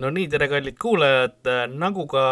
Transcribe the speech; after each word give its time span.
no 0.00 0.10
nii, 0.14 0.28
tere, 0.32 0.48
kallid 0.48 0.78
kuulajad, 0.80 1.48
nagu 1.76 2.06
ka 2.10 2.24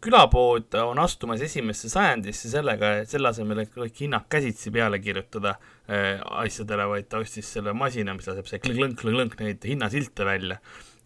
külapood 0.00 0.74
on 0.80 1.00
astumas 1.02 1.42
esimesse 1.44 1.90
sajandisse 1.92 2.48
sellega, 2.52 2.94
et 3.02 3.10
selle 3.12 3.30
asemel, 3.30 3.64
et 3.64 3.72
kõik 3.74 3.98
hinnad 4.06 4.28
käsitsi 4.32 4.72
peale 4.72 5.00
kirjutada 5.02 5.56
äh, 5.58 6.20
asjadele, 6.40 6.86
vaid 6.88 7.10
ta 7.10 7.20
ostis 7.20 7.50
selle 7.56 7.74
masina, 7.76 8.14
mis 8.16 8.30
laseb 8.30 8.48
see 8.48 8.62
klõnk-klõnk-klõnk 8.64 9.36
neid 9.42 9.66
hinnasilte 9.68 10.24
välja. 10.28 10.60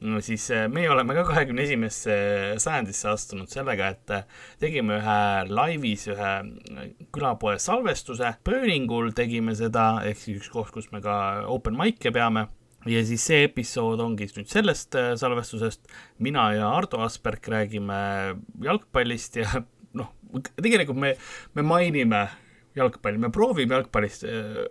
No 0.04 0.20
siis 0.22 0.46
äh, 0.54 0.66
meie 0.70 0.90
oleme 0.92 1.16
ka 1.16 1.24
kahekümne 1.26 1.64
esimesse 1.66 2.16
sajandisse 2.62 3.10
astunud 3.10 3.50
sellega, 3.50 3.90
et 3.96 4.14
äh, 4.14 4.26
tegime 4.62 5.00
ühe 5.00 5.20
laivis 5.50 6.06
ühe 6.14 6.34
külapoe 7.14 7.58
salvestuse, 7.62 8.36
Pööningul 8.46 9.10
tegime 9.16 9.56
seda, 9.58 10.04
ehk 10.06 10.22
siis 10.22 10.42
üks 10.42 10.52
koht, 10.54 10.74
kus 10.76 10.92
me 10.94 11.02
ka 11.02 11.16
open 11.50 11.74
mic'e 11.80 12.14
peame 12.14 12.46
ja 12.90 13.02
siis 13.06 13.24
see 13.30 13.44
episood 13.48 14.00
ongi 14.04 14.28
nüüd 14.36 14.50
sellest 14.50 14.96
äh, 14.98 15.12
salvestusest, 15.20 15.88
mina 16.24 16.50
ja 16.56 16.70
Ardo 16.76 17.02
Asperg 17.04 17.46
räägime 17.52 17.98
jalgpallist 18.64 19.40
ja 19.40 19.64
noh, 19.98 20.12
tegelikult 20.60 21.00
me, 21.00 21.14
me 21.54 21.64
mainime 21.66 22.26
jalgpalli, 22.74 23.20
me 23.22 23.30
proovime 23.30 23.76
jalgpallist 23.76 24.24
äh, 24.26 24.64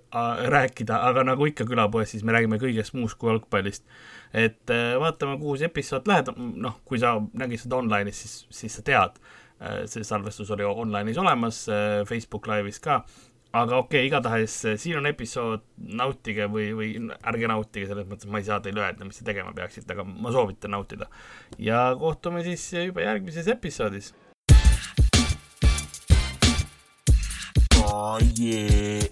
rääkida, 0.52 1.00
aga 1.08 1.24
nagu 1.28 1.48
ikka 1.48 1.68
külapoes, 1.68 2.12
siis 2.12 2.26
me 2.28 2.36
räägime 2.36 2.60
kõigest 2.62 2.96
muust 2.98 3.18
kui 3.20 3.32
jalgpallist. 3.32 3.86
et 4.34 4.74
äh, 4.74 4.94
vaatame, 5.00 5.38
kuhu 5.42 5.58
see 5.60 5.72
episood 5.72 6.10
läheb, 6.10 6.34
noh, 6.38 6.80
kui 6.86 7.00
sa 7.02 7.16
nägid 7.40 7.64
seda 7.64 7.80
online'is, 7.80 8.26
siis, 8.26 8.36
siis 8.54 8.80
sa 8.80 8.86
tead 8.86 9.22
äh,, 9.62 9.84
see 9.90 10.04
salvestus 10.04 10.52
oli 10.52 10.68
online'is 10.68 11.22
olemas 11.22 11.66
äh,, 11.72 12.02
Facebook 12.10 12.50
Live'is 12.52 12.82
ka 12.84 13.04
aga 13.54 13.78
okei 13.78 14.00
okay,, 14.00 14.08
igatahes 14.10 14.56
eh, 14.66 14.78
siin 14.82 14.98
on 14.98 15.06
episood, 15.06 15.62
nautige 15.78 16.48
või, 16.50 16.72
või 16.74 16.90
ärge 17.22 17.50
nautige, 17.50 17.86
selles 17.90 18.08
mõttes 18.10 18.30
ma 18.30 18.42
ei 18.42 18.48
saa 18.48 18.58
teile 18.66 18.82
öelda, 18.82 19.06
mis 19.06 19.20
te 19.20 19.28
tegema 19.28 19.54
peaksite, 19.54 19.94
aga 19.94 20.06
ma 20.08 20.34
soovitan 20.34 20.74
nautida. 20.74 21.10
ja 21.62 21.86
kohtume 22.00 22.42
siis 22.46 22.66
juba 22.74 23.06
järgmises 23.06 23.48
episoodis. 23.54 24.14
Oh, 27.84 28.18
yeah. 28.40 29.06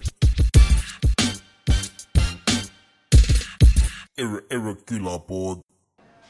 Erre, 4.18 4.42
erre 4.50 4.74
külapood. 4.88 5.62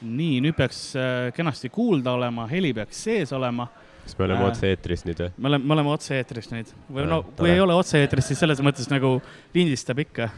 nii, 0.02 0.42
nüüd 0.44 0.58
peaks 0.58 0.90
äh, 1.00 1.30
kenasti 1.32 1.72
kuulda 1.72 2.12
olema, 2.18 2.44
heli 2.50 2.74
peaks 2.76 3.06
sees 3.06 3.32
olema 3.32 3.70
kas 4.02 4.16
me 4.18 4.26
oleme 4.26 4.42
äh, 4.42 4.48
otse-eetris 4.50 5.04
nüüd 5.06 5.20
või? 5.22 5.30
me 5.36 5.50
oleme, 5.52 5.66
me 5.66 5.76
oleme 5.76 5.92
otse-eetris 5.94 6.50
nüüd 6.52 6.72
või 6.90 7.04
no 7.08 7.20
kui 7.26 7.36
tore. 7.42 7.52
ei 7.54 7.62
ole 7.62 7.76
otse-eetris, 7.78 8.30
siis 8.32 8.42
selles 8.42 8.62
mõttes 8.64 8.88
nagu 8.90 9.14
lindistab 9.54 10.02
ikka 10.02 10.28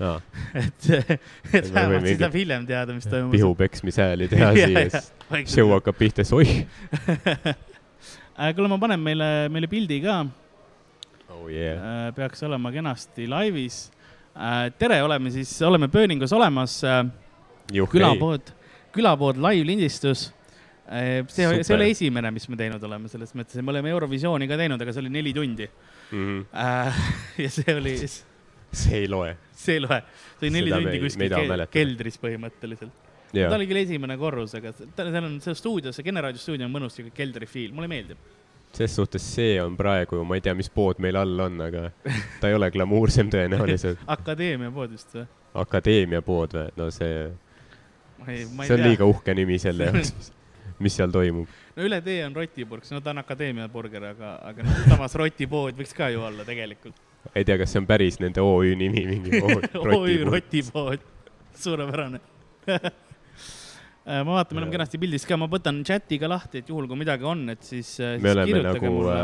no.. 0.00 0.12
et, 0.62 0.88
et 0.90 1.70
vähemalt 1.72 2.06
siis 2.08 2.20
saab 2.20 2.38
hiljem 2.38 2.66
teada, 2.68 2.96
mis 2.96 3.08
toimub. 3.08 3.32
pihu 3.34 3.52
peksmishääli 3.58 4.28
teha 4.32 4.50
siia, 4.58 4.84
siis 5.00 5.56
show 5.56 5.72
hakkab 5.74 5.98
pihta, 6.00 6.24
siis 6.24 6.36
oih 6.36 6.54
äh, 8.38 8.52
kuule, 8.54 8.68
ma 8.70 8.80
panen 8.82 9.02
meile, 9.02 9.30
meile 9.54 9.70
pildi 9.70 10.02
ka. 10.04 10.20
oh 11.32 11.48
yeah. 11.52 12.10
peaks 12.16 12.44
olema 12.46 12.72
kenasti 12.74 13.28
laivis. 13.30 13.86
Äh, 14.34 14.68
tere, 14.78 14.98
oleme 15.06 15.30
siis, 15.30 15.56
oleme 15.62 15.88
Pööningus 15.88 16.32
olemas. 16.34 16.80
külapood, 17.70 18.50
külapood 18.92 19.38
live 19.40 19.66
lindistus 19.66 20.32
Äh, 20.84 21.24
see, 21.32 21.46
see 21.64 21.72
ei 21.72 21.76
ole 21.78 21.88
esimene, 21.94 22.28
mis 22.34 22.44
me 22.52 22.58
teinud 22.60 22.82
oleme, 22.84 23.08
selles 23.08 23.32
mõttes, 23.32 23.56
et 23.56 23.64
me 23.64 23.72
oleme 23.72 23.88
Eurovisiooni 23.94 24.44
ka 24.50 24.58
teinud, 24.60 24.82
aga 24.84 24.92
see 24.92 25.00
oli 25.00 25.12
neli 25.14 25.32
tundi 25.32 25.64
mm. 25.64 26.44
-hmm. 26.52 26.98
ja 27.44 27.50
see 27.50 27.76
oli. 27.78 27.94
see 28.04 28.98
ei 28.98 29.08
loe. 29.08 29.32
see 29.56 29.78
ei 29.78 29.80
loe, 29.80 30.02
see 30.36 30.50
oli 30.50 30.52
neli 30.58 30.74
Seda 30.74 30.82
tundi 30.82 31.00
kuskil 31.06 31.32
ke 31.32 31.68
keldris 31.72 32.20
põhimõtteliselt. 32.20 33.00
ta 33.32 33.54
oli 33.56 33.70
küll 33.70 33.80
esimene 33.80 34.18
korrus, 34.20 34.58
aga 34.60 34.74
seal 34.76 35.24
on 35.24 35.40
see 35.40 35.56
stuudio, 35.56 35.92
see 35.92 36.04
Generaadio 36.04 36.42
stuudio 36.42 36.68
on 36.68 36.76
mõnus 36.76 37.00
siuke 37.00 37.14
keldrifiil, 37.16 37.72
mulle 37.72 37.88
meeldib 37.88 38.20
ses 38.74 38.96
suhtes 38.96 39.24
see 39.34 39.56
on 39.62 39.76
praegu, 39.78 40.20
ma 40.26 40.36
ei 40.36 40.44
tea, 40.44 40.52
mis 40.58 40.68
pood 40.68 40.98
meil 41.00 41.16
all 41.16 41.40
on, 41.46 41.60
aga 41.64 41.88
ta 42.40 42.50
ei 42.50 42.56
ole 42.58 42.68
glamuursem 42.74 43.30
tõenäoliselt 43.32 44.04
akadeemia 44.18 44.70
pood 44.74 44.92
vist 44.98 45.16
või? 45.16 45.26
akadeemia 45.64 46.22
pood 46.26 46.56
või, 46.58 46.70
no 46.76 46.90
see, 46.92 47.28
see 48.26 48.46
on 48.50 48.66
tea. 48.66 48.82
liiga 48.84 49.08
uhke 49.08 49.34
nimi 49.38 49.62
selle 49.62 49.86
jaoks 49.88 50.32
mis 50.82 50.96
seal 50.98 51.12
toimub? 51.14 51.50
no 51.76 51.86
üle 51.86 52.00
tee 52.04 52.20
on 52.26 52.36
Rotiburg, 52.36 52.86
no 52.90 53.00
ta 53.04 53.14
on 53.14 53.22
akadeemia 53.22 53.68
burger, 53.72 54.10
aga, 54.12 54.36
aga 54.50 54.66
noh, 54.66 54.82
samas 54.88 55.16
Rotipood 55.20 55.78
võiks 55.78 55.94
ka 55.96 56.10
ju 56.14 56.24
olla 56.26 56.46
tegelikult. 56.46 56.98
ei 57.34 57.46
tea, 57.46 57.58
kas 57.60 57.74
see 57.74 57.82
on 57.82 57.88
päris 57.90 58.20
nende 58.22 58.42
OÜ 58.44 58.74
nimi, 58.78 59.06
mingi 59.10 59.42
OÜ 59.98 60.20
Rotipood, 60.30 61.08
suurepärane 61.60 62.20
ma 64.04 64.36
vaatan, 64.36 64.56
me 64.56 64.62
oleme 64.62 64.74
kenasti 64.74 65.00
pildis 65.00 65.24
ka, 65.28 65.38
ma 65.40 65.48
võtan 65.50 65.80
chati 65.86 66.18
ka 66.20 66.28
lahti, 66.30 66.62
et 66.62 66.70
juhul 66.70 66.88
kui 66.90 67.00
midagi 67.00 67.26
on, 67.28 67.46
et 67.54 67.62
siis. 67.64 67.96
me 68.00 68.18
siis 68.20 68.32
oleme 68.34 68.62
nagu 68.68 68.92
mulle. 68.92 69.18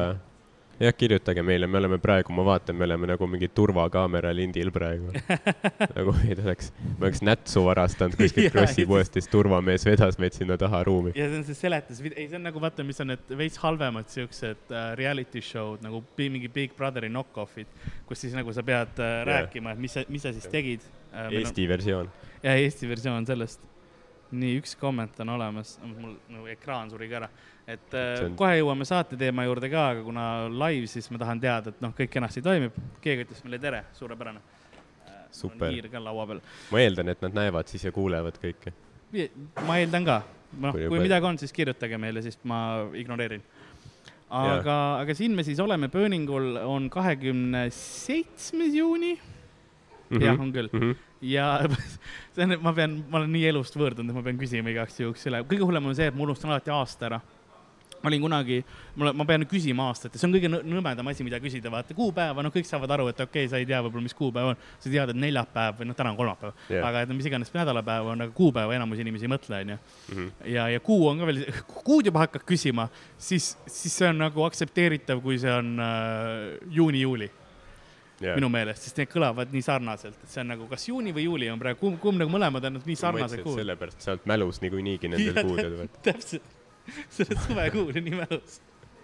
Äh, 0.80 0.86
jah, 0.86 0.94
kirjutage 0.96 1.42
meile, 1.44 1.68
me 1.68 1.78
oleme 1.78 1.98
praegu, 2.00 2.32
ma 2.34 2.44
vaatan, 2.46 2.76
me 2.78 2.86
oleme 2.86 3.10
nagu 3.12 3.26
mingi 3.30 3.48
turvakaamera 3.54 4.32
lindil 4.34 4.70
praegu 4.74 5.12
nagu 5.96 6.14
meid 6.22 6.40
oleks, 6.44 6.70
me 6.96 7.06
oleks 7.06 7.22
nätsu 7.26 7.64
varastanud 7.66 8.16
kuskilt 8.20 8.52
Krossi 8.54 8.86
poest, 8.88 9.18
siis 9.18 9.28
turvamees 9.32 9.84
vedas 9.88 10.18
meid 10.22 10.36
sinna 10.36 10.56
taha 10.60 10.82
ruumi. 10.88 11.12
ja 11.18 11.28
see 11.28 11.40
on 11.42 11.46
see 11.48 11.58
seletus, 11.58 12.02
ei, 12.10 12.26
see 12.26 12.38
on 12.38 12.46
nagu 12.48 12.62
vaata, 12.62 12.86
mis 12.86 13.00
on 13.04 13.12
need 13.12 13.34
veits 13.42 13.60
halvemad 13.62 14.08
siuksed 14.12 14.72
uh, 14.72 14.90
reality 15.00 15.44
show'd 15.44 15.84
nagu 15.84 16.02
mingi 16.20 16.50
Big 16.52 16.76
Brotheri 16.76 17.12
knock-off'id, 17.12 17.68
kus 18.08 18.24
siis 18.24 18.36
nagu 18.36 18.52
sa 18.56 18.64
pead 18.66 18.96
uh, 18.98 19.04
yeah. 19.10 19.26
rääkima, 19.34 19.76
et 19.76 19.84
mis 19.84 19.98
sa, 19.98 20.06
mis 20.08 20.24
sa 20.24 20.34
siis 20.36 20.48
tegid 20.50 20.84
uh,. 21.12 21.28
Eesti 21.30 21.66
no, 21.66 21.74
versioon. 21.74 22.10
ja 22.42 22.56
Eesti 22.56 22.88
versioon 22.88 23.28
sellest. 23.28 23.68
nii, 24.30 24.60
üks 24.60 24.76
komment 24.78 25.16
on 25.24 25.32
olemas, 25.34 25.74
mul 25.82 26.14
nagu 26.30 26.46
ekraan 26.52 26.90
suri 26.92 27.08
ka 27.10 27.24
ära 27.24 27.30
et 27.74 27.94
äh, 27.96 28.24
on... 28.24 28.34
kohe 28.38 28.56
jõuame 28.58 28.86
saate 28.88 29.18
teema 29.20 29.44
juurde 29.46 29.70
ka, 29.72 29.84
aga 29.94 30.02
kuna 30.04 30.24
live, 30.50 30.88
siis 30.90 31.08
ma 31.12 31.20
tahan 31.22 31.42
teada, 31.42 31.72
et 31.72 31.84
noh, 31.84 31.94
kõik 31.96 32.12
kenasti 32.12 32.42
toimib. 32.44 32.76
keegi 33.04 33.26
ütles 33.26 33.44
meile 33.46 33.60
tere, 33.62 33.84
suurepärane. 33.98 34.42
Äh, 35.06 35.22
super. 35.34 35.70
hiir 35.70 35.90
ka 35.92 36.02
laua 36.02 36.26
peal. 36.30 36.44
ma 36.72 36.84
eeldan, 36.84 37.12
et 37.14 37.24
nad 37.26 37.40
näevad 37.42 37.70
siis 37.70 37.86
ja 37.86 37.94
kuulevad 37.94 38.38
kõike. 38.42 38.74
ma 39.66 39.80
eeldan 39.80 40.08
ka. 40.08 40.20
noh, 40.58 40.76
kui 40.76 40.88
juba... 40.88 41.02
midagi 41.06 41.30
on, 41.32 41.40
siis 41.42 41.54
kirjutage 41.56 41.98
meile, 42.02 42.22
siis 42.26 42.38
ma 42.50 42.60
ignoreerin. 42.98 43.44
aga, 44.30 44.78
aga 45.02 45.14
siin 45.18 45.36
me 45.36 45.46
siis 45.46 45.60
oleme, 45.62 45.90
Pööningul 45.92 46.56
on 46.64 46.90
kahekümne 46.90 47.68
seitsmes 47.74 48.74
juuni 48.74 49.14
mm. 49.14 50.16
-hmm. 50.16 50.26
jah, 50.26 50.40
on 50.40 50.52
küll 50.52 50.72
mm. 50.72 50.80
-hmm 50.80 51.06
ja 51.20 51.60
see 52.34 52.44
on, 52.44 52.56
ma 52.64 52.72
pean, 52.72 53.04
ma 53.10 53.18
olen 53.18 53.32
nii 53.32 53.44
elust 53.50 53.74
võõrdunud, 53.76 54.08
et 54.08 54.16
ma 54.16 54.22
pean 54.24 54.38
küsima 54.40 54.70
igaks 54.72 55.00
juhuks 55.02 55.26
üle. 55.28 55.42
kõige 55.44 55.66
hullem 55.68 55.90
on 55.90 55.94
see, 55.94 56.06
et 56.08 56.16
ma 56.16 56.24
unustan 56.24 56.50
alati 56.50 56.72
aasta 56.72 57.06
ära 57.10 57.18
ma 58.02 58.10
olin 58.10 58.22
kunagi, 58.24 58.58
mul, 58.96 59.12
ma 59.16 59.26
pean 59.28 59.44
küsima 59.48 59.88
aastat 59.90 60.14
ja 60.14 60.20
see 60.20 60.28
on 60.28 60.34
kõige 60.36 60.50
nõmedam 60.50 61.10
asi, 61.12 61.26
mida 61.26 61.40
küsida, 61.42 61.72
vaata 61.72 61.96
kuupäeva, 61.96 62.44
noh, 62.44 62.54
kõik 62.54 62.68
saavad 62.68 62.94
aru, 62.96 63.08
et 63.12 63.20
okei 63.20 63.44
okay,, 63.44 63.50
sa 63.52 63.60
ei 63.60 63.68
tea 63.68 63.80
võib-olla, 63.84 64.06
mis 64.06 64.16
kuupäev 64.16 64.52
on. 64.52 64.60
sa 64.78 64.88
tead, 64.88 65.12
et 65.12 65.20
neljapäev 65.24 65.80
või 65.80 65.90
noh, 65.90 65.98
täna 65.98 66.14
on 66.14 66.20
kolmapäev 66.20 66.54
yeah., 66.70 66.86
aga 66.88 67.04
et 67.04 67.12
mis 67.14 67.28
iganes 67.28 67.52
nädalapäev 67.54 68.12
on, 68.14 68.24
aga 68.26 68.36
kuupäeva 68.36 68.76
enamus 68.76 69.02
inimesi 69.02 69.28
ei 69.28 69.34
mõtle, 69.34 69.60
onju. 69.66 69.80
Mhm. 70.12 70.30
ja, 70.54 70.68
ja 70.74 70.84
kuu 70.84 71.08
on 71.10 71.20
ka 71.20 71.28
veel, 71.30 71.42
kuud 71.80 72.08
juba 72.08 72.24
hakkad 72.24 72.46
küsima, 72.48 72.88
siis, 73.18 73.52
siis 73.66 74.00
see 74.00 74.08
on 74.08 74.24
nagu 74.24 74.46
aktsepteeritav, 74.48 75.20
kui 75.24 75.38
see 75.42 75.52
on 75.52 75.76
äh, 75.84 76.56
juuni-juuli 76.72 77.30
yeah. 78.20 78.36
minu 78.36 78.50
meelest, 78.52 78.86
sest 78.86 79.00
need 79.00 79.10
kõlavad 79.12 79.52
nii 79.54 79.64
sarnaselt, 79.64 80.16
et 80.22 80.32
see 80.32 80.42
on 80.44 80.52
nagu 80.54 80.68
kas 80.70 80.86
juuni 80.88 81.14
või 81.16 81.26
juuli 81.26 81.50
on 81.52 81.60
praegu, 81.60 81.80
kumb, 81.82 82.00
kumb 82.02 82.20
nagu 82.20 82.32
mõlemad 82.32 82.68
on 82.68 82.80
nii 82.84 82.98
sarnased 82.98 83.44
kuud. 83.44 83.60
sellepärast 83.60 84.06
sa 84.06 84.14
oled 84.14 84.26
mälus 84.30 84.60
niikuinii 84.64 84.98
nendel 85.08 85.42
kuudel. 85.48 85.78
täpselt 86.04 86.59
selle 87.16 87.38
suvekuu 87.46 87.86
oli 87.92 88.14
mälus. 88.14 88.60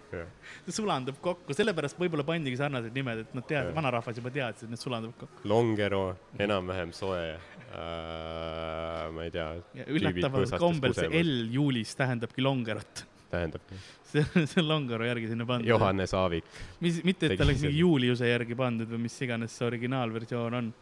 see 0.07 0.71
sulandub 0.71 1.17
kokku, 1.23 1.55
sellepärast 1.55 1.97
võib-olla 1.99 2.23
pandigi 2.27 2.55
sarnased 2.59 2.95
nimed, 2.95 3.25
et 3.25 3.35
nad 3.35 3.47
teavad, 3.47 3.73
vanarahvas 3.75 4.21
juba 4.21 4.31
teadis, 4.31 4.63
et 4.63 4.71
need 4.71 4.79
sulanduvad 4.79 5.17
kokku. 5.25 5.43
Longero, 5.51 6.05
enam-vähem 6.39 6.93
soe 6.95 7.25
äh,, 7.33 9.03
ma 9.11 9.27
ei 9.27 9.33
tea. 9.35 9.49
üllataval 9.85 10.47
kombel 10.55 10.95
see 10.95 11.11
L 11.19 11.51
juulis 11.51 11.91
tähendabki 11.99 12.45
Longerot 12.45 13.03
tähendabki. 13.29 13.75
see 14.11 14.25
on, 14.35 14.47
see 14.47 14.61
on 14.61 14.67
Longero 14.67 15.07
järgi 15.07 15.31
sinna 15.31 15.45
pandud. 15.45 15.69
Johannes 15.69 16.13
Aavik. 16.17 16.45
mis, 16.79 17.01
mitte, 17.07 17.31
et 17.31 17.39
ta 17.39 17.45
oleks 17.47 17.63
mingi 17.65 17.81
Juliuse 17.81 18.29
järgi 18.29 18.57
pandud 18.57 18.89
või 18.91 19.05
mis 19.07 19.15
iganes 19.23 19.55
see 19.57 19.67
originaalversioon 19.67 20.59
on. 20.61 20.73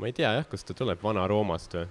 ma 0.00 0.10
ei 0.10 0.16
tea 0.16 0.34
jah, 0.38 0.48
kust 0.50 0.68
ta 0.68 0.76
tuleb, 0.76 1.00
Vana-Roomast 1.02 1.78
või? 1.78 1.86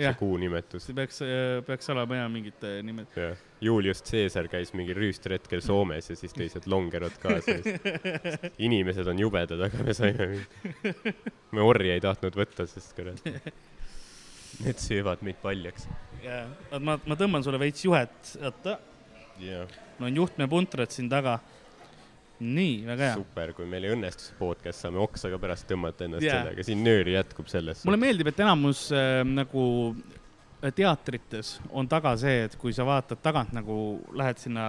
See 0.00 0.16
kuu 0.18 0.36
nimetus. 0.40 0.86
see 0.88 0.96
peaks, 0.96 1.20
äh, 1.24 1.60
peaks 1.66 1.90
olema 1.92 2.20
jah 2.22 2.30
mingid 2.32 2.66
nimed. 2.86 3.18
Julius 3.60 4.02
Caesar 4.06 4.48
käis 4.52 4.72
mingil 4.76 4.96
rüüstretkel 4.98 5.62
Soomes 5.64 6.10
ja 6.10 6.16
siis 6.18 6.34
tõi 6.36 6.48
sealt 6.52 6.68
longerot 6.70 7.18
kaasa 7.22 7.58
inimesed 8.66 9.10
on 9.12 9.20
jubedad, 9.20 9.60
aga 9.68 9.84
me 9.86 9.96
saime, 9.96 10.30
me 11.52 11.64
orje 11.64 11.96
ei 11.96 12.04
tahtnud 12.04 12.38
võtta, 12.40 12.66
sest 12.70 12.94
kurat, 12.96 13.20
need 14.64 14.80
söövad 14.80 15.24
meid 15.26 15.40
paljaks. 15.42 15.88
jaa, 16.24 16.44
ma, 16.78 16.98
ma 17.04 17.18
tõmban 17.20 17.44
sulle 17.46 17.60
veits 17.60 17.84
juhet, 17.84 18.34
oota. 18.40 18.78
mul 19.40 20.10
on 20.10 20.22
juhtmepuntrat 20.22 20.96
siin 20.96 21.08
taga 21.12 21.38
nii, 22.40 22.76
väga 22.88 23.10
hea. 23.10 23.18
super, 23.20 23.52
kui 23.56 23.68
meil 23.68 23.88
ei 23.88 23.94
õnnestu 23.96 24.30
see 24.30 24.38
podcast, 24.38 24.80
saame 24.84 25.02
oksa 25.02 25.32
ka 25.32 25.40
pärast 25.42 25.68
tõmmata 25.68 26.06
ennast 26.06 26.24
yeah. 26.24 26.40
sellega, 26.40 26.64
siin 26.66 26.80
nööri 26.86 27.16
jätkub 27.18 27.50
sellest. 27.52 27.84
mulle 27.88 28.00
meeldib, 28.00 28.32
et 28.32 28.40
enamus 28.44 28.88
äh, 28.96 29.20
nagu 29.28 29.66
teatrites 30.76 31.54
on 31.72 31.88
taga 31.88 32.12
see, 32.20 32.44
et 32.44 32.54
kui 32.60 32.72
sa 32.76 32.84
vaatad 32.84 33.20
tagant 33.24 33.52
nagu 33.56 33.74
lähed 34.16 34.40
sinna 34.42 34.64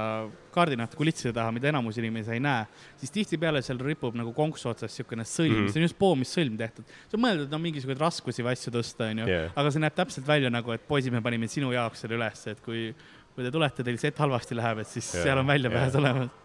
kaardinahte 0.56 0.96
kulisside 1.00 1.34
taha, 1.36 1.52
mida 1.56 1.68
enamus 1.72 2.00
inimesi 2.00 2.32
ei 2.38 2.44
näe, 2.44 2.64
siis 3.00 3.12
tihtipeale 3.12 3.60
seal 3.66 3.80
ripub 3.84 4.16
nagu 4.16 4.32
konksu 4.36 4.72
otsas 4.72 4.92
niisugune 4.92 5.26
sõlm 5.28 5.52
mm, 5.52 5.66
-hmm. 5.66 5.74
see 5.74 5.82
on 5.82 5.88
just 5.88 6.00
poomissõlm 6.00 6.58
tehtud. 6.60 6.88
see 6.88 7.20
on 7.20 7.26
mõeldud, 7.26 7.50
et 7.50 7.58
on 7.60 7.64
mingisuguseid 7.66 8.04
raskusi 8.04 8.46
või 8.46 8.56
asju 8.56 8.76
tõsta, 8.78 9.10
onju 9.12 9.28
yeah., 9.28 9.52
aga 9.56 9.72
see 9.72 9.84
näeb 9.84 9.98
täpselt 9.98 10.28
välja 10.28 10.52
nagu, 10.54 10.72
et 10.72 10.88
poisid, 10.88 11.12
me 11.12 11.22
panime 11.22 11.48
sinu 11.52 11.74
jaoks 11.76 12.06
selle 12.06 12.16
ülesse, 12.16 12.56
et 12.56 12.64
kui, 12.64 12.94
kui 13.36 13.44
te 13.44 13.52
tulete, 13.52 13.84
teil 13.84 14.00
set 14.00 14.18
halvasti 14.24 14.56
läheb, 14.56 14.86
et 14.86 14.88
siis 14.88 15.12
yeah. 15.14 15.28
seal 15.28 15.44
on 15.44 15.48
väljapääs 15.48 15.92
yeah. 15.92 16.04
olemas 16.04 16.40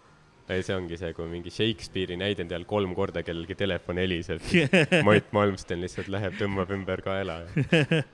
ei, 0.49 0.63
see 0.63 0.77
ongi 0.77 0.99
see, 1.01 1.13
kui 1.17 1.27
mingi 1.31 1.51
Shakespeare'i 1.51 2.19
näidend 2.21 2.53
all 2.55 2.67
kolm 2.69 2.95
korda 2.95 3.23
kellelgi 3.27 3.57
telefon 3.59 3.99
heliseb 4.03 4.45
yeah., 4.55 5.03
Mait 5.07 5.33
Malmsten 5.37 5.83
lihtsalt 5.85 6.11
läheb, 6.13 6.37
tõmbab 6.41 6.73
ümber 6.77 7.03
kaela 7.07 7.43
ja 7.45 8.05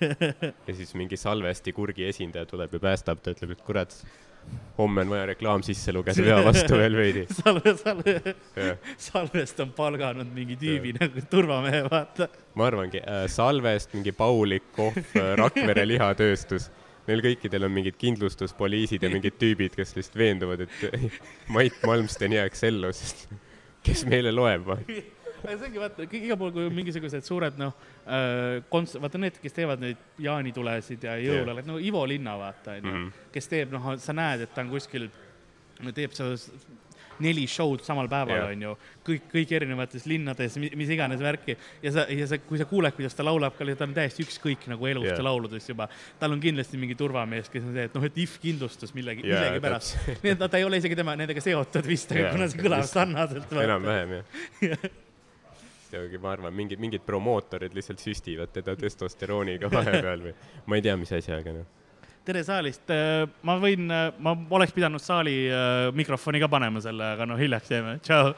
ja 0.68 0.74
siis 0.74 0.94
mingi 0.94 1.16
Salvesti 1.20 1.72
kurgi 1.76 2.06
esindaja 2.08 2.48
tuleb 2.48 2.74
ja 2.74 2.82
päästab 2.82 3.22
ta, 3.22 3.34
ütleb, 3.34 3.54
et 3.56 3.62
kurat, 3.66 3.94
homme 4.78 5.04
on 5.04 5.12
vaja 5.12 5.26
reklaam 5.32 5.64
sisse 5.66 5.92
lugeda, 5.92 6.24
vea 6.24 6.38
vastu 6.48 6.78
veel 6.80 6.96
veidi. 6.96 7.26
salve, 7.34 7.74
salve, 7.76 8.36
Salvest 8.98 9.60
on 9.64 9.74
palganud 9.76 10.30
mingi 10.34 10.56
tüübi 10.60 10.94
ja. 10.94 11.04
nagu 11.04 11.26
turvamehe, 11.30 11.82
vaata. 11.90 12.30
ma 12.54 12.68
arvangi 12.70 13.02
äh,, 13.02 13.26
Salvest 13.30 13.94
mingi 13.96 14.14
Paulik, 14.16 14.70
Kohv, 14.76 15.02
äh, 15.18 15.34
Rakvere 15.40 15.86
lihatööstus 15.88 16.70
neil 17.10 17.24
kõikidel 17.24 17.68
on 17.68 17.74
mingid 17.74 17.98
kindlustuspoliisid 18.00 19.06
ja 19.06 19.12
mingid 19.16 19.38
tüübid, 19.40 19.76
kes 19.78 19.96
lihtsalt 19.98 20.18
veenduvad, 20.20 20.66
et 20.66 21.14
Mait 21.54 21.80
Malmsten 21.86 22.38
jääks 22.38 22.68
ellu, 22.70 22.92
sest 22.96 23.26
kes 23.86 24.06
meile 24.08 24.32
loeb, 24.34 24.68
vaata 24.68 25.00
aga 25.40 25.56
see 25.56 25.68
ongi 25.70 25.80
vaata, 25.80 26.06
igal 26.18 26.38
pool, 26.40 26.52
kui 26.54 26.72
mingisugused 26.74 27.24
suured 27.26 27.56
noh 27.60 27.72
äh,, 28.04 28.60
konts-, 28.72 28.98
vaata 29.00 29.20
need, 29.20 29.38
kes 29.42 29.56
teevad 29.56 29.82
neid 29.82 30.00
jaanitulesid 30.20 31.06
ja 31.08 31.16
jõule 31.20 31.54
yeah., 31.56 31.68
no 31.68 31.78
Ivo 31.80 32.02
Linna 32.08 32.36
vaata 32.40 32.76
onju 32.76 32.90
mm, 32.90 33.06
-hmm. 33.06 33.30
kes 33.34 33.48
teeb, 33.52 33.72
noh, 33.72 33.92
sa 34.00 34.16
näed, 34.16 34.44
et 34.44 34.54
ta 34.54 34.64
on 34.64 34.72
kuskil, 34.74 35.08
teeb 35.96 36.16
seda 36.16 36.36
neli 37.24 37.46
show'd 37.50 37.84
samal 37.86 38.08
päeval 38.10 38.50
onju, 38.50 38.74
kõik, 39.06 39.26
kõik 39.32 39.54
erinevates 39.58 40.06
linnades, 40.10 40.56
mis 40.60 40.92
iganes 40.94 41.22
värki 41.24 41.56
ja 41.82 41.94
sa, 41.94 42.06
ja 42.10 42.30
sa, 42.30 42.40
kui 42.44 42.60
sa 42.60 42.68
kuuled, 42.70 42.94
kuidas 42.96 43.16
ta 43.16 43.26
laulab, 43.26 43.58
ta 43.58 43.86
on 43.86 43.96
täiesti 43.96 44.24
ükskõik 44.26 44.66
nagu 44.72 44.88
elust 44.90 45.10
yeah. 45.10 45.20
ja 45.20 45.26
lauludest 45.26 45.72
juba. 45.72 45.88
tal 46.20 46.36
on 46.36 46.42
kindlasti 46.42 46.80
mingi 46.80 46.96
turvamees, 46.98 47.50
kes 47.52 47.66
on 47.66 47.76
see, 47.76 47.88
et 47.90 47.98
noh, 47.98 48.08
et 48.08 48.18
if 48.24 48.38
kindlustus 48.42 48.94
millegi 48.96 49.26
millegipärast. 49.26 50.00
nii 50.24 50.34
et 50.36 50.42
ta 50.46 50.58
ei 50.58 50.66
ole 50.66 50.80
isegi 50.82 50.98
tema 50.98 51.16
nendega 51.18 51.44
seotud 51.44 51.86
vist 51.86 52.16
yeah., 52.16 52.32
kuna 52.34 52.50
see 52.50 52.64
kõlab 52.64 52.88
sarnaselt. 52.90 53.54
enam-vähem 53.66 54.18
jah 54.20 54.90
muidugi 55.90 56.18
ma 56.22 56.30
arvan, 56.32 56.54
mingid, 56.54 56.78
mingid 56.78 57.02
promootorid 57.06 57.74
lihtsalt 57.74 57.98
süstivad 57.98 58.52
teda 58.54 58.76
testosterooniga 58.78 59.70
vahepeal 59.72 60.22
või 60.28 60.34
ma 60.66 60.78
ei 60.78 60.84
tea, 60.86 60.96
mis 61.00 61.12
asjaga 61.16 61.54
noh. 61.54 61.79
Tere 62.26 62.42
saalist, 62.44 62.84
äh, 62.92 63.24
ma 63.46 63.56
võin, 63.60 63.86
äh, 63.92 64.08
ma 64.22 64.34
oleks 64.56 64.74
pidanud 64.76 65.02
saali 65.02 65.34
äh, 65.48 65.88
mikrofoni 65.96 66.40
ka 66.42 66.48
panema 66.52 66.82
selle, 66.84 67.14
aga 67.16 67.26
noh, 67.28 67.40
hiljaks 67.40 67.72
jääme, 67.72 67.96
tšau. 68.04 68.34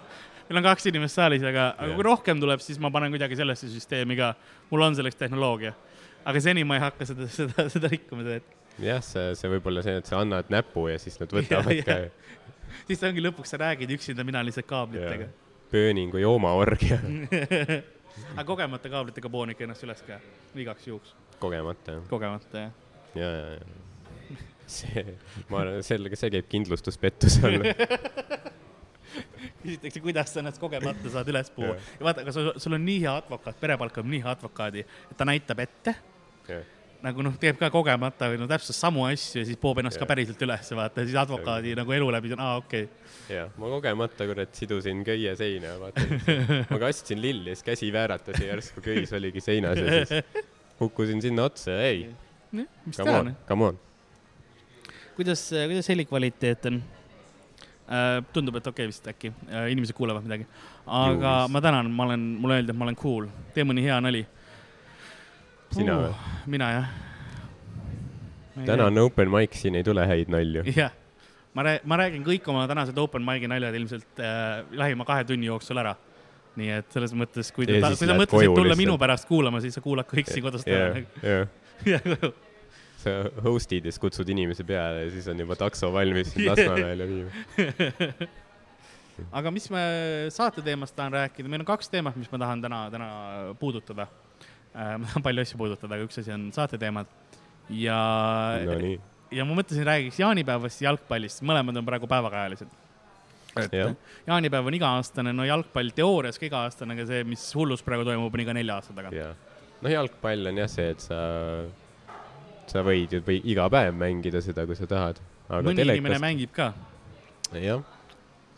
meil 0.48 0.60
on 0.60 0.66
kaks 0.68 0.88
inimest 0.90 1.18
saalis, 1.18 1.44
aga, 1.48 1.72
aga 1.76 1.96
kui 1.98 2.06
rohkem 2.06 2.40
tuleb, 2.42 2.62
siis 2.62 2.80
ma 2.82 2.92
panen 2.94 3.12
kuidagi 3.14 3.38
sellesse 3.38 3.70
süsteemi 3.72 4.18
ka. 4.18 4.32
mul 4.70 4.86
on 4.86 4.98
selleks 4.98 5.18
tehnoloogia. 5.18 5.74
aga 6.24 6.40
seni 6.40 6.64
ma 6.64 6.78
ei 6.78 6.84
hakka 6.84 7.08
seda, 7.10 7.28
seda, 7.28 7.68
seda 7.72 7.90
rikkuma, 7.90 8.22
seda 8.26 8.38
hetke. 8.38 8.58
jah, 8.86 9.02
see, 9.04 9.32
see 9.38 9.50
võib 9.56 9.66
olla 9.72 9.84
see, 9.86 9.96
et 9.98 10.10
sa 10.10 10.20
annad 10.22 10.52
näpu 10.52 10.86
ja 10.92 10.98
siis 11.02 11.18
nad 11.20 11.34
võtavad 11.34 11.82
ka. 11.86 11.98
siis 12.86 13.02
ongi 13.08 13.24
lõpuks 13.26 13.54
sa 13.54 13.60
räägid 13.64 13.96
üksinda, 13.98 14.26
mina 14.26 14.44
lihtsalt 14.46 14.70
kaablitega 14.70 15.32
pööningu 15.72 16.20
joomaorgia 16.20 16.98
aga 18.36 18.44
kogemata 18.44 18.92
kaablitega 18.92 19.30
poon 19.32 19.54
ikka 19.54 19.66
ennast 19.66 19.84
üles 19.86 20.02
ka, 20.06 20.20
igaks 20.54 20.86
juhuks? 20.86 21.14
kogemata, 21.42 21.96
jah. 21.96 22.08
kogemata, 22.12 22.66
jah? 22.66 22.81
Ja, 23.18 23.28
ja, 23.28 23.46
ja. 23.56 24.40
see, 24.66 25.04
ma 25.50 25.62
arvan, 25.62 25.86
sellega, 25.86 26.18
see 26.18 26.32
käib 26.36 26.50
kindlustuspettuse 26.52 27.46
alla 27.48 27.74
küsitakse, 29.62 30.00
kuidas 30.02 30.32
sa 30.32 30.40
ennast 30.42 30.60
kogemata 30.62 31.10
saad 31.12 31.28
üles 31.32 31.50
puua. 31.54 31.74
ja 31.76 32.06
vaata, 32.06 32.24
aga 32.24 32.34
sul, 32.34 32.52
sul 32.62 32.78
on 32.78 32.86
nii 32.86 33.00
hea 33.04 33.16
advokaat, 33.22 33.58
pere 33.60 33.76
palkab 33.80 34.08
nii 34.08 34.22
hea 34.24 34.36
advokaadi, 34.36 34.86
et 35.10 35.18
ta 35.18 35.28
näitab 35.28 35.66
ette 35.66 35.96
yeah 36.48 36.64
nagu 37.02 37.22
noh, 37.24 37.34
teeb 37.40 37.58
ka 37.58 37.68
kogemata 37.72 38.28
või 38.30 38.38
no 38.40 38.46
täpselt 38.50 38.76
samu 38.78 39.04
asju 39.08 39.42
ja 39.42 39.46
siis 39.48 39.58
poob 39.60 39.80
ennast 39.82 39.98
ja. 39.98 40.04
ka 40.04 40.08
päriselt 40.12 40.42
üles, 40.46 40.70
vaata, 40.78 41.02
siis 41.06 41.18
advokaadi 41.18 41.72
ja. 41.74 41.78
nagu 41.80 41.94
elu 41.96 42.10
läbi 42.14 42.34
on, 42.36 42.42
aa, 42.44 42.60
okei 42.62 42.84
okay.. 42.86 43.36
jah, 43.36 43.50
ma 43.58 43.70
kogemata 43.72 44.26
kurat 44.30 44.54
sidusin 44.58 45.02
köie 45.06 45.34
seina, 45.38 45.74
vaata. 45.82 46.04
ma 46.70 46.80
kastsin 46.84 47.22
lilli 47.22 47.50
ja 47.50 47.58
siis 47.58 47.66
käsi 47.72 47.90
vääratas 47.94 48.38
ja 48.38 48.52
järsku 48.52 48.84
köis 48.84 49.12
oligi 49.18 49.42
seinas 49.42 49.82
ja 49.82 49.96
siis 49.98 50.44
kukkusin 50.80 51.22
sinna 51.24 51.48
otsa 51.50 51.74
ja 51.74 51.88
ei. 51.90 52.06
Come 52.52 53.14
on, 53.16 53.36
come 53.48 53.64
on. 53.64 53.78
kuidas, 55.16 55.46
kuidas 55.50 55.88
heli 55.88 56.04
kvaliteet 56.04 56.66
on? 56.68 56.82
Äh, 57.92 58.22
tundub, 58.32 58.56
et 58.56 58.66
okei 58.66 58.86
okay 58.86 58.88
vist 58.88 59.08
äkki, 59.10 59.32
äh, 59.50 59.66
inimesed 59.72 59.96
kuulevad 59.96 60.22
midagi. 60.24 60.46
aga 60.86 61.32
Juhis. 61.32 61.52
ma 61.52 61.60
tänan, 61.60 61.90
ma 61.90 62.04
olen, 62.06 62.20
mulle 62.40 62.60
öeldi, 62.60 62.70
et 62.72 62.78
ma 62.78 62.86
olen 62.86 62.96
cool, 62.96 63.26
tee 63.52 63.64
mõni 63.68 63.82
hea 63.84 63.98
nali 64.00 64.22
sina 65.74 65.96
või 65.98 66.12
uh,? 66.12 66.22
mina 66.54 66.68
jah. 66.72 66.86
täna 68.68 68.86
on 68.86 69.00
open 69.02 69.32
mic, 69.32 69.58
siin 69.58 69.76
ei 69.76 69.84
tule 69.84 70.06
häid 70.08 70.30
nalju. 70.32 70.64
jah, 70.82 70.94
ma 71.58 71.66
räägin, 71.66 71.88
ma 71.90 71.98
räägin 72.00 72.24
kõik 72.30 72.48
oma 72.54 72.64
tänased 72.70 73.02
open 73.02 73.26
mic'i 73.26 73.50
naljad 73.50 73.76
ilmselt 73.82 74.22
äh, 74.22 74.62
lähima 74.78 75.08
kahe 75.08 75.26
tunni 75.28 75.50
jooksul 75.50 75.82
ära. 75.82 75.96
nii 76.56 76.68
et 76.78 76.88
selles 76.92 77.12
mõttes, 77.16 77.48
kui 77.56 77.64
te, 77.66 77.78
kui 77.80 77.96
sa 77.96 78.14
mõtlesid 78.14 78.52
tulla 78.52 78.72
lihtsalt. 78.72 78.84
minu 78.84 78.96
pärast 79.00 79.28
kuulama, 79.28 79.60
siis 79.64 79.76
sa 79.76 79.84
kuulad 79.84 80.08
kõik 80.08 80.32
siin 80.32 80.44
kodust 80.44 80.68
ära. 80.68 81.02
jah, 81.24 81.44
jah 81.88 82.32
sa 83.02 83.16
host'id 83.44 83.86
ja 83.86 83.92
siis 83.92 84.02
kutsud 84.02 84.28
inimesi 84.32 84.64
peale 84.68 85.06
ja 85.06 85.10
siis 85.12 85.28
on 85.32 85.42
juba 85.44 85.58
takso 85.58 85.92
valmis 85.94 86.34
Lasnamäele 86.38 87.08
viima. 87.10 88.30
Aga 89.38 89.52
mis 89.54 89.68
me 89.70 89.82
saate 90.32 90.64
teemast 90.64 90.96
tahan 90.96 91.12
rääkida, 91.14 91.50
meil 91.50 91.62
on 91.62 91.68
kaks 91.68 91.90
teemat, 91.92 92.16
mis 92.18 92.30
ma 92.32 92.40
tahan 92.42 92.62
täna, 92.64 92.78
täna 92.90 93.08
puudutada. 93.60 94.08
Äh, 94.72 94.96
ma 94.98 95.04
tahan 95.04 95.26
palju 95.26 95.44
asju 95.44 95.60
puudutada, 95.60 95.98
aga 95.98 96.08
üks 96.08 96.22
asi 96.22 96.32
on 96.32 96.48
saateteemad 96.54 97.10
ja 97.70 97.98
no,, 98.66 98.78
ja 99.32 99.44
ma 99.46 99.56
mõtlesin, 99.56 99.84
räägiks 99.86 100.20
jaanipäevast 100.20 100.82
ja 100.82 100.90
jalgpallist, 100.90 101.42
mõlemad 101.46 101.78
on 101.78 101.86
praegu 101.86 102.08
päevakajalised. 102.10 102.72
et 103.62 103.76
ja. 103.76 103.90
jaanipäev 104.26 104.68
on 104.68 104.76
iga-aastane, 104.78 105.32
no 105.36 105.46
jalgpall 105.48 105.92
teoorias 105.96 106.40
ka 106.40 106.48
iga-aastane, 106.48 106.96
aga 106.96 107.06
see, 107.08 107.24
mis 107.28 107.44
hullus 107.56 107.84
praegu 107.84 108.06
toimub, 108.08 108.32
on 108.32 108.44
iga 108.44 108.56
nelja 108.56 108.80
aasta 108.80 108.96
tagant. 108.96 109.46
no 109.82 109.92
jalgpall 109.92 110.52
on 110.52 110.62
jah 110.62 110.72
see, 110.72 110.88
et 110.96 111.04
sa, 111.04 111.20
sa 112.72 112.84
võid 112.86 113.16
ju 113.16 113.22
või 113.26 113.40
iga 113.52 113.68
päev 113.72 113.96
mängida 113.98 114.42
seda, 114.44 114.66
kui 114.68 114.78
sa 114.78 114.88
tahad. 114.90 115.20
mõni 115.52 115.76
telekast... 115.82 115.98
inimene 115.98 116.22
mängib 116.22 116.54
ka. 116.56 116.72
jah 117.52 117.82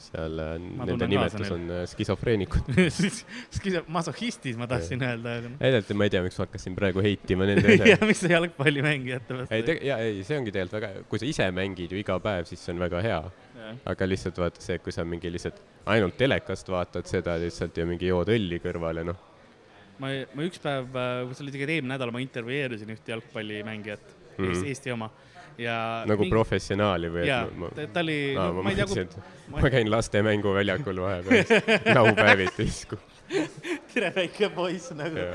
seal 0.05 0.39
äh, 0.43 0.55
nende 0.59 1.07
nimetus 1.09 1.51
on 1.55 1.65
äh, 1.71 1.83
skisofreenikud 1.91 2.71
Skiso-, 3.57 3.85
masohhistid 3.95 4.59
ma 4.61 4.69
tahtsin 4.71 5.03
öelda, 5.05 5.37
aga 5.39 5.53
noh. 5.53 5.59
tegelikult 5.61 5.99
ma 6.01 6.09
ei 6.09 6.15
tea, 6.15 6.23
miks 6.27 6.39
ma 6.39 6.47
hakkasin 6.47 6.79
praegu 6.79 7.05
heitima 7.05 7.47
nende 7.51 7.77
üle. 7.77 7.91
ja 7.93 7.99
miks 8.03 8.25
sa 8.25 8.33
jalgpallimängijate 8.35 9.39
vastu 9.41 9.59
ei, 9.59 9.79
ja 9.89 9.99
ei, 10.05 10.23
see 10.27 10.39
ongi 10.41 10.55
tegelikult 10.55 10.81
väga, 10.81 11.05
kui 11.11 11.23
sa 11.23 11.29
ise 11.31 11.49
mängid 11.57 11.95
ju 11.95 12.01
iga 12.01 12.19
päev, 12.23 12.49
siis 12.51 12.65
see 12.65 12.75
on 12.75 12.83
väga 12.85 13.05
hea. 13.05 13.21
aga 13.93 14.09
lihtsalt 14.11 14.41
vaata 14.43 14.65
see, 14.65 14.81
kui 14.85 14.95
sa 14.95 15.07
mingi 15.09 15.31
lihtsalt 15.33 15.63
ainult 15.95 16.19
telekast 16.21 16.69
vaatad 16.73 17.09
seda 17.09 17.39
lihtsalt 17.41 17.79
ja 17.79 17.87
mingi 17.89 18.11
jood 18.11 18.33
õlli 18.35 18.61
kõrval 18.65 19.03
ja 19.03 19.09
noh. 19.13 19.23
Ma, 20.03 20.11
ma 20.35 20.49
üks 20.49 20.63
päev, 20.63 20.91
äh, 20.95 21.21
see 21.33 21.47
oli 21.47 21.55
tegelikult 21.55 21.77
eelmine 21.77 21.95
nädal, 21.95 22.13
ma 22.15 22.23
intervjueerisin 22.25 22.91
ühte 22.95 23.15
jalgpallimängijat 23.15 24.05
mm, 24.11 24.45
-hmm. 24.45 24.67
Eesti 24.73 24.95
oma 24.95 25.11
ja 25.59 25.77
nagu 26.09 26.25
mingi... 26.25 26.35
professionaali 26.35 27.11
või? 27.15 27.27
jaa, 27.29 27.47
ta 27.93 28.03
oli 28.03 28.19
no,, 28.35 28.47
ma, 28.57 28.65
ma 28.67 28.73
ei 28.73 28.79
tea, 28.81 28.87
kui 28.91 29.55
ma... 29.55 29.71
käin 29.71 29.91
laste 29.91 30.23
mänguväljakul 30.27 31.03
vahepeal 31.05 31.95
laupäeviti 31.95 32.67
siis, 32.67 32.87
tere, 33.95 34.11
väike 34.17 34.51
poiss 34.55 34.91
nagu. 34.99 35.29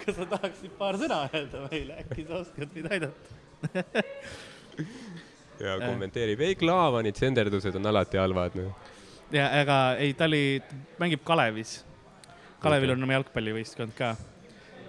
kas 0.00 0.16
sa 0.16 0.28
tahaksid 0.32 0.72
paar 0.78 0.98
sõna 1.00 1.24
öelda 1.28 1.66
meile, 1.68 2.00
äkki 2.04 2.26
sa 2.28 2.40
oskad 2.40 2.72
meid 2.76 2.90
aidata 2.96 3.42
ja 5.64 5.78
kommenteerib, 5.84 6.40
ei 6.40 6.54
Klaavanid 6.58 7.18
senderdused 7.18 7.76
on 7.78 7.92
alati 7.92 8.20
halvad, 8.20 8.56
noh. 8.58 8.92
ja, 9.34 9.50
aga 9.60 9.80
ei, 10.02 10.14
ta 10.16 10.28
oli, 10.30 10.62
mängib 11.00 11.24
Kalevis. 11.26 11.82
Kalevil 12.64 12.94
on 12.94 13.06
oma 13.06 13.18
jalgpallivõistkond 13.18 13.96
ka. 13.98 14.14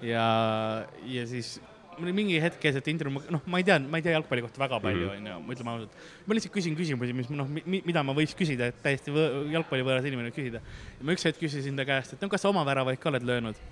ja, 0.06 0.26
ja 1.12 1.26
siis 1.30 1.58
mingi 2.04 2.40
hetk 2.44 2.60
keset 2.60 2.88
intervjuu, 2.92 3.24
noh, 3.32 3.44
ma 3.52 3.62
ei 3.62 3.68
tea, 3.68 3.78
ma 3.80 4.00
ei 4.00 4.06
tea 4.06 4.16
jalgpalli 4.16 4.44
kohta 4.44 4.62
väga 4.62 4.80
palju, 4.84 5.08
mhm. 5.08 5.22
onju, 5.22 5.38
ma 5.46 5.56
ütleme 5.56 5.74
ausalt. 5.74 6.04
ma 6.26 6.38
lihtsalt 6.38 6.56
küsin 6.56 6.76
küsimusi, 6.78 7.16
mis 7.16 7.32
noh, 7.32 7.50
mida 7.72 8.04
ma 8.04 8.16
võiks 8.18 8.36
küsida, 8.38 8.70
et 8.72 8.82
täiesti 8.84 9.14
jalgpallivõõras 9.56 10.08
inimene 10.10 10.34
küsida. 10.36 10.64
ma 11.02 11.16
üks 11.16 11.28
hetk 11.28 11.40
küsisin 11.42 11.80
ta 11.80 11.88
käest, 11.88 12.16
et 12.16 12.24
no 12.24 12.32
kas 12.32 12.44
sa 12.44 12.52
oma 12.52 12.66
väravaid 12.68 13.00
ka 13.02 13.12
oled 13.14 13.28
löönud? 13.28 13.64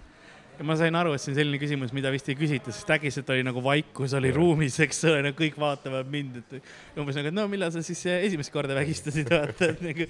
ja 0.58 0.66
ma 0.68 0.76
sain 0.78 0.96
aru, 0.96 1.16
et 1.16 1.22
see 1.22 1.32
on 1.34 1.38
selline 1.40 1.60
küsimus, 1.62 1.94
mida 1.96 2.12
vist 2.14 2.28
ei 2.30 2.38
küsita, 2.38 2.74
sest 2.74 2.92
äkitselt 2.94 3.30
oli 3.34 3.46
nagu 3.46 3.62
vaikus 3.66 4.14
oli 4.20 4.30
ruumis, 4.34 4.78
eks 4.86 5.02
ole, 5.10 5.34
kõik 5.38 5.58
vaatavad 5.60 6.10
mind, 6.14 6.42
et 6.44 7.00
umbes 7.00 7.18
nagu, 7.18 7.32
et 7.32 7.36
no 7.36 7.48
millal 7.50 7.74
sa 7.74 7.82
siis 7.86 8.04
esimest 8.14 8.54
korda 8.54 8.78
vägistasid, 8.78 9.32
vaata, 9.34 9.72
et 9.74 9.82
nagu. 9.86 10.10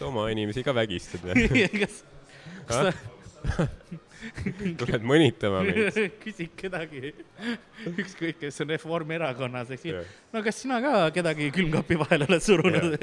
Sa 0.00 0.08
oma 0.08 0.30
inimesi 0.32 0.64
ka 0.64 0.72
vägistad 0.76 1.24
või? 1.28 1.66
kas, 1.76 2.00
kas 2.64 2.78
ta 2.80 2.92
tuled 4.80 5.04
mõnitama 5.04 5.62
meid. 5.66 5.98
küsid 6.22 6.54
kedagi, 6.58 7.12
ükskõik, 7.90 8.40
kes 8.42 8.62
on 8.64 8.72
Reformierakonnas, 8.74 9.72
eks 9.76 9.86
ju 9.88 10.00
no 10.34 10.42
kas 10.44 10.62
sina 10.64 10.80
ka 10.84 10.94
kedagi 11.14 11.50
külmkapi 11.54 11.98
vahele 12.00 12.28
oled 12.28 12.44
surunud? 12.44 12.96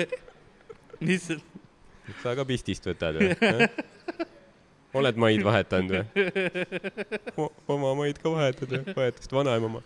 lihtsalt, 1.06 1.46
sa 2.24 2.34
ka 2.38 2.46
pistist 2.50 2.90
võtad 2.90 3.22
või? 3.22 3.70
oled 4.98 5.22
maid 5.22 5.46
vahetanud 5.46 5.98
või? 5.98 7.50
oma 7.78 7.96
maid 8.02 8.22
ka 8.22 8.34
vahetad 8.34 8.74
või? 8.78 8.98
vahetasid 8.98 9.38
vanaema 9.38 9.72
oma. 9.72 9.84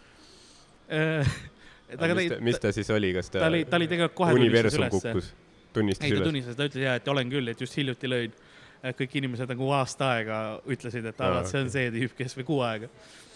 aga 0.91 2.13
mis 2.15 2.31
ta 2.31 2.41
mis 2.43 2.59
ta 2.67 2.75
siis 2.75 2.91
oli, 2.91 3.11
kas 3.15 3.31
ta, 3.31 3.39
ta 3.43 3.51
oli, 3.51 3.63
ta 3.67 3.79
oli 3.79 3.91
tegelikult 3.91 4.19
kohe 4.19 4.35
universum 4.39 4.87
kukkus, 4.91 5.31
tunnistas 5.73 6.05
ei, 6.07 6.13
ta 6.13 6.19
üles? 6.19 6.29
tunnistas, 6.29 6.59
ta 6.59 6.69
ütles 6.69 6.85
ja, 6.85 6.95
et 6.99 7.09
olen 7.11 7.31
küll, 7.31 7.51
et 7.51 7.63
just 7.63 7.77
hiljuti 7.79 8.11
lõin. 8.11 8.37
kõik 8.97 9.11
inimesed 9.19 9.51
nagu 9.51 9.67
aasta 9.77 10.07
aega 10.15 10.37
ütlesid, 10.73 11.05
et 11.11 11.19
aa 11.21 11.43
see 11.45 11.59
on 11.61 11.67
see 11.73 11.91
tüüp, 11.93 12.15
kes 12.17 12.37
või 12.39 12.47
kuu 12.47 12.61
aega. 12.65 12.89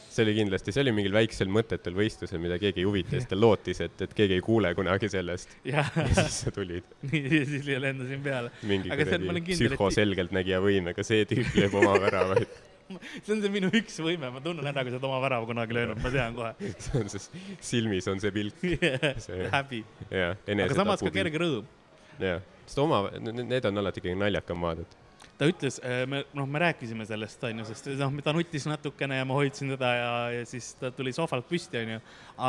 see 0.09 0.23
oli 0.25 0.33
kindlasti, 0.39 0.73
see 0.73 0.81
oli 0.85 0.93
mingil 0.95 1.13
väiksel 1.13 1.51
mõttetul 1.53 1.97
võistlusel, 1.97 2.39
mida 2.41 2.57
keegi 2.61 2.81
ei 2.81 2.87
huvita, 2.87 3.13
siis 3.17 3.27
ta 3.29 3.37
lootis, 3.37 3.81
et, 3.85 4.05
et 4.07 4.13
keegi 4.17 4.39
ei 4.39 4.45
kuule 4.45 4.71
kunagi 4.77 5.11
sellest. 5.11 5.57
jah, 5.67 5.91
ja 6.01 6.07
siis 6.21 6.39
sa 6.45 6.55
tulid, 6.55 6.87
nii, 7.11 7.41
siis 7.51 7.73
lendasin 7.83 8.23
peale. 8.25 8.53
mingi 8.63 8.89
kuradi 8.89 9.43
psühhoselgeltnägija 9.51 10.63
võimega, 10.63 11.05
see 11.05 11.27
tüüp 11.29 11.59
lööb 11.59 11.77
oma 11.83 11.99
väravaid. 12.07 12.63
see 13.25 13.33
on 13.33 13.41
see 13.43 13.51
minu 13.53 13.69
üks 13.73 13.97
võime, 14.03 14.29
ma 14.33 14.41
tunnen 14.43 14.67
ära, 14.69 14.83
kui 14.85 14.93
sa 14.93 14.99
oled 14.99 15.07
oma 15.07 15.21
värava 15.23 15.47
kunagi 15.49 15.77
löönud, 15.77 16.01
ma 16.03 16.11
tean 16.13 16.35
kohe. 16.37 16.51
see 16.85 16.99
on 17.01 17.09
siis, 17.11 17.29
silmis 17.65 18.09
on 18.11 18.21
see 18.23 18.33
pilk 18.35 18.61
See- 19.23 19.49
häbi, 19.53 19.81
ja 20.11 20.33
aga 20.37 20.77
samas 20.77 21.03
ka. 21.05 21.13
kerge 21.13 21.41
rõõm. 21.41 21.73
jah, 22.19 22.41
sest 22.65 22.79
oma, 22.83 23.03
need 23.21 23.65
on 23.69 23.77
alati 23.83 24.01
kõige 24.03 24.17
naljakam 24.19 24.61
vaadata. 24.65 25.01
ta 25.37 25.47
ütles, 25.51 25.79
me, 26.07 26.23
noh, 26.33 26.47
me 26.47 26.59
rääkisime 26.63 27.05
sellest, 27.07 27.43
onju, 27.43 27.65
sest 27.67 27.89
noh, 27.99 28.13
ta 28.23 28.33
nuttis 28.35 28.65
natukene 28.71 29.17
ja 29.19 29.25
ma 29.27 29.35
hoidsin 29.37 29.73
teda 29.75 29.89
ja, 29.99 30.11
ja 30.39 30.45
siis 30.47 30.73
ta 30.79 30.91
tuli 30.95 31.11
sohvalt 31.15 31.47
püsti, 31.49 31.81
onju. 31.81 31.99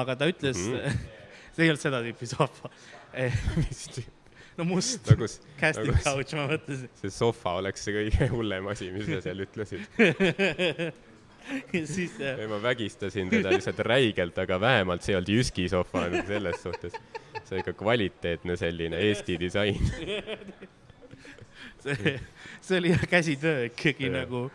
aga 0.03 0.17
ta 0.17 0.29
ütles 0.31 0.61
mm. 0.61 0.77
-hmm. 0.77 1.09
see 1.57 1.65
ei 1.65 1.73
olnud 1.73 1.83
seda 1.83 2.03
tüüpi 2.05 2.27
sohva. 2.31 2.71
no 4.57 4.65
must 4.65 5.09
nagu 5.11 5.25
s- 5.29 5.41
casting 5.61 5.91
nagu 5.91 5.99
s- 6.01 6.05
couch, 6.07 6.35
ma 6.37 6.47
mõtlesin. 6.49 6.89
see 7.01 7.11
sohva 7.13 7.57
oleks 7.61 7.85
see 7.85 7.93
kõige 7.97 8.29
hullem 8.35 8.69
asi, 8.73 8.91
mis 8.95 9.09
sa 9.11 9.21
seal 9.25 9.43
ütlesid. 9.45 9.83
ja 11.77 11.87
siis 11.87 12.17
äh, 12.21 12.49
ma 12.49 12.59
vägistasin 12.63 13.31
teda 13.31 13.53
lihtsalt 13.55 13.79
räigelt, 13.87 14.39
aga 14.39 14.61
vähemalt 14.61 15.05
see 15.05 15.15
ei 15.15 15.21
olnud 15.21 15.33
Jyski 15.37 15.69
sohva 15.71 16.07
nagu 16.07 16.23
selles 16.27 16.63
suhtes. 16.63 16.99
see 17.47 17.61
ikka 17.63 17.77
kvaliteetne 17.79 18.57
selline 18.57 18.99
Eesti 19.09 19.39
disain. 19.41 19.79
see, 21.85 22.19
see 22.61 22.79
oli 22.79 22.91
jah 22.95 23.07
käsitöö 23.11 23.67
ikkagi 23.71 24.11
Jah. 24.11 24.23
nagu 24.23 24.51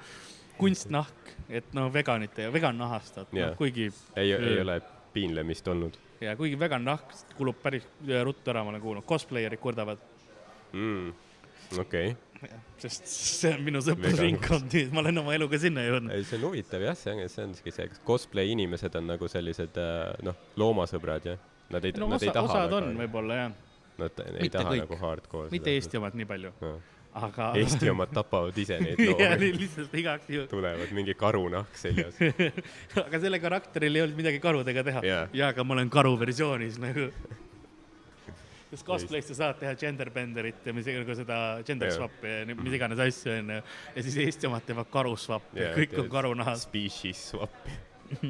kunstnahk, 0.58 1.36
et 1.50 1.74
noh, 1.74 1.92
veganite 1.94 2.48
ja 2.48 2.54
vegannahast, 2.54 3.18
et 3.18 3.34
Jah. 3.34 3.52
noh, 3.52 3.58
kuigi 3.58 3.92
ei, 4.16 4.34
ei 4.34 4.62
ole 4.62 4.82
piinlemist 5.14 5.68
olnud 5.68 5.98
ja 6.22 6.36
kuigi 6.38 6.60
vegannahk 6.60 7.16
kulub 7.38 7.62
päris 7.64 7.88
äh, 8.08 8.22
ruttu 8.26 8.54
ära, 8.54 8.64
ma 8.64 8.74
olen 8.74 8.84
kuulnud, 8.84 9.06
cosplayerid 9.08 9.60
kurdavad, 9.62 10.04
mm.. 10.74 11.14
okei 11.80 12.12
okay., 12.12 12.31
sest 12.82 13.08
see 13.12 13.52
on 13.54 13.66
minu 13.66 13.82
sõprusringkond, 13.86 14.76
ma 14.94 15.04
olen 15.04 15.22
oma 15.22 15.34
eluga 15.38 15.60
sinna 15.62 15.84
jõudnud. 15.86 16.14
ei 16.16 16.26
see 16.28 16.40
on 16.40 16.48
huvitav 16.50 16.86
jah, 16.86 16.98
see 16.98 17.14
on, 17.14 17.26
see 17.30 17.44
ongi 17.46 17.74
see, 17.76 17.90
kas 17.92 18.02
cosplay 18.08 18.54
inimesed 18.56 18.96
on 18.98 19.12
nagu 19.14 19.30
sellised 19.32 19.78
äh, 19.82 20.14
noh, 20.26 20.40
loomasõbrad 20.62 21.28
jah? 21.32 21.44
Nad 21.72 21.86
ei 21.88 21.94
no 21.96 22.10
nad 22.12 22.24
ei 22.24 22.32
osa, 22.32 22.40
taha 22.40 22.48
osad 22.50 22.74
on 22.80 22.98
võib-olla 23.00 23.38
jah, 23.38 23.52
nad 24.02 24.24
ei 24.26 24.48
Mitte 24.48 24.58
taha 24.58 24.74
kõik. 24.74 24.82
nagu 24.86 24.98
hardcore. 25.04 25.52
mitte 25.54 25.76
Eesti 25.76 26.02
omad 26.02 26.18
nii 26.20 26.28
palju, 26.32 26.54
no.. 26.64 26.72
aga. 27.22 27.52
Eesti 27.62 27.92
omad 27.94 28.12
tapavad 28.16 28.58
ise 28.64 28.80
neid 28.82 29.00
jah, 29.06 29.22
loomi, 29.36 29.52
lihtsalt 29.62 29.96
igaks 30.02 30.34
juhuks. 30.34 30.52
tulevad 30.52 30.98
mingi 30.98 31.16
karunahk 31.20 31.78
seljas. 31.80 32.18
aga 33.06 33.22
selle 33.22 33.40
karakteril 33.44 34.02
ei 34.02 34.06
olnud 34.08 34.20
midagi 34.24 34.42
karudega 34.44 34.84
teha 34.90 35.06
Jaa. 35.08 35.24
ja 35.38 35.54
aga 35.54 35.68
ma 35.68 35.78
olen 35.78 35.94
karu 35.94 36.18
versioonis 36.26 36.82
nagu. 36.82 37.12
Sest 38.72 38.88
cosplay's 38.88 39.28
sa 39.28 39.36
saad 39.36 39.60
teha 39.60 39.76
gender 39.80 40.10
bender'it 40.16 40.66
ja 40.66 40.74
mis 40.76 40.88
iganes 40.88 41.18
seda 41.20 41.38
gender 41.68 41.92
Jaa. 41.92 41.98
swap'i 42.00 42.34
ja 42.40 42.56
mis 42.56 42.76
iganes 42.78 43.00
asju 43.04 43.34
onju. 43.36 43.62
ja 43.96 44.04
siis 44.08 44.18
Eesti 44.26 44.48
omad 44.48 44.64
teevad 44.68 44.88
karu 44.94 45.16
swap'i 45.20 45.60
Jaa, 45.66 45.74
kõik 45.78 45.98
on 46.00 46.10
karunahas 46.12 46.64
Species 46.68 47.20
swap. 47.34 47.56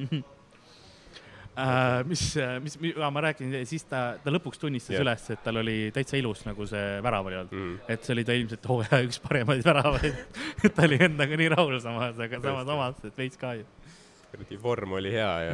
äh,. 1.62 2.04
mis, 2.10 2.24
mis, 2.64 2.78
ma 2.98 3.22
räägin, 3.28 3.54
siis 3.70 3.86
ta, 3.90 4.02
ta 4.24 4.34
lõpuks 4.34 4.62
tunnistas 4.62 4.96
Jah. 4.96 5.04
üles, 5.06 5.30
et 5.34 5.42
tal 5.46 5.62
oli 5.62 5.78
täitsa 5.94 6.18
ilus 6.20 6.46
nagu 6.48 6.66
see 6.70 7.00
värav 7.06 7.30
oli 7.30 7.38
olnud 7.42 7.58
Mm. 7.62 7.80
et 7.92 8.04
see 8.06 8.14
oli 8.16 8.24
ta 8.26 8.34
ilmselt 8.38 8.66
hooaja 8.72 9.02
üks 9.06 9.20
paremaid 9.22 9.66
väravaid. 9.66 10.16
ta 10.76 10.86
oli 10.88 10.98
endaga 11.06 11.38
nii 11.38 11.50
rahul 11.54 11.80
samas, 11.84 12.18
aga 12.18 12.40
samas 12.42 12.68
omas, 12.78 13.02
et 13.06 13.18
veits 13.18 13.38
ka 13.38 13.54
ju. 13.60 13.66
kuradi 14.32 14.58
vorm 14.62 14.92
oli 14.98 15.12
hea 15.12 15.34
ja 15.48 15.54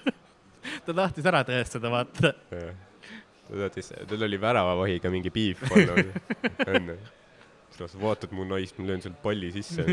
ta 0.86 0.94
tahtis 0.94 1.26
ära 1.26 1.42
tõestada, 1.48 1.90
vaata. 1.92 2.32
ja. 2.54 2.70
Ta 3.50 4.06
tal 4.06 4.22
oli 4.28 4.40
väravavahiga 4.40 5.10
mingi 5.10 5.30
piif 5.34 5.62
olnud 5.70 6.12
enne. 6.74 6.98
siis 7.70 7.92
sa 7.94 8.02
vaatad 8.02 8.34
mu 8.36 8.44
naist, 8.46 8.78
ma 8.78 8.86
löön 8.86 9.02
sealt 9.02 9.18
palli 9.22 9.50
sisse. 9.54 9.86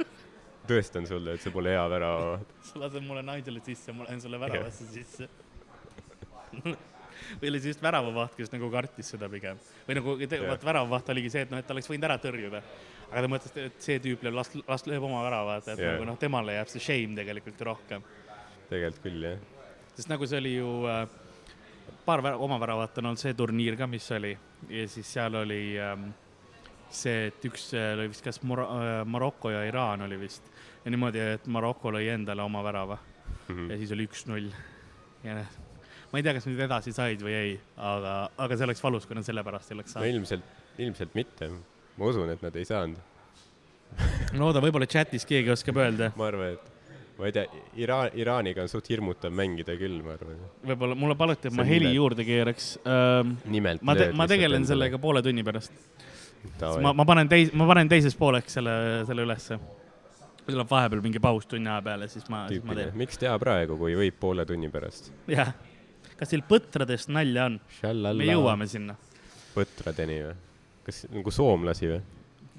tõestan 0.70 1.06
sulle, 1.06 1.36
et 1.36 1.42
see 1.42 1.54
pole 1.54 1.72
hea 1.74 1.86
värav. 1.90 2.42
sa 2.66 2.82
lased 2.82 3.04
mulle 3.06 3.22
Nigel'i 3.26 3.62
sisse, 3.64 3.94
ma 3.94 4.06
lähen 4.06 4.20
sulle 4.22 4.40
väravasse 4.42 4.86
sisse. 4.90 5.28
või 7.40 7.50
oli 7.50 7.60
see 7.62 7.72
just 7.72 7.82
väravavaht, 7.82 8.36
kes 8.38 8.52
nagu 8.52 8.68
kartis 8.70 9.10
seda 9.14 9.28
pigem 9.32 9.58
või 9.86 9.96
nagu 9.98 10.14
vaat 10.46 10.64
väravavaht 10.66 11.10
oligi 11.14 11.32
see, 11.32 11.46
et 11.46 11.52
noh, 11.52 11.60
et 11.60 11.66
ta 11.66 11.74
oleks 11.74 11.88
võinud 11.90 12.06
ära 12.08 12.18
tõrjuda. 12.22 12.62
aga 13.10 13.22
ta 13.24 13.30
mõtles, 13.32 13.56
et 13.66 13.78
see 13.82 13.98
tüüp 14.02 14.24
lööb, 14.26 14.36
las, 14.38 14.52
las 14.68 14.86
lööb 14.86 15.06
oma 15.08 15.22
värava, 15.26 15.58
et 15.60 15.70
Jah. 15.72 15.96
nagu 15.96 16.06
noh, 16.08 16.18
temale 16.20 16.58
jääb 16.58 16.72
see 16.72 16.82
shame 16.82 17.18
tegelikult 17.18 17.62
rohkem. 17.70 18.06
tegelikult 18.70 19.02
küll 19.06 19.28
jah. 19.30 19.38
sest 19.94 20.12
nagu 20.12 20.28
see 20.28 20.42
oli 20.42 20.54
ju 20.56 20.72
äh, 20.90 21.06
paar 22.06 22.22
oma 22.38 22.60
väravat 22.62 22.98
on 22.98 23.10
olnud 23.10 23.20
see 23.20 23.34
turniir 23.34 23.76
ka, 23.76 23.86
mis 23.90 24.06
oli 24.14 24.32
ja 24.70 24.86
siis 24.88 25.08
seal 25.16 25.34
oli 25.42 25.60
ähm, 25.82 26.08
see, 26.90 27.26
et 27.32 27.44
üks 27.50 27.72
äh, 27.74 27.92
oli 27.98 28.08
vist 28.14 28.24
kas 28.24 28.40
Mor- 28.46 28.66
äh, 28.66 29.02
Maroko 29.04 29.50
ja 29.50 29.64
Iraan 29.66 30.06
oli 30.06 30.18
vist 30.20 30.46
ja 30.84 30.90
niimoodi, 30.94 31.20
et 31.36 31.46
Maroko 31.50 31.90
lõi 31.92 32.06
endale 32.14 32.42
oma 32.46 32.62
värava 32.66 32.98
Mhm. 33.48 33.70
ja 33.70 33.76
siis 33.78 33.92
oli 33.94 34.06
üks-null. 34.08 34.48
ja 35.24 35.34
noh, 35.38 35.50
ma 36.12 36.18
ei 36.18 36.24
tea, 36.26 36.34
kas 36.36 36.46
nad 36.48 36.62
edasi 36.66 36.92
said 36.94 37.22
või 37.22 37.34
ei, 37.34 37.52
aga, 37.76 38.14
aga 38.42 38.56
see 38.58 38.66
oleks 38.66 38.82
valus, 38.82 39.06
kui 39.06 39.18
nad 39.18 39.26
selle 39.26 39.44
pärast 39.46 39.70
ei 39.70 39.76
oleks 39.78 39.94
no 39.94 40.00
saanud. 40.00 40.14
ilmselt, 40.14 40.48
ilmselt 40.82 41.14
mitte. 41.18 41.50
ma 41.96 42.10
usun, 42.10 42.30
et 42.30 42.42
nad 42.42 42.56
ei 42.58 42.66
saanud. 42.66 42.98
no 44.34 44.48
oota, 44.48 44.62
võib-olla 44.64 44.88
chatis 44.90 45.26
keegi 45.28 45.52
oskab 45.54 45.78
öelda, 45.82 46.10
ma 46.18 46.26
arvan, 46.30 46.56
et 46.56 46.72
ma 47.18 47.26
ei 47.26 47.32
tea, 47.32 47.46
Iraan, 47.80 48.10
Iraaniga 48.14 48.64
on 48.64 48.68
suht 48.68 48.90
hirmutav 48.92 49.32
mängida 49.32 49.76
küll, 49.80 50.00
ma 50.04 50.16
arvan. 50.16 50.40
võib-olla 50.68 50.98
mulle 50.98 51.16
paluti, 51.18 51.48
et 51.48 51.56
ma 51.56 51.64
heli 51.64 51.86
nimelt- 51.86 51.96
juurde 51.96 52.26
keeraks 52.28 52.66
ähm,. 52.84 53.36
nimelt. 53.52 53.82
ma 53.82 53.96
ma 54.14 54.26
tegelen 54.28 54.66
sellega 54.68 55.00
poole 55.00 55.22
tunni 55.24 55.44
pärast. 55.46 55.72
ma, 56.82 56.92
ma, 56.92 57.06
panen 57.08 57.30
teis-, 57.32 57.54
ma 57.56 57.68
panen 57.68 57.88
teises 57.88 58.16
pooleks 58.18 58.58
selle, 58.58 58.76
selle 59.08 59.24
ülesse. 59.24 59.58
tuleb 60.46 60.68
vahepeal 60.70 61.02
mingi 61.02 61.22
paus 61.22 61.48
tunni 61.48 61.72
aja 61.72 61.80
peale, 61.82 62.08
siis 62.12 62.28
ma, 62.28 62.44
siis 62.52 62.64
ma 62.64 62.76
teen. 62.76 62.92
miks 62.94 63.18
teha 63.22 63.38
praegu, 63.40 63.78
kui 63.80 63.96
võib 63.96 64.20
poole 64.20 64.44
tunni 64.46 64.68
pärast? 64.72 65.12
jah. 65.32 65.54
kas 66.16 66.34
teil 66.34 66.44
põtradest 66.48 67.08
nalja 67.08 67.48
on? 67.48 67.60
me 68.12 68.28
jõuame 68.28 68.68
sinna. 68.68 69.00
põtradeni 69.56 70.20
või? 70.28 70.36
kas 70.84 71.06
nagu 71.10 71.32
soomlasi 71.32 71.94
või? 71.96 72.00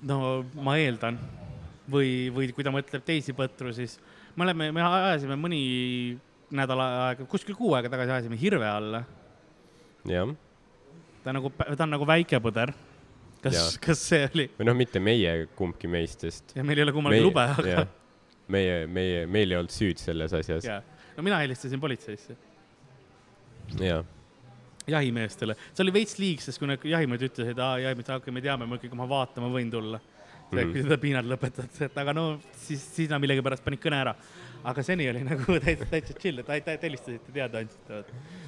no 0.09 0.19
ma 0.65 0.79
eeldan. 0.81 1.21
või, 1.85 2.31
või 2.33 2.49
kui 2.57 2.65
ta 2.65 2.73
mõtleb 2.73 3.05
teisi 3.05 3.37
põtru, 3.37 3.69
siis 3.69 3.99
me 4.37 4.45
oleme, 4.45 4.71
me 4.75 4.83
ajasime 4.85 5.37
mõni 5.39 5.61
nädal 6.55 6.81
aega, 6.83 7.25
kuskil 7.29 7.57
kuu 7.57 7.73
aega 7.77 7.89
tagasi 7.91 8.13
ajasime 8.17 8.37
hirve 8.39 8.67
alla. 8.69 9.03
jah, 10.07 10.33
ta 11.23 11.33
nagu, 11.35 11.51
ta 11.57 11.83
on 11.83 11.95
nagu 11.95 12.07
väike 12.07 12.39
põder. 12.43 12.73
kas 13.43 13.77
kas 13.81 14.01
see 14.01 14.27
oli? 14.31 14.47
või 14.57 14.69
noh, 14.69 14.77
mitte 14.77 15.01
meie 15.03 15.47
kumbki 15.57 15.89
meist, 15.91 16.25
sest 16.25 16.55
ja 16.57 16.65
meil 16.65 16.81
ei 16.81 16.87
ole 16.87 16.93
kummalgi 16.95 17.23
lube, 17.23 17.47
aga 17.53 17.65
jah. 17.69 17.89
meie, 18.53 18.83
meie, 18.89 19.25
meil 19.29 19.53
ei 19.53 19.59
olnud 19.59 19.73
süüd 19.73 20.01
selles 20.01 20.33
asjas. 20.37 20.69
no 21.17 21.25
mina 21.25 21.41
helistasin 21.43 21.81
politseisse, 21.81 22.37
jaa, 23.81 24.01
jahimeestele. 24.89 25.57
see 25.73 25.85
oli 25.85 25.93
veits 25.99 26.17
liig, 26.21 26.41
sest 26.43 26.61
kui 26.61 26.69
need 26.69 26.85
jahimehed 26.87 27.27
ütlesid, 27.29 27.61
aa, 27.61 27.77
jahimehed, 27.83 28.13
okei, 28.17 28.33
me 28.33 28.43
teame, 28.45 28.69
ma 28.69 28.79
ikkagi, 28.79 28.93
kui 28.93 29.01
ma 29.01 29.09
vaatan, 29.09 29.45
ma 29.45 29.51
võin 29.53 29.73
tulla. 29.73 30.01
see, 30.51 30.63
Mhm. 30.63 30.71
kui 30.73 30.83
seda 30.85 30.97
piinad 30.97 31.25
lõpetad, 31.27 31.81
et 31.87 31.97
aga 31.97 32.13
no 32.13 32.25
siis, 32.55 32.83
siis 32.95 33.09
nad 33.11 33.19
millegipärast 33.23 33.63
panid 33.65 33.81
kõne 33.83 34.01
ära. 34.01 34.15
aga 34.67 34.83
seni 34.83 35.05
oli 35.09 35.21
nagu 35.23 35.57
täitsa, 35.63 35.85
täitsa 35.91 36.13
chill, 36.19 36.39
et 36.41 36.81
helistasite, 36.83 37.31
teada 37.33 37.59
andsite. 37.59 38.03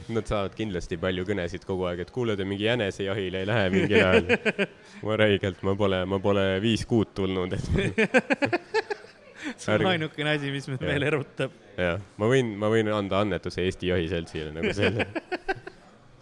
nad 0.10 0.26
saavad 0.28 0.56
kindlasti 0.58 0.98
palju 0.98 1.24
kõnesid 1.28 1.64
kogu 1.68 1.86
aeg, 1.88 2.00
et 2.04 2.12
kuule, 2.12 2.36
te 2.36 2.44
mingi 2.46 2.66
jänesejahile 2.66 3.44
ei 3.44 3.48
lähe 3.48 3.70
mingil 3.70 4.04
ajal. 4.04 4.26
ma 5.06 5.16
räigelt, 5.22 5.62
ma 5.64 5.76
pole, 5.76 6.02
ma 6.06 6.20
pole 6.20 6.46
viis 6.64 6.86
kuud 6.90 7.14
tulnud, 7.16 7.54
et 7.54 7.70
see 9.60 9.76
on 9.76 9.86
ainukene 9.94 10.34
asi, 10.36 10.52
mis 10.52 10.68
mind 10.72 10.84
veel 10.88 11.06
erutab. 11.08 11.52
jah, 11.78 12.00
ma 12.20 12.28
võin, 12.32 12.52
ma 12.60 12.72
võin 12.74 12.90
anda 12.94 13.22
annetuse 13.24 13.64
Eesti 13.68 13.92
Jahiseltsile 13.94 14.52
nagu 14.56 14.74
selle. 14.76 15.08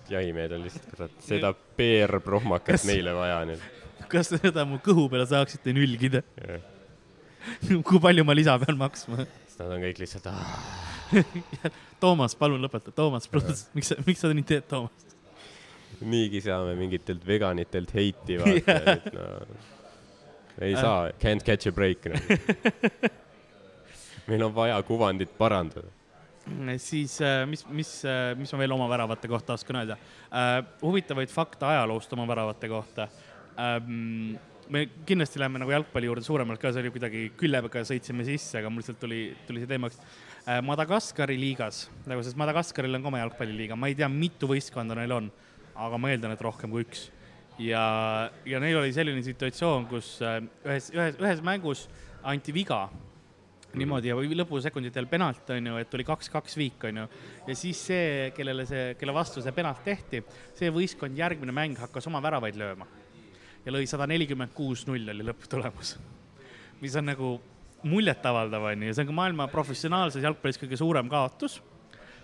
jahimehed 0.09 0.53
on 0.55 0.61
lihtsalt, 0.63 0.85
kurat, 0.93 1.15
seda 1.25 1.49
PR-prohmakat 1.79 2.85
meile 2.87 3.11
vaja 3.17 3.41
nüüd. 3.49 3.63
kas 4.13 4.31
te 4.33 4.41
seda 4.41 4.65
mu 4.67 4.79
kõhu 4.83 5.07
peale 5.11 5.27
saaksite 5.29 5.75
nülgida? 5.75 6.23
kui 7.87 7.99
palju 8.03 8.25
ma 8.27 8.35
lisa 8.35 8.57
pean 8.59 8.79
maksma 8.79 9.23
siis 9.23 9.59
nad 9.61 9.75
on 9.77 9.83
kõik 9.85 10.01
lihtsalt 10.03 10.31
Toomas, 12.01 12.35
palun 12.37 12.61
lõpeta, 12.61 12.91
Toomas, 12.93 13.29
miks 13.73 13.93
sa, 13.93 13.95
miks 14.05 14.19
sa 14.21 14.33
nii 14.33 14.45
teed, 14.45 14.67
Toomas? 14.69 15.05
niigi 15.97 16.43
saame 16.45 16.75
mingitelt 16.77 17.23
veganitelt 17.25 17.93
heiti 17.95 18.35
vaata 18.37 18.75
et 18.91 19.07
no 19.15 19.29
ei 20.61 20.73
Äh. 20.73 20.81
saa, 20.81 21.11
can't 21.21 21.43
catch 21.45 21.67
a 21.67 21.71
break 21.71 22.05
nagu. 22.05 23.09
meil 24.27 24.43
on 24.43 24.55
vaja 24.55 24.81
kuvandit 24.83 25.37
parandada. 25.37 25.87
siis 26.77 27.21
äh, 27.21 27.45
mis, 27.45 27.65
mis, 27.69 28.03
mis 28.37 28.53
ma 28.53 28.59
veel 28.59 28.71
oma 28.71 28.89
väravate 28.89 29.27
kohta 29.27 29.53
oskan 29.53 29.81
öelda? 29.81 29.97
huvitavaid 30.81 31.29
fakte 31.29 31.65
ajaloost 31.65 32.13
oma 32.13 32.27
väravate 32.27 32.69
kohta. 32.69 33.07
Me 34.69 34.83
kindlasti 35.07 35.39
läheme 35.41 35.61
nagu 35.61 35.71
jalgpalli 35.71 36.09
juurde 36.09 36.23
suuremalt 36.25 36.61
ka, 36.61 36.71
see 36.73 36.83
oli 36.83 36.91
kuidagi 36.93 37.23
küllega 37.39 37.83
sõitsime 37.87 38.25
sisse, 38.27 38.59
aga 38.59 38.71
mul 38.71 38.83
lihtsalt 38.83 38.99
tuli, 39.01 39.21
tuli 39.47 39.63
see 39.63 39.69
teemaks. 39.71 39.99
Madagaskari 40.63 41.35
liigas, 41.39 41.87
nagu 42.07 42.23
sest 42.23 42.37
Madagaskaril 42.39 42.95
on 42.95 43.03
ka 43.03 43.11
oma 43.11 43.21
jalgpalliliiga, 43.23 43.75
ma 43.79 43.89
ei 43.91 43.97
tea, 43.99 44.07
mitu 44.11 44.47
võistkonda 44.47 44.95
neil 44.95 45.15
on, 45.15 45.31
aga 45.75 45.99
ma 45.99 46.13
eeldan, 46.13 46.35
et 46.35 46.43
rohkem 46.43 46.71
kui 46.71 46.85
üks. 46.85 47.09
ja, 47.59 47.81
ja 48.45 48.61
neil 48.63 48.77
oli 48.79 48.93
selline 48.95 49.23
situatsioon, 49.25 49.89
kus 49.89 50.17
äh, 50.21 50.39
ühes, 50.67 50.91
ühes, 50.95 51.17
ühes 51.19 51.43
mängus 51.43 51.87
anti 52.27 52.53
viga 52.55 52.85
niimoodi 53.77 54.11
ja 54.11 54.15
lõpusekunditel 54.15 55.07
penalt 55.09 55.49
onju, 55.53 55.75
et 55.81 55.89
tuli 55.91 56.05
kaks-kaks 56.07 56.57
viik 56.57 56.87
onju. 56.89 57.07
ja 57.47 57.55
siis 57.55 57.81
see, 57.89 58.31
kellele 58.37 58.65
see, 58.69 58.93
kelle 58.99 59.15
vastu 59.15 59.43
see 59.43 59.53
penalt 59.55 59.83
tehti, 59.85 60.23
see 60.57 60.71
võistkond 60.73 61.17
järgmine 61.17 61.55
mäng 61.55 61.79
hakkas 61.81 62.07
oma 62.07 62.21
väravaid 62.23 62.57
lööma. 62.59 62.87
Ja 63.67 63.75
lõi 63.75 63.87
sada 63.89 64.07
nelikümmend 64.07 64.55
kuus 64.55 64.85
null 64.87 65.11
oli 65.11 65.25
lõpptulemus. 65.27 65.97
mis 66.81 66.95
on 66.95 67.09
nagu 67.11 67.31
muljetavaldav 67.87 68.69
onju 68.71 68.89
ja 68.89 68.95
see 68.95 69.03
on 69.03 69.09
ka 69.09 69.15
maailma 69.17 69.47
professionaalses 69.51 70.23
jalgpallis 70.23 70.59
kõige 70.61 70.79
suurem 70.79 71.09
kaotus. 71.11 71.59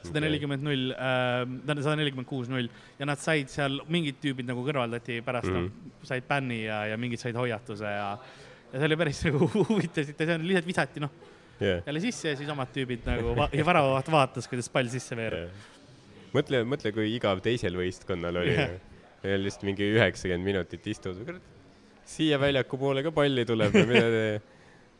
sada 0.04 0.24
nelikümmend 0.24 0.64
null, 0.66 0.94
tähendab 0.96 1.84
sada 1.84 1.98
nelikümmend 2.00 2.28
kuus 2.28 2.50
null 2.52 2.70
ja 3.00 3.08
nad 3.08 3.20
said 3.20 3.52
seal, 3.52 3.82
mingid 3.92 4.18
tüübid 4.24 4.48
nagu 4.48 4.64
kõrvaldati 4.66 5.20
pärast 5.26 5.52
mm. 5.52 5.68
-hmm. 5.68 6.08
said 6.08 6.28
bänni 6.28 6.64
ja, 6.64 6.86
ja 6.92 6.98
mingid 6.98 7.20
said 7.20 7.36
hoiatuse 7.40 7.92
ja 7.92 8.08
ja 8.74 8.80
see 8.80 8.90
oli 8.90 8.98
päris 8.98 9.22
nagu 9.28 9.52
huvitav 9.70 10.08
situatsioon, 10.08 10.48
lihtsalt 10.48 10.68
visati 10.72 11.04
noh, 11.04 11.12
jah, 11.60 11.84
jälle 11.86 12.00
sisse 12.02 12.32
ja 12.32 12.40
siis 12.40 12.50
omad 12.50 12.72
tüübid 12.74 13.06
nagu 13.06 13.36
va 13.38 13.50
ja 13.54 13.66
väravavaht 13.66 14.10
vaatas, 14.12 14.48
kuidas 14.50 14.72
pall 14.74 14.90
sisse 14.90 15.16
veereb. 15.16 15.54
mõtle, 16.34 16.64
mõtle, 16.66 16.96
kui 16.96 17.14
igav 17.14 17.44
teisel 17.46 17.78
võistkonnal 17.78 18.42
oli 18.42 18.58
yeah.. 18.58 18.80
Veel 19.24 19.46
lihtsalt 19.46 19.68
mingi 19.68 19.88
üheksakümmend 19.96 20.48
minutit 20.48 20.88
istud, 20.92 21.20
kurat, 21.26 21.54
siia 22.08 22.40
väljaku 22.42 22.80
poole 22.80 23.04
ka 23.06 23.14
palli 23.16 23.46
tuleb 23.48 23.76
ja 23.80 23.86
mida 23.88 24.10
te, 24.12 24.26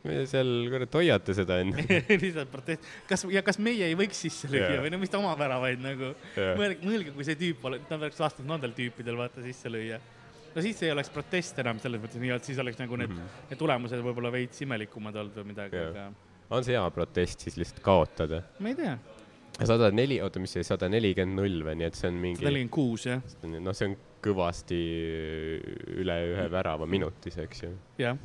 mida 0.08 0.24
seal, 0.30 0.52
kurat, 0.72 0.98
hoiate 1.00 1.36
seda 1.38 1.60
onju. 1.64 1.86
lihtsalt 2.24 2.52
protest, 2.52 2.90
kas 3.10 3.26
ja 3.34 3.44
kas 3.46 3.60
meie 3.64 3.92
ei 3.92 3.98
võiks 4.00 4.24
sisse 4.26 4.50
lüüa 4.52 4.82
või 4.84 4.92
no 4.94 5.00
mis 5.02 5.12
ta 5.14 5.20
oma 5.22 5.36
väravaid 5.40 5.84
nagu, 5.84 6.14
mõelge, 6.38 6.82
mõelge, 6.84 7.16
kui 7.16 7.28
see 7.28 7.40
tüüp 7.40 7.64
oleks, 7.70 7.88
ta 7.90 8.00
oleks 8.00 8.22
lasknud 8.24 8.50
nendel 8.56 8.76
tüüpidel 8.78 9.20
vaata 9.20 9.44
sisse 9.46 9.72
lüüa. 9.72 10.00
no 10.54 10.66
siis 10.66 10.84
ei 10.86 10.94
oleks 10.94 11.12
protest 11.14 11.60
enam 11.64 11.82
selles 11.84 12.04
mõttes 12.04 12.22
nii, 12.22 12.36
et 12.36 12.52
siis 12.52 12.62
oleks 12.64 12.80
nagu 12.80 13.00
need 13.00 13.12
mm. 13.12 13.24
-hmm. 13.24 13.50
need 13.52 13.60
tulemused 13.60 14.06
võib-olla 14.06 14.32
veits 14.32 14.62
imelikumad 14.64 15.16
olnud 15.16 15.42
või 15.42 15.52
midagi, 15.52 15.88
aga 15.90 16.12
on 16.54 16.64
see 16.64 16.78
hea 16.78 16.86
protest 16.94 17.44
siis 17.46 17.60
lihtsalt 17.60 17.84
kaotada? 17.84 18.44
ma 18.60 18.72
ei 18.72 18.80
tea, 18.80 18.96
sada 19.64 19.92
neli, 19.92 20.20
oota, 20.24 20.42
mis 20.44 20.56
see 20.56 20.66
sada 20.68 20.90
nelikümmend 20.92 21.40
null 21.40 21.64
või, 21.68 21.78
nii 21.80 21.90
et 21.90 22.00
see 22.00 22.10
on 22.10 22.18
sada 22.18 22.26
mingi, 22.28 22.46
nelikümmend 22.46 22.74
kuus 22.74 23.08
jah, 23.10 23.24
noh, 23.44 23.78
see 23.78 23.92
on 23.92 23.98
kõvasti 24.24 24.80
üle 26.00 26.20
ühe 26.32 26.46
värava 26.52 26.88
minutis, 26.90 27.38
eks 27.44 27.66
ju. 27.66 27.74
jah. 28.02 28.22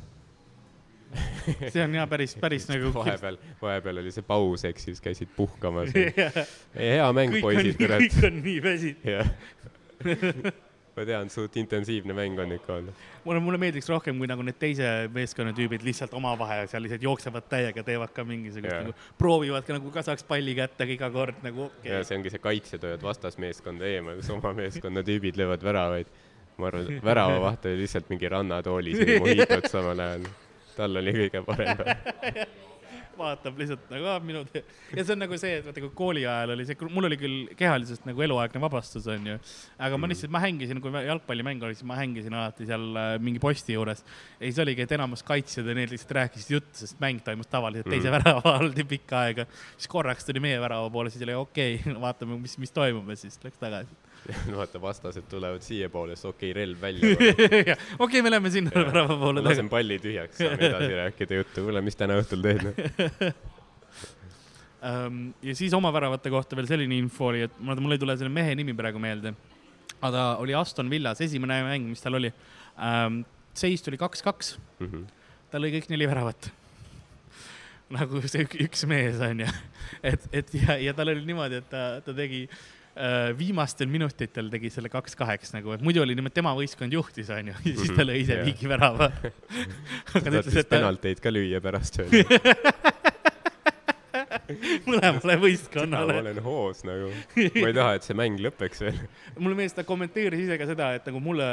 see 1.73 1.81
on 1.83 1.95
ja 1.97 2.05
päris, 2.09 2.35
päris 2.39 2.69
nagu. 2.69 2.93
vahepeal, 2.99 3.39
vahepeal 3.61 4.03
oli 4.03 4.13
see 4.15 4.25
paus, 4.25 4.65
eks 4.69 4.87
ju, 4.87 4.95
siis 4.95 5.03
käisid 5.03 5.33
puhkamas. 5.35 5.93
hea 6.77 7.11
mäng, 7.17 7.39
poisid, 7.41 7.75
kurat. 7.79 8.03
kõik 8.05 8.25
on 8.29 8.41
nii 8.45 8.63
väsinud. 8.65 10.57
ma 10.99 11.05
tean, 11.07 11.29
suht 11.31 11.55
intensiivne 11.59 12.15
mäng 12.15 12.39
on 12.43 12.53
ikka 12.55 12.73
olnud. 12.75 13.03
mulle, 13.23 13.41
mulle 13.43 13.59
meeldiks 13.61 13.89
rohkem, 13.91 14.17
kui 14.19 14.27
nagu 14.29 14.43
need 14.45 14.57
teise 14.59 14.89
meeskonna 15.15 15.53
tüübid 15.55 15.83
lihtsalt 15.87 16.13
omavahel 16.17 16.67
seal 16.71 16.83
lihtsalt 16.83 17.05
jooksevad 17.07 17.47
täiega, 17.51 17.83
teevad 17.87 18.13
ka 18.15 18.25
mingisugust 18.27 18.73
Jaa. 18.73 18.85
nagu, 18.87 18.95
proovivad 19.21 19.67
ka 19.67 19.77
nagu, 19.77 19.91
kas 19.95 20.09
saaks 20.11 20.27
palli 20.27 20.55
kätte 20.59 20.87
iga 20.89 21.11
kord 21.13 21.39
nagu 21.45 21.67
okei 21.69 21.93
ja 21.93 21.99
okay.. 21.99 22.09
see 22.09 22.19
ongi 22.19 22.33
see 22.33 22.43
kaitsjad 22.43 22.87
hoiavad 22.87 23.05
vastasmeeskonda 23.09 23.91
eemal, 23.93 24.19
kus 24.19 24.31
oma 24.35 24.53
meeskonna 24.57 25.05
tüübid 25.07 25.39
löövad 25.39 25.63
väravaid. 25.65 26.15
ma 26.59 26.71
arvan, 26.71 26.89
et 26.91 27.05
väravavaht 27.05 27.69
oli 27.69 27.83
lihtsalt 27.85 28.09
mingi 28.11 28.33
rannatoolis 28.35 28.99
ja 29.05 29.19
mohiitot 29.23 29.69
samal 29.71 30.07
ajal. 30.07 30.27
tal 30.75 31.03
oli 31.03 31.15
kõige 31.23 31.45
parem. 31.47 31.85
vaatab 33.19 33.61
lihtsalt 33.61 33.87
nagu 33.93 34.09
ah, 34.11 34.19
minu 34.23 34.43
tee. 34.49 34.63
ja 34.95 35.05
see 35.05 35.15
on 35.15 35.23
nagu 35.23 35.39
see, 35.39 35.59
et 35.61 35.67
vaata 35.67 35.83
kui 35.85 35.93
kooli 36.01 36.25
ajal 36.27 36.55
oli 36.55 36.67
see, 36.67 36.89
mul 36.89 37.09
oli 37.09 37.19
küll 37.21 37.53
kehalisest 37.59 38.07
nagu 38.09 38.25
eluaegne 38.27 38.63
vabastus 38.63 39.07
onju, 39.11 39.37
aga 39.79 40.01
ma 40.01 40.11
lihtsalt, 40.11 40.33
ma 40.35 40.43
hängisin, 40.43 40.81
kui 40.83 41.05
jalgpallimäng 41.07 41.63
oli, 41.67 41.77
siis 41.77 41.87
ma 41.87 41.99
hängisin 41.99 42.35
alati 42.35 42.67
seal 42.69 42.89
äh, 42.99 43.13
mingi 43.23 43.41
posti 43.43 43.77
juures. 43.77 44.03
ja 44.39 44.43
siis 44.45 44.59
oligi, 44.65 44.83
et 44.83 44.97
enamus 44.97 45.23
kaitsjad 45.27 45.67
ja 45.69 45.77
need 45.77 45.93
lihtsalt 45.93 46.15
rääkisid 46.19 46.57
juttu, 46.57 46.75
sest 46.83 46.99
mäng 47.03 47.23
toimus 47.23 47.47
tavaliselt 47.51 47.87
teise 47.89 48.09
Mhm. 48.09 48.13
värava 48.17 48.55
all 48.57 48.73
pikka 48.89 49.23
aega. 49.27 49.45
siis 49.77 49.87
korraks 49.87 50.25
tuli 50.25 50.39
meie 50.43 50.59
värava 50.61 50.89
poole, 50.89 51.09
siis 51.13 51.23
oli 51.27 51.33
okei 51.37 51.79
okay, 51.79 51.95
vaatame, 52.05 52.39
mis, 52.41 52.57
mis 52.57 52.71
toimub 52.71 53.09
ja 53.09 53.15
siis 53.19 53.39
läks 53.43 53.57
tagasi. 53.61 53.95
vaata, 54.59 54.81
vastased 54.81 55.25
tulevad 55.29 55.63
siiapoole, 55.65 56.15
siis 56.15 56.25
okei 56.29 56.51
okay,, 56.51 56.57
relv 56.61 56.81
välja. 56.81 57.75
okei, 58.05 58.21
me 58.25 58.31
läheme 58.33 58.51
sinna 58.53 58.71
värava 58.75 59.17
poole 59.21 59.43
lasen 59.45 59.69
palli 59.71 59.99
tühjaks, 60.03 60.37
saame 60.41 60.67
edasi 60.69 60.97
rääkida 61.03 61.39
juttu. 61.41 61.63
kuule, 61.67 61.81
mis 61.85 61.97
täna 61.99 62.17
õhtul 62.21 62.43
teed? 62.45 63.29
Ähm, 64.79 65.33
ja 65.43 65.55
siis 65.59 65.73
oma 65.75 65.91
väravate 65.91 66.31
kohta 66.31 66.55
veel 66.55 66.69
selline 66.69 66.95
info 67.01 67.27
oli, 67.33 67.41
et 67.49 67.57
mul 67.59 67.81
mul 67.83 67.97
ei 67.97 67.99
tule 67.99 68.15
selle 68.19 68.31
mehe 68.31 68.53
nimi 68.55 68.75
praegu 68.77 69.01
meelde. 69.03 69.33
aga 69.99 70.11
ta 70.15 70.25
oli 70.39 70.53
Aston 70.55 70.87
Villas, 70.89 71.19
esimene 71.21 71.57
mäng, 71.67 71.89
mis 71.91 72.01
tal 72.01 72.15
oli. 72.15 72.31
seis 73.59 73.81
tuli 73.83 73.97
kaks-kaks, 73.99 74.53
Mhm. 74.79 75.03
ta 75.51 75.59
lõi 75.59 75.73
kõik 75.75 75.89
neli 75.91 76.07
väravat. 76.07 76.51
nagu 77.89 78.21
see 78.21 78.43
ük- 78.45 78.59
üks 78.61 78.85
mees 78.87 79.19
on 79.19 79.39
ju, 79.41 79.47
et, 80.03 80.27
et 80.31 80.53
ja, 80.53 80.77
ja 80.77 80.93
tal 80.93 81.09
oli 81.09 81.25
niimoodi, 81.25 81.55
et 81.57 81.69
ta, 81.71 81.99
ta 82.05 82.13
tegi 82.13 82.43
äh, 82.47 82.78
viimastel 83.39 83.87
minutitel 83.91 84.49
tegi 84.51 84.69
selle 84.73 84.89
kaks-kaheks 84.91 85.53
nagu, 85.55 85.71
et 85.75 85.83
muidu 85.85 86.01
oli 86.03 86.15
niimoodi 86.17 86.35
tema 86.35 86.51
võistkond 86.57 86.91
juhtis 86.93 87.29
onju, 87.31 87.53
ja 87.55 87.75
siis 87.75 87.93
ta 87.93 88.01
Mhm, 88.03 88.09
lõi 88.09 88.17
ise 88.25 88.39
viigi 88.43 88.67
värava. 88.71 89.07
aga 90.15 90.25
ta 90.25 90.35
ütles, 90.41 90.55
et 90.59 90.67
ta 90.69 90.75
penalteid 90.77 91.21
ka 91.23 91.31
lüüa 91.31 91.61
pärast. 91.63 92.01
mõlemale 94.89 95.35
võistkonnale 95.41 96.15
ma 96.15 96.23
olen 96.23 96.41
hoos 96.45 96.83
nagu. 96.87 97.09
ma 97.35 97.69
ei 97.69 97.75
taha, 97.75 97.95
et 97.97 98.07
see 98.07 98.17
mäng 98.17 98.39
lõpeks 98.43 98.83
veel. 98.85 98.99
mulle 99.41 99.57
meeldis, 99.57 99.75
ta 99.77 99.85
kommenteeris 99.87 100.45
ise 100.45 100.59
ka 100.59 100.67
seda, 100.69 100.91
et 100.99 101.09
nagu 101.09 101.21
mulle, 101.23 101.49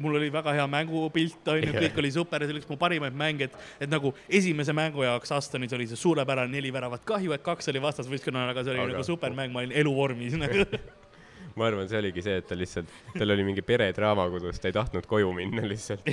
mul 0.00 0.18
oli 0.20 0.30
väga 0.34 0.54
hea 0.56 0.66
mängupilt, 0.70 1.52
onju, 1.54 1.74
kõik 1.76 2.00
oli 2.02 2.12
super 2.14 2.42
ja 2.42 2.48
see 2.48 2.56
oli 2.56 2.64
üks 2.64 2.70
mu 2.70 2.78
parimaid 2.80 3.16
mänge, 3.16 3.50
et, 3.50 3.58
et 3.86 3.92
nagu 3.92 4.14
esimese 4.28 4.74
mängu 4.76 5.06
jaoks 5.06 5.34
Astonis 5.36 5.74
oli 5.76 5.88
see 5.90 6.00
suurepärane 6.00 6.52
neli 6.52 6.72
väravat, 6.74 7.04
kahju, 7.08 7.34
et 7.36 7.44
kaks 7.46 7.70
oli 7.72 7.82
vastasvõistkonnal, 7.82 8.50
aga 8.54 8.64
see 8.66 8.74
oli 8.74 8.84
aga... 8.86 8.96
nagu 8.96 9.06
supermäng, 9.06 9.54
ma 9.54 9.64
olin 9.64 9.76
eluvormis 9.82 10.38
nagu. 10.40 10.66
ma 11.58 11.66
arvan, 11.68 11.88
see 11.90 11.98
oligi 12.00 12.24
see, 12.24 12.38
et 12.40 12.46
ta 12.48 12.58
lihtsalt, 12.58 12.90
tal 13.16 13.36
oli 13.36 13.46
mingi 13.46 13.64
peredraama 13.66 14.28
kodus, 14.32 14.60
ta 14.60 14.70
ei 14.70 14.76
tahtnud 14.76 15.08
koju 15.10 15.32
minna 15.36 15.66
lihtsalt. 15.66 16.06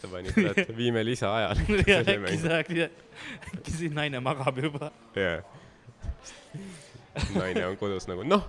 Ta 0.00 0.08
pani, 0.08 0.32
et 0.50 0.72
viime 0.80 1.02
lisaajal. 1.04 1.60
äkki 2.20 2.38
sa, 2.40 2.60
äkki 2.60 2.88
siis 3.68 3.92
naine 3.94 4.20
magab 4.24 4.58
juba. 4.62 4.90
jah. 5.16 5.44
naine 7.34 7.66
on 7.68 7.76
kodus 7.80 8.08
nagu 8.10 8.24
noh, 8.26 8.46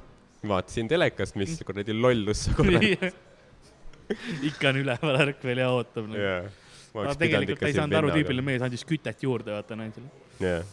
vaatasin 0.48 0.90
telekast, 0.92 1.38
mis 1.40 1.60
kuradi 1.68 1.96
lollus 1.98 2.46
sa 2.48 2.56
korra. 2.58 2.82
ikka 4.50 4.72
on 4.72 4.82
üleval 4.82 5.22
ärkvel 5.26 5.64
ja 5.64 5.72
ootab 5.72 6.08
nagu.. 6.12 6.22
jah. 6.22 6.48
aga 6.96 7.16
tegelikult 7.20 7.62
ta 7.64 7.72
ei 7.72 7.78
saanud 7.78 8.00
aru, 8.02 8.14
tüüpiline 8.16 8.48
mees 8.52 8.66
andis 8.66 8.86
kütet 8.88 9.24
juurde, 9.24 9.54
vaata 9.56 9.78
naisele. 9.80 10.12
jah, 10.42 10.66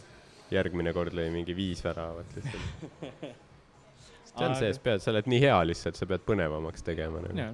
järgmine 0.53 0.95
kord 0.95 1.15
lõi 1.15 1.29
mingi 1.33 1.55
viis 1.57 1.83
väravat 1.85 2.37
lihtsalt. 2.37 2.95
see 4.29 4.47
on 4.47 4.55
see, 4.59 4.71
sa 4.75 4.87
pead, 4.87 5.03
sa 5.03 5.11
oled 5.13 5.27
nii 5.31 5.43
hea 5.43 5.59
lihtsalt, 5.71 5.99
sa 5.99 6.07
pead 6.09 6.25
põnevamaks 6.27 6.85
tegema 6.87 7.23
nagu. 7.25 7.51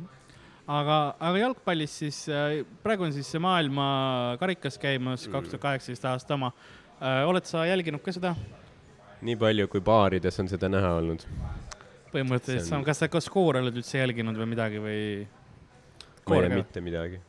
aga, 0.68 1.00
aga 1.20 1.42
jalgpallis 1.44 2.00
siis 2.04 2.26
äh, 2.30 2.62
praegu 2.84 3.08
on 3.08 3.14
siis 3.14 3.30
see 3.32 3.42
maailma 3.44 3.88
karikas 4.42 4.80
käimas, 4.82 5.28
kaks 5.32 5.54
tuhat 5.54 5.62
kaheksateist 5.70 6.06
aasta 6.12 6.38
oma 6.38 6.52
äh,. 7.00 7.24
oled 7.28 7.46
sa 7.46 7.66
jälginud 7.70 8.04
ka 8.06 8.16
seda 8.16 8.36
nii 9.26 9.38
palju, 9.40 9.68
kui 9.72 9.84
baarides 9.86 10.40
on 10.44 10.50
seda 10.52 10.70
näha 10.72 10.96
olnud. 11.00 11.24
põhimõtteliselt 12.14 12.72
on- 12.72 12.80
on..., 12.80 12.88
kas 12.88 13.02
sa 13.04 13.08
ka 13.12 13.22
skoore 13.24 13.62
oled 13.64 13.78
üldse 13.82 14.00
jälginud 14.00 14.38
või 14.40 14.50
midagi 14.54 14.82
või? 14.82 15.00
ma 16.28 16.38
ei 16.40 16.50
tea 16.50 16.58
mitte 16.58 16.82
midagi. 16.82 17.22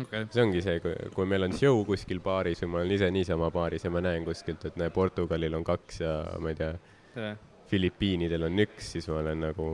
okei, 0.00 0.26
see 0.34 0.42
ongi 0.42 0.62
see, 0.64 0.80
kui, 0.84 0.94
kui 1.14 1.26
meil 1.30 1.48
on 1.48 1.56
show 1.56 1.82
kuskil 1.88 2.20
baaris 2.20 2.62
või 2.64 2.70
ma 2.72 2.82
olen 2.82 2.94
ise 2.98 3.10
niisama 3.14 3.50
baaris 3.54 3.84
ja 3.84 3.90
ma 3.94 4.02
näen 4.04 4.24
kuskilt, 4.26 4.64
et 4.64 4.78
näe, 4.80 4.90
Portugalil 4.90 5.54
on 5.54 5.64
kaks 5.64 6.00
ja 6.00 6.14
ma 6.40 6.54
ei 6.54 6.60
tea, 6.60 7.34
Filipiinidel 7.70 8.42
on 8.50 8.58
üks, 8.66 8.92
siis 8.96 9.06
ma 9.08 9.22
olen 9.22 9.46
nagu 9.46 9.68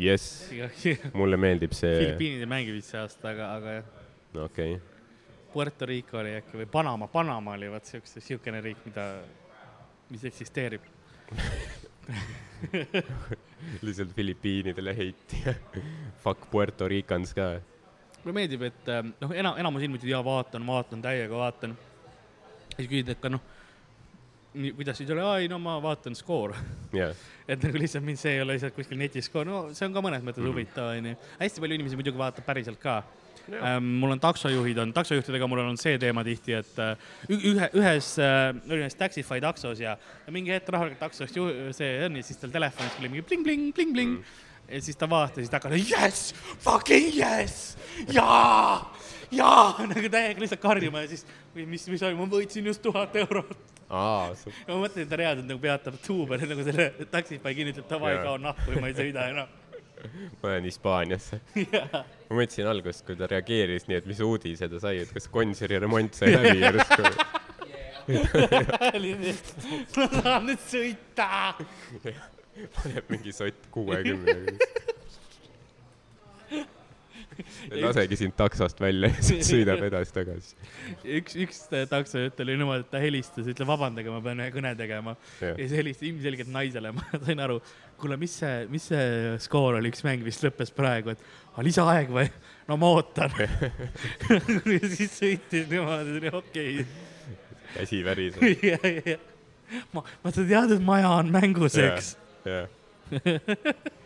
jess, 0.00 0.48
mulle 1.12 1.36
meeldib 1.40 1.74
see, 1.76 1.92
Filipiinid 2.00 2.46
ei 2.46 2.50
mängi 2.50 2.74
vist 2.76 2.92
see 2.92 3.02
aasta, 3.02 3.32
aga, 3.32 3.44
aga 3.58 3.76
jah. 3.76 3.86
okei 4.44 4.76
okay.. 4.76 4.88
Puerto 5.52 5.86
Rico 5.86 6.16
oli 6.16 6.32
äkki 6.38 6.56
või 6.62 6.68
Panama, 6.72 7.06
Panama 7.12 7.52
oli 7.58 7.68
vot 7.68 7.84
siukse, 7.84 8.22
siukene 8.24 8.62
riik, 8.64 8.78
mida, 8.88 9.04
mis 10.08 10.24
eksisteerib 10.30 10.86
lihtsalt 13.82 14.14
Filipiinidele 14.16 14.96
heiti 14.96 15.42
ja 15.44 15.54
fuck 16.24 16.48
Puerto 16.50 16.88
Ricans 16.88 17.34
ka. 17.36 17.50
mulle 18.22 18.34
meeldib, 18.40 18.64
et 18.68 18.88
äh, 18.88 19.04
noh, 19.20 19.30
enam, 19.36 19.58
enamus 19.60 19.84
inimesed, 19.84 20.08
jaa, 20.08 20.24
vaatan, 20.24 20.64
vaatan, 20.66 21.04
täiega 21.04 21.36
vaatan. 21.36 21.76
siis 22.76 22.88
küsid, 22.88 23.12
et 23.12 23.20
ka 23.20 23.28
noh, 23.32 23.44
kuidas 24.52 24.98
siis 25.00 25.10
oli, 25.10 25.24
ai, 25.24 25.48
no 25.50 25.58
ma 25.62 25.78
vaatan 25.82 26.16
skoor. 26.18 26.54
Yeah.. 26.94 27.16
et 27.50 27.62
nagu 27.64 27.80
lihtsalt 27.80 28.04
mind 28.06 28.20
see 28.20 28.36
ei 28.36 28.44
ole 28.44 28.56
lihtsalt 28.56 28.76
kuskil 28.76 29.00
netis 29.00 29.26
skoor, 29.30 29.48
no 29.48 29.64
see 29.76 29.88
on 29.88 29.96
ka 29.96 30.04
mõnes 30.04 30.22
mõttes 30.22 30.42
mm 30.42 30.48
-hmm. 30.48 30.54
huvitav, 30.54 30.92
onju. 30.96 31.16
hästi 31.40 31.64
palju 31.64 31.80
inimesi 31.80 31.98
muidugi 31.98 32.18
vaatab 32.18 32.46
päriselt 32.46 32.80
ka. 32.80 33.02
Ähm, 33.50 33.84
mul 33.98 34.10
on 34.14 34.20
taksojuhid 34.20 34.78
on, 34.78 34.92
taksojuhtidega 34.94 35.46
mul 35.50 35.58
on 35.64 35.78
see 35.80 35.98
teema 35.98 36.22
tihti, 36.24 36.54
et 36.54 36.78
äh, 36.78 36.96
ühe, 37.28 37.68
ühes 37.74 38.12
äh,, 38.22 38.54
olin 38.68 38.84
ühes 38.84 38.94
Taxify 38.94 39.40
taksos 39.42 39.80
ja, 39.82 39.96
ja 40.26 40.34
mingi 40.34 40.52
hetk 40.54 40.68
rahulikult 40.70 41.00
taksost 41.02 41.36
ju, 41.36 41.48
see 41.74 41.90
on 42.06 42.16
ja 42.16 42.22
siis 42.22 42.38
tal 42.38 42.54
telefonis 42.54 42.94
tuli 42.96 43.10
mingi 43.10 43.26
pling-pling-pling-pling 43.26 44.14
mm. 44.20 44.68
ja 44.68 44.82
siis 44.86 44.96
ta 44.96 45.10
vaatas, 45.10 45.42
siis 45.42 45.50
ta 45.50 45.58
hakkas 45.58 45.90
yes, 45.90 46.22
fucking 46.62 47.10
yes, 47.18 47.56
jaa, 48.14 48.78
jaa, 49.32 49.74
nagu 49.92 50.10
täiega 50.12 50.42
lihtsalt 50.42 50.62
karjuma 50.62 51.04
ja 51.04 51.12
siis, 51.12 51.24
mis, 51.56 51.86
mis 51.88 52.04
oli, 52.04 52.16
ma 52.18 52.28
võitsin 52.30 52.68
just 52.70 52.82
tuhat 52.84 53.16
eurot. 53.24 53.56
Ma 53.92 54.76
mõtlen, 54.80 55.02
et 55.04 55.10
ta 55.10 55.16
reaalselt 55.20 55.44
nagu 55.50 55.60
peatab 55.60 55.98
tuube, 56.00 56.38
nagu 56.40 56.64
selle 56.64 56.86
kinni 57.52 57.74
ütleb 57.74 57.90
davai, 57.90 58.14
kao 58.24 58.38
nahku 58.40 58.72
ja 58.72 58.80
ma 58.80 58.88
ei 58.88 58.96
sõida 58.96 59.26
enam. 59.28 59.50
Ma 60.40 60.48
lähen 60.48 60.64
Hispaaniasse. 60.64 61.42
Yeah.. 61.58 62.06
ma 62.30 62.38
mõtlesin 62.38 62.70
alguses, 62.72 63.02
kui 63.04 63.18
ta 63.20 63.28
reageeris 63.28 63.84
nii, 63.90 63.98
et 64.00 64.08
mis 64.08 64.22
uudise 64.24 64.70
ta 64.72 64.80
sai, 64.80 65.02
et 65.04 65.12
kas 65.12 65.28
Gonsiori 65.34 65.76
remont 65.82 66.16
sai 66.16 66.32
läbi 66.32 66.64
järsku. 66.64 67.12
Ma 70.00 70.08
tahan 70.16 70.48
nüüd 70.48 70.64
sõita. 70.64 71.28
paneb 72.80 73.12
mingi 73.12 73.36
sott 73.36 73.68
kuuekümnega 73.76 74.91
lasegi 77.82 78.18
sind 78.20 78.36
taksost 78.38 78.80
välja 78.82 79.10
ja 79.12 79.24
siis 79.24 79.48
sõidab 79.48 79.82
edasi-tagasi. 79.86 80.56
üks, 81.18 81.36
üks 81.44 81.62
taksojuht 81.90 82.42
oli 82.44 82.56
niimoodi, 82.60 82.86
et 82.86 82.92
ta 82.92 83.00
helistas, 83.02 83.48
ütleb 83.52 83.70
vabandage, 83.70 84.12
ma 84.12 84.20
pean 84.24 84.42
ühe 84.44 84.52
kõne 84.54 84.74
tegema. 84.78 85.16
Ja, 85.40 85.54
siis 85.58 85.76
helistas 85.78 86.08
ilmselgelt 86.10 86.52
naisele, 86.52 86.92
ma 86.96 87.22
sain 87.26 87.42
aru, 87.44 87.58
kuule, 88.00 88.18
mis 88.20 88.36
see, 88.42 88.66
mis 88.72 88.88
see 88.92 89.36
skoor 89.44 89.78
oli, 89.80 89.92
üks 89.92 90.04
mäng 90.06 90.24
vist 90.26 90.44
lõppes 90.46 90.74
praegu, 90.76 91.14
et 91.14 91.26
aga 91.52 91.66
lisaaeg 91.68 92.12
või? 92.12 92.28
no 92.68 92.78
ma 92.80 92.92
ootan. 92.96 93.34
Siis 94.96 95.18
sõitis 95.18 95.66
niimoodi, 95.70 96.30
okei. 96.30 96.84
Okay.. 96.84 96.86
käsi 97.74 98.02
väriseb 98.06 98.46
ja, 98.62 98.78
ja, 98.86 98.94
ja 99.14 99.18
ma, 99.92 100.04
ma 100.22 100.32
sa 100.34 100.44
tead, 100.44 100.76
et 100.76 100.84
maja 100.84 101.16
on 101.18 101.32
mängus, 101.34 101.78
eks. 101.80 102.14
jah 102.46 102.70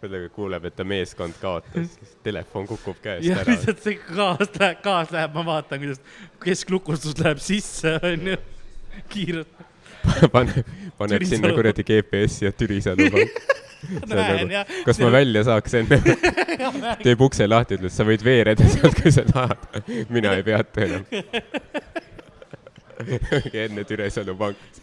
kuidagi 0.00 0.28
kuuleb, 0.34 0.64
et 0.68 0.76
ta 0.78 0.84
meeskond 0.86 1.36
kaotas, 1.42 1.94
telefon 2.26 2.66
kukub 2.68 2.98
käest 3.02 3.26
ja, 3.26 3.40
ära. 3.42 3.52
lihtsalt 3.52 3.82
see 3.82 3.98
gaas 4.06 4.50
läheb, 4.58 4.82
gaas 4.84 5.12
läheb, 5.14 5.34
ma 5.34 5.44
vaatan, 5.48 5.82
kuidas 5.82 6.02
kesklukustus 6.44 7.18
läheb 7.22 7.42
sisse, 7.42 7.96
onju, 8.12 8.36
kiirelt. 9.12 9.64
Paneb, 10.32 10.68
paneb 10.96 11.24
sinna 11.26 11.50
kuradi 11.52 11.82
GPS-i 11.84 12.46
ja 12.46 12.52
Türisalu 12.54 13.08
paneb 13.10 14.12
näen 14.12 14.52
jah. 14.54 14.70
kas 14.86 15.00
ma 15.02 15.10
välja 15.12 15.42
saaks 15.48 15.74
enne? 15.80 15.98
Teeb 17.02 17.20
ukse 17.26 17.48
lahti, 17.48 17.78
ütleb, 17.78 17.92
sa 17.92 18.06
võid 18.06 18.22
veereda 18.24 18.70
sealt, 18.70 18.94
kui 19.02 19.12
sa 19.14 19.26
tahad. 19.26 19.66
mina 20.14 20.36
ei 20.38 20.46
peata 20.46 20.86
enam. 20.86 21.04
Enne 23.52 23.84
Türisalu 23.86 24.38
pank. 24.38 24.80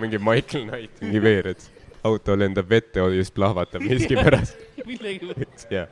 mingi 0.00 0.18
Michael 0.18 0.66
Knight, 0.66 1.00
mingi 1.04 1.22
veered 1.22 1.70
auto 2.04 2.36
lendab 2.36 2.68
vette, 2.68 3.00
just 3.16 3.34
plahvatab 3.34 3.82
miskipärast 3.86 4.58
jah, 5.70 5.88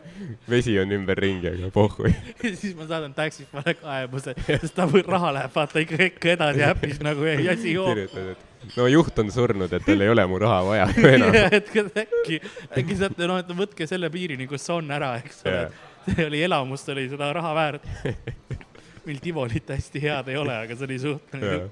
vesi 0.51 0.75
on 0.81 0.92
ümberringi, 0.92 1.53
aga 1.55 1.70
pohhui. 1.75 2.12
Siis 2.61 2.75
ma 2.79 2.87
saadan 2.88 3.14
Taxify'le 3.14 3.75
kaebuse, 3.79 4.35
sest 4.49 4.75
ta 4.77 4.87
raha 5.07 5.33
läheb 5.37 5.55
vaata 5.55 5.83
ikka, 5.85 6.01
ikka 6.11 6.33
edasi 6.35 6.64
äpis 6.66 7.01
nagu 7.05 7.27
ei 7.31 7.49
asi 7.53 7.75
joob. 7.77 7.94
kirjutad, 7.94 8.33
et 8.35 8.77
no 8.77 8.87
juht 8.90 9.23
on 9.23 9.31
surnud, 9.35 9.73
et 9.73 9.87
tal 9.87 10.07
ei 10.07 10.12
ole 10.12 10.27
mu 10.31 10.40
raha 10.42 10.61
vaja 10.66 10.88
enam. 11.14 11.38
et 11.51 11.70
äkki, 12.05 12.40
äkki 12.83 12.99
saate, 12.99 13.31
noh, 13.31 13.40
et 13.40 13.55
võtke 13.62 13.87
selle 13.90 14.11
piirini, 14.11 14.49
kus 14.51 14.66
on 14.75 14.90
ära, 14.90 15.14
eks 15.23 15.44
ole. 15.46 15.57
Yeah.. 15.57 15.87
see 16.11 16.27
oli 16.27 16.42
elamus, 16.42 16.88
oli 16.90 17.07
seda 17.12 17.31
raha 17.37 17.55
väärt. 17.55 17.87
meil 19.07 19.20
Tivolit 19.23 19.70
hästi 19.70 20.03
head 20.03 20.33
ei 20.33 20.40
ole, 20.40 20.57
aga 20.64 20.77
see 20.77 20.90
oli 20.90 20.99
suht 21.03 21.37
nagu 21.37 21.68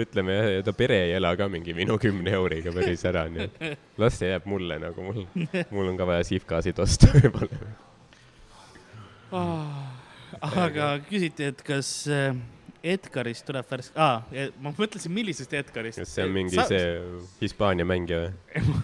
ütleme 0.00 0.36
jah, 0.36 0.48
ja 0.56 0.62
ta 0.66 0.74
pere 0.76 0.98
ei 1.06 1.12
ela 1.18 1.34
ka 1.38 1.48
mingi 1.50 1.74
minu 1.76 1.98
kümne 2.02 2.32
euriga 2.34 2.72
päris 2.74 3.04
ära, 3.08 3.26
nii 3.30 3.46
et 3.46 4.00
las 4.00 4.18
see 4.20 4.30
jääb 4.32 4.48
mulle 4.50 4.78
nagu 4.82 5.06
mul, 5.06 5.26
mul 5.70 5.92
on 5.92 6.00
ka 6.00 6.08
vaja 6.08 6.24
sihvkasid 6.30 6.80
osta 6.84 7.10
võib-olla 7.14 7.60
oh,. 9.34 9.84
aga 10.40 10.96
küsiti, 11.08 11.52
et 11.52 11.62
kas 11.66 11.92
äh, 12.10 12.34
Edgarist 12.84 13.46
tuleb 13.48 13.68
värske 13.70 14.00
ah,, 14.00 14.26
ma 14.60 14.74
mõtlesin, 14.76 15.14
millisest 15.14 15.54
Edgarist. 15.56 16.02
kas 16.02 16.16
see 16.18 16.26
on 16.26 16.34
mingi 16.34 16.58
Sa... 16.58 16.66
see 16.70 16.98
Hispaania 17.42 17.86
mängija 17.88 18.26
või 18.26 18.82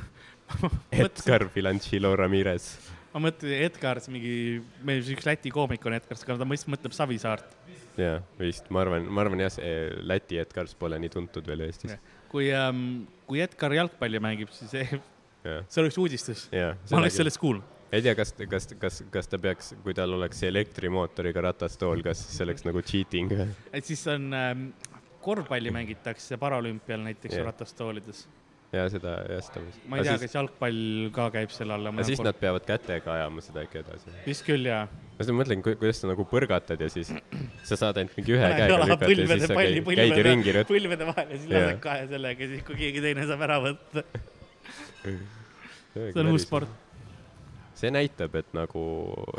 Edgar 1.04 1.46
Filanchilo 1.54 2.14
Ramirez. 2.18 2.72
ma 3.14 3.22
mõtlen, 3.26 3.54
Edgar, 3.66 4.00
see 4.02 4.14
mingi, 4.14 4.34
meil 4.86 5.02
üks 5.14 5.26
Läti 5.26 5.52
koomik 5.54 5.84
on 5.86 5.96
Edgar, 5.98 6.18
aga 6.18 6.38
ta 6.42 6.48
mõtleb 6.48 6.96
Savisaart 6.96 7.59
jaa, 7.98 8.20
vist, 8.38 8.70
ma 8.72 8.84
arvan, 8.84 9.08
ma 9.10 9.24
arvan 9.24 9.42
jah, 9.44 9.52
see 9.54 9.74
Läti 10.06 10.38
Edgars 10.40 10.76
pole 10.78 10.98
nii 11.02 11.12
tuntud 11.12 11.46
veel 11.50 11.66
Eestis. 11.66 11.96
kui 12.30 12.50
ähm,, 12.54 13.04
kui 13.30 13.42
Edgar 13.42 13.74
jalgpalli 13.74 14.22
mängib, 14.22 14.52
siis 14.54 14.72
see 14.74 15.00
oleks 15.82 15.98
uudistus. 15.98 16.48
ma 16.52 17.00
oleks 17.02 17.18
sellest 17.20 17.40
kuulnud. 17.42 17.78
ei 17.90 18.04
tea, 18.06 18.14
kas, 18.18 18.34
kas, 18.50 18.70
kas, 18.80 19.02
kas 19.10 19.30
ta 19.30 19.40
peaks, 19.42 19.74
kui 19.84 19.96
tal 19.96 20.14
oleks 20.18 20.42
elektrimootoriga 20.46 21.48
ratastool, 21.50 22.04
kas 22.06 22.22
see 22.30 22.46
oleks 22.46 22.66
nagu 22.68 22.82
cheating? 22.82 23.32
et 23.72 23.86
siis 23.86 24.06
on 24.12 24.30
ähm,, 24.36 24.68
korvpalli 25.20 25.72
mängitakse 25.74 26.38
paralümpial 26.40 27.02
näiteks 27.04 27.36
yeah. 27.36 27.50
ratastoolides 27.50 28.26
ja 28.70 28.86
seda, 28.92 29.14
jah, 29.26 29.42
seda 29.42 29.62
vist. 29.64 29.84
ma 29.90 29.98
ei 29.98 30.06
tea 30.06 30.16
kas 30.22 30.34
jalgpall 30.36 30.82
ka 31.14 31.26
käib 31.34 31.54
selle 31.54 31.74
alla. 31.74 31.92
aga 31.92 32.06
siis 32.06 32.22
nad 32.22 32.36
peavad 32.38 32.66
kätega 32.68 33.14
ajama 33.16 33.42
seda 33.44 33.64
äkki 33.64 33.80
edasi. 33.82 34.14
vist 34.26 34.44
küll, 34.46 34.68
jaa. 34.70 34.84
ma 34.86 35.26
siis 35.26 35.36
mõtlen, 35.40 35.64
kuidas 35.66 36.02
sa 36.02 36.10
nagu 36.12 36.26
põrgatad 36.30 36.84
ja 36.84 36.90
siis 36.92 37.10
sa 37.66 37.80
saad 37.80 37.98
ainult 38.02 38.14
mingi 38.20 38.36
ühe 38.36 38.52
käega 38.60 38.78
lükata 38.84 39.10
ja 39.10 39.26
siis 39.32 39.46
sa 39.48 39.58
käid, 39.58 39.90
käid 39.90 40.22
ringi. 40.28 40.54
põlvede 40.70 41.10
vahel 41.10 41.34
ja 41.34 41.40
siis 41.40 41.50
lased 41.56 41.82
kahe 41.88 42.06
sellega 42.14 42.46
ja 42.46 42.52
siis, 42.54 42.64
kui 42.68 42.78
keegi 42.84 43.04
teine 43.08 43.26
saab 43.30 43.44
ära 43.48 43.58
võtta 43.66 44.06
see 45.02 46.22
on 46.22 46.32
uus 46.36 46.46
sport. 46.46 46.70
see 47.74 47.90
näitab, 47.90 48.34
et 48.38 48.50
nagu 48.54 48.82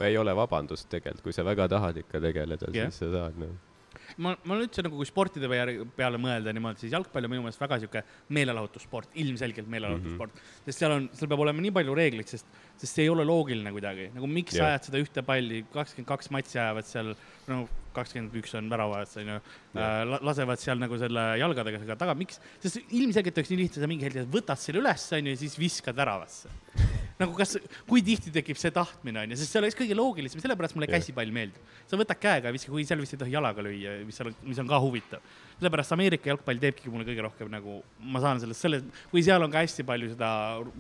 ei 0.04 0.18
ole 0.20 0.36
vabandust 0.36 0.90
tegelikult, 0.92 1.30
kui 1.30 1.36
sa 1.36 1.48
väga 1.48 1.72
tahad 1.72 2.04
ikka 2.04 2.20
tegeleda 2.24 2.72
yeah., 2.74 2.92
siis 2.92 3.06
sa 3.06 3.14
saad 3.16 3.40
nagu 3.40 3.56
no 3.56 3.71
ma, 4.18 4.36
ma 4.44 4.58
üldse 4.60 4.84
nagu, 4.86 4.98
kui 5.00 5.08
sportide 5.10 5.50
peale 5.96 6.20
mõelda 6.22 6.54
niimoodi, 6.56 6.86
siis 6.86 6.96
jalgpall 6.96 7.28
on 7.28 7.34
minu 7.34 7.46
meelest 7.46 7.62
väga 7.62 7.80
sihuke 7.82 8.04
meelelahutussport, 8.38 9.16
ilmselgelt 9.24 9.70
meelelahutussport 9.72 10.34
mm. 10.34 10.42
-hmm. 10.42 10.66
sest 10.66 10.84
seal 10.84 10.98
on, 10.98 11.10
seal 11.14 11.32
peab 11.32 11.46
olema 11.46 11.62
nii 11.62 11.74
palju 11.80 11.96
reegleid, 11.96 12.28
sest, 12.28 12.62
sest 12.82 12.98
see 12.98 13.06
ei 13.06 13.12
ole 13.14 13.26
loogiline 13.28 13.74
kuidagi, 13.74 14.10
nagu 14.16 14.30
miks 14.30 14.56
yeah. 14.58 14.64
sa 14.64 14.72
ajad 14.74 14.90
seda 14.90 15.04
ühte 15.04 15.24
palli, 15.26 15.62
kakskümmend 15.74 16.10
kaks 16.10 16.32
matši 16.34 16.60
ajavad 16.64 16.88
seal, 16.90 17.14
no 17.50 17.62
kakskümmend 17.96 18.36
üks 18.40 18.56
on 18.58 18.70
väravajad, 18.72 19.14
onju 19.22 19.36
yeah., 19.38 20.16
lasevad 20.24 20.62
seal 20.62 20.80
nagu 20.82 20.98
selle 21.00 21.26
jalgadega 21.42 21.98
taga, 22.00 22.16
miks, 22.18 22.40
sest 22.64 22.82
ilmselgelt 22.88 23.42
oleks 23.42 23.52
nii 23.52 23.62
lihtne, 23.62 23.84
sa 23.84 23.92
mingi 23.92 24.08
hetk 24.08 24.32
võtad 24.34 24.62
selle 24.62 24.82
üles, 24.82 25.06
onju, 25.18 25.36
ja 25.36 25.42
siis 25.44 25.58
viskad 25.60 25.98
väravasse 25.98 26.52
nagu 27.22 27.36
kas, 27.38 27.58
kui 27.90 28.02
tihti 28.06 28.34
tekib 28.34 28.58
see 28.60 28.74
tahtmine, 28.74 29.26
onju, 29.26 29.38
sest 29.40 29.54
see 29.54 29.62
oleks 29.62 29.78
kõige 29.78 29.98
loogilisem, 29.98 30.42
sellepärast 30.44 30.78
mulle 30.78 30.90
yeah. 30.90 30.98
käsipall 30.98 31.36
meeldib. 31.36 31.76
sa 31.90 32.00
võtad 32.00 32.22
käega 32.22 32.50
ja 32.50 32.56
viskad, 32.56 32.74
kui 32.74 32.88
seal 32.88 33.04
vist 33.04 33.18
ei 33.18 33.22
tohi 33.22 33.36
jalaga 33.36 33.66
lüüa, 33.66 34.00
mis 34.08 34.18
seal, 34.18 34.32
mis 34.48 34.62
on 34.64 34.72
ka 34.72 34.80
huvitav. 34.82 35.36
Sellepärast 35.62 35.94
Ameerika 35.94 36.32
jalgpall 36.32 36.58
teebki 36.62 36.90
mulle 36.90 37.06
kõige 37.06 37.22
rohkem 37.22 37.50
nagu, 37.54 37.78
ma 38.10 38.22
saan 38.24 38.42
sellest, 38.42 38.64
selle, 38.66 38.80
kui 39.12 39.22
seal 39.26 39.46
on 39.46 39.52
ka 39.54 39.62
hästi 39.62 39.86
palju 39.86 40.10
seda 40.16 40.30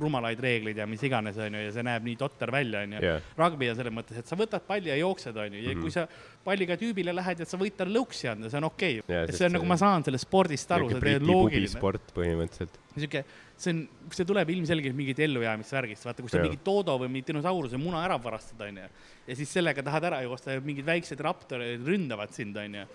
rumalaid 0.02 0.42
reegleid 0.42 0.82
ja 0.82 0.88
mis 0.90 1.04
iganes, 1.06 1.38
onju, 1.38 1.62
ja 1.68 1.74
see 1.76 1.86
näeb 1.86 2.08
nii 2.08 2.18
totter 2.18 2.52
välja, 2.54 2.82
onju. 2.88 3.14
rugby 3.38 3.70
on 3.70 3.78
selles 3.78 3.94
mõttes, 3.94 4.18
et 4.18 4.32
sa 4.32 4.38
võtad 4.40 4.66
palli 4.66 4.90
ja 4.90 4.98
jooksed, 4.98 5.38
onju, 5.38 5.62
ja 5.62 5.70
mm 5.70 5.78
-hmm. 5.78 5.86
kui 5.86 5.94
sa 5.94 6.08
palliga 6.46 6.78
tüübile 6.82 7.14
lähed 7.14 7.44
ja 7.44 7.46
sa 7.46 7.60
võid 7.62 7.78
talle 7.78 7.94
lõuksi 8.00 8.32
anda, 8.32 8.50
see 8.50 8.58
on 8.58 8.70
okei 8.72 9.00
okay.. 9.04 9.30
see 9.30 9.46
on 9.46 9.58
nagu, 9.60 9.70
ma 9.70 9.78
saan 9.78 10.04
sellest 10.08 10.26
spordist 10.26 10.72
aru, 10.72 10.90
see 10.90 11.16
on 11.22 11.28
loogiline. 11.30 11.70
sport 11.70 12.14
põhimõtteliselt. 12.18 12.82
niisugune 12.96 13.24
see 13.62 13.76
on, 13.76 13.84
see 14.10 14.26
tuleb 14.26 14.50
ilmselgelt 14.50 14.98
mingit 14.98 15.22
ellujäämisvärgist, 15.22 16.06
vaata, 16.08 16.26
kui 16.26 16.34
sa 16.34 16.42
mingi 16.42 16.60
Dodo 16.66 16.98
või 17.04 17.12
mingi 17.14 17.30
dinosauruse 17.30 17.78
muna 17.78 18.02
ära 18.08 18.18
varastad, 18.22 18.66
onju, 18.66 18.90
ja 19.28 19.38
siis 19.38 19.54
sellega 19.54 19.86
tahad 19.86 20.10
ära 20.10 20.24
joosta 20.26 20.58
ja 20.58 20.66
mingid 20.66 20.88
väiksed 20.88 21.22
raptorid 21.22 21.86
ründavad 21.86 22.34
sind, 22.34 22.58
onju, 22.58 22.88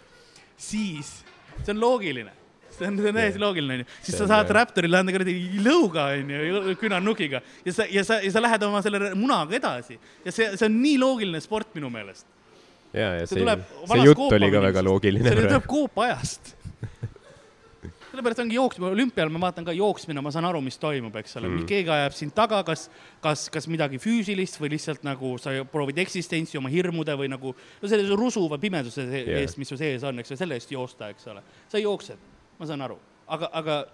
siis 0.59 1.21
see 1.63 1.75
on 1.75 1.81
loogiline. 1.83 2.33
See 2.77 2.85
on, 2.85 2.99
see 3.01 3.09
on 3.09 3.17
täiesti 3.17 3.41
loogiline, 3.41 3.79
onju. 3.81 3.89
siis 4.05 4.19
sa 4.21 4.27
saad 4.29 4.51
Raptorile 4.53 4.99
anda 5.01 5.15
kuradi 5.15 5.35
lõuga, 5.65 6.11
onju, 6.19 6.75
künanukiga 6.81 7.41
ja 7.65 7.73
sa, 7.73 7.87
ja 7.89 8.05
sa, 8.05 8.19
ja 8.21 8.33
sa 8.35 8.43
lähed 8.45 8.67
oma 8.69 8.83
selle 8.85 9.15
munaga 9.17 9.57
edasi. 9.57 9.97
Ja 10.27 10.35
see, 10.35 10.51
see 10.59 10.69
on 10.69 10.77
nii 10.83 10.99
loogiline 11.01 11.41
sport 11.45 11.73
minu 11.79 11.89
meelest. 11.93 12.29
Ja, 12.93 13.15
ja 13.21 13.25
see 13.29 13.41
see, 13.41 13.57
see 13.93 14.05
jutt 14.07 14.37
oli 14.39 14.53
ka 14.53 14.63
väga 14.69 14.85
loogiline 14.85 15.33
see 15.33 15.47
tuleb 15.47 15.67
koopajast. 15.71 16.53
Sellepärast 18.17 18.41
ongi 18.41 18.57
jooksmine, 18.57 18.91
olümpial 18.95 19.29
ma 19.33 19.41
vaatan 19.47 19.67
ka 19.67 19.75
jooksmine, 19.77 20.23
ma 20.25 20.31
saan 20.33 20.47
aru, 20.49 20.63
mis 20.65 20.79
toimub, 20.81 21.15
eks 21.21 21.37
ole 21.37 21.51
Mm. 21.51 21.67
keegi 21.69 21.91
ajab 21.93 22.15
sind 22.17 22.33
taga, 22.35 22.63
kas, 22.65 22.89
kas, 23.21 23.49
kas 23.53 23.69
midagi 23.69 23.99
füüsilist 24.01 24.57
või 24.61 24.73
lihtsalt 24.73 25.05
nagu 25.05 25.37
sa 25.39 25.51
proovid 25.65 25.99
eksistentsi 25.99 26.59
oma 26.59 26.73
hirmude 26.73 27.13
või 27.13 27.29
nagu 27.29 27.55
no 27.83 27.89
selle 27.89 28.09
rusuva 28.17 28.59
pimeduse 28.59 29.05
se- 29.05 29.25
Jah. 29.27 29.41
eest, 29.43 29.59
mis 29.59 29.69
su 29.69 29.77
sees 29.77 30.03
on, 30.03 30.19
eks 30.19 30.31
ole, 30.33 30.37
selle 30.37 30.55
eest 30.55 30.71
joosta, 30.71 31.11
eks 31.11 31.27
ole. 31.27 31.43
sa 31.69 31.79
jooksed, 31.79 32.19
ma 32.59 32.67
saan 32.67 32.81
aru, 32.83 32.99
aga, 33.29 33.51
aga 33.53 33.85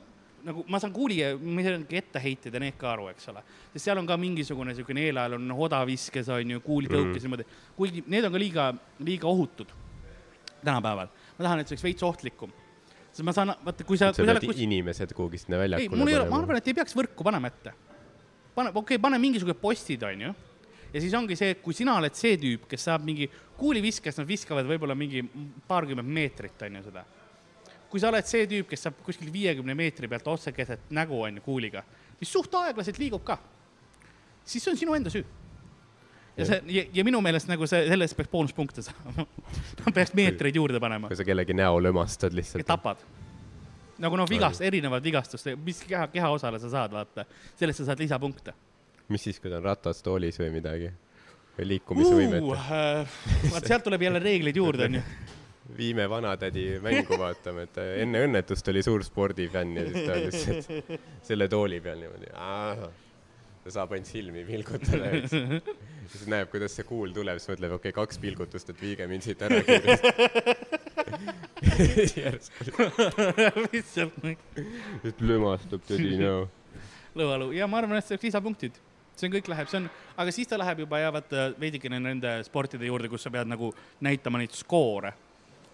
nagu 0.45 0.65
ma 0.69 0.79
saan 0.79 0.93
kuulija, 0.93 1.37
ma 1.39 1.63
saan 1.63 1.87
etteheiteid 1.89 2.55
ja 2.55 2.61
need 2.61 2.79
ka 2.79 2.93
aru, 2.93 3.09
eks 3.09 3.29
ole. 3.29 3.43
sest 3.73 3.85
seal 3.85 3.99
on 3.99 4.07
ka 4.07 4.17
mingisugune 4.17 4.71
niisugune 4.73 5.01
eelajal 5.09 5.35
on 5.35 5.51
odaviskes 5.51 6.29
on 6.29 6.51
ju, 6.51 6.61
kuulitõukes 6.61 7.23
mm. 7.23 7.29
niimoodi, 7.29 7.47
kuigi 7.77 8.05
need 8.07 8.25
on 8.25 8.33
ka 8.33 8.39
liiga, 8.39 8.75
liiga 8.99 9.27
ohutud 9.27 9.67
tänapäeval. 10.65 11.09
ma 11.39 11.45
tahan, 11.45 11.61
et 11.61 11.69
see 11.69 11.75
oleks 11.75 11.85
veits 11.85 12.03
ohtlikum. 12.03 12.53
Sest 13.13 13.25
ma 13.27 13.35
saan, 13.37 13.53
vaata, 13.65 13.85
kui 13.85 14.01
sa, 14.01 14.11
sa 14.17 14.25
pead 14.25 14.47
kus... 14.47 14.61
inimesed 14.65 15.13
kuhugi 15.17 15.43
sinna 15.43 15.59
ei, 15.59 15.67
väljakule 15.67 16.01
mul 16.01 16.11
ei 16.11 16.17
ole, 16.17 16.29
ma 16.33 16.39
arvan, 16.41 16.61
et 16.63 16.71
ei 16.71 16.77
peaks 16.77 16.97
võrku 16.97 17.27
panema 17.27 17.51
ette. 17.53 17.75
pane, 18.57 18.73
okei 18.73 18.97
okay,, 18.97 19.03
pane 19.05 19.19
mingisugused 19.21 19.61
postid, 19.61 20.05
onju. 20.09 20.33
ja 20.95 21.03
siis 21.05 21.17
ongi 21.19 21.37
see, 21.37 21.59
kui 21.61 21.77
sina 21.77 21.99
oled 22.01 22.17
see 22.17 22.39
tüüp, 22.41 22.65
kes 22.71 22.89
saab 22.89 23.05
mingi 23.05 23.29
kuuliviskest, 23.61 24.23
nad 24.23 24.29
viskavad 24.29 24.69
võib-olla 24.69 24.97
mingi 24.99 25.25
paarkümmend 25.69 26.09
meetrit, 26.09 26.65
onju 26.69 26.87
seda. 26.89 27.05
kui 27.93 28.01
sa 28.01 28.09
oled 28.09 28.29
see 28.29 28.49
tüüp, 28.49 28.71
kes 28.71 28.89
saab 28.89 29.05
kuskil 29.05 29.29
viiekümne 29.33 29.77
meetri 29.77 30.09
pealt 30.09 30.33
otse 30.33 30.55
keset 30.57 30.89
nägu, 30.97 31.21
onju, 31.29 31.45
kuuliga, 31.45 31.85
mis 32.21 32.33
suht 32.33 32.55
aeglaselt 32.63 33.01
liigub 33.03 33.25
ka, 33.29 33.37
siis 34.45 34.65
see 34.65 34.73
on 34.73 34.81
sinu 34.81 34.97
enda 34.97 35.13
süü. 35.13 35.27
Ja 36.37 36.47
see 36.49 36.61
ja, 36.77 36.85
ja 36.95 37.05
minu 37.05 37.21
meelest 37.25 37.51
nagu 37.51 37.67
see, 37.69 37.85
selle 37.91 38.07
eest 38.09 38.17
peaks 38.19 38.31
boonuspunkte 38.33 38.85
saama. 38.89 39.27
peaks 39.93 40.15
meetreid 40.17 40.57
juurde 40.57 40.81
panema 40.81 41.11
kui 41.11 41.19
sa 41.19 41.27
kellegi 41.29 41.57
näo 41.57 41.81
lömastad 41.83 42.35
lihtsalt. 42.37 42.67
tapad. 42.69 43.03
nagu 44.03 44.19
noh, 44.19 44.29
vigast, 44.31 44.65
erinevad 44.65 45.05
vigastust, 45.05 45.53
mis 45.65 45.83
keha, 45.87 46.09
kehaosale 46.13 46.61
sa 46.63 46.73
saad, 46.73 46.97
vaata, 46.97 47.27
sellest 47.61 47.83
sa 47.83 47.93
saad 47.93 48.03
lisapunkte. 48.03 48.57
mis 49.13 49.29
siis, 49.29 49.41
kui 49.41 49.53
ta 49.53 49.61
on 49.61 49.69
ratas, 49.69 50.03
toolis 50.03 50.41
või 50.41 50.53
midagi? 50.57 50.93
või 51.59 51.69
liikumisvõimet 51.75 52.49
uh.? 52.49 53.15
vaat 53.53 53.69
sealt 53.69 53.85
tuleb 53.85 54.09
jälle 54.09 54.23
reegleid 54.25 54.57
juurde, 54.57 54.89
onju. 54.89 55.05
viime 55.79 56.09
vanatädi 56.11 56.67
mängu 56.83 57.17
vaatama, 57.21 57.69
et 57.69 57.79
enne 58.03 58.25
õnnetust 58.27 58.69
oli 58.73 58.83
suur 58.85 59.05
spordifänn 59.05 59.77
ja 59.79 59.87
siis 59.89 60.09
ta 60.09 60.19
lihtsalt 60.19 61.01
selle 61.29 61.49
tooli 61.53 61.81
peal 61.85 62.01
niimoodi. 62.01 62.33
Ta 63.63 63.71
saab 63.71 63.93
ainult 63.95 64.11
silmi 64.11 64.43
pilgutada, 64.47 65.11
eks. 65.19 65.35
siis 66.13 66.25
näeb, 66.31 66.51
kuidas 66.51 66.75
see 66.75 66.87
kuul 66.87 67.15
tuleb, 67.15 67.39
siis 67.39 67.53
mõtleb, 67.55 67.77
okei 67.79 67.93
okay,, 67.93 67.99
kaks 68.01 68.19
pilgutust, 68.23 68.73
et 68.75 68.81
viige 68.83 69.07
mind 69.11 69.27
siit 69.27 69.45
ära 69.47 69.61
kiiresti. 69.67 70.81
järsku 72.23 72.65
lihtsalt 73.73 74.17
nagu 74.25 74.65
lihtsalt 75.03 75.23
lömastab 75.23 75.85
tädi 75.87 76.17
näo. 76.21 76.49
lõualu 77.19 77.53
ja 77.57 77.69
ma 77.71 77.81
arvan, 77.83 77.99
et 77.99 78.07
see 78.07 78.17
oleks 78.17 78.29
lisapunktid. 78.31 78.81
see 79.17 79.29
on 79.29 79.35
kõik 79.37 79.51
läheb, 79.53 79.71
see 79.71 79.83
on, 79.83 79.89
aga 80.19 80.35
siis 80.35 80.51
ta 80.51 80.59
läheb 80.61 80.83
juba 80.85 81.03
ja 81.03 81.13
vaata 81.15 81.51
veidikene 81.61 82.01
nende 82.03 82.39
sportide 82.49 82.89
juurde, 82.89 83.11
kus 83.13 83.27
sa 83.27 83.31
pead 83.31 83.51
nagu 83.51 83.71
näitama 84.01 84.41
neid 84.43 84.55
skoore. 84.57 85.13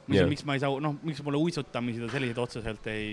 mis 0.07 0.19
Jah. 0.19 0.27
on, 0.27 0.33
miks 0.35 0.45
ma 0.45 0.57
ei 0.59 0.65
saa, 0.65 0.81
noh, 0.81 0.97
miks 1.03 1.23
mulle 1.25 1.41
uisutamised 1.41 2.05
ja 2.05 2.11
sellised 2.13 2.39
otseselt 2.43 2.87
ei, 2.93 3.13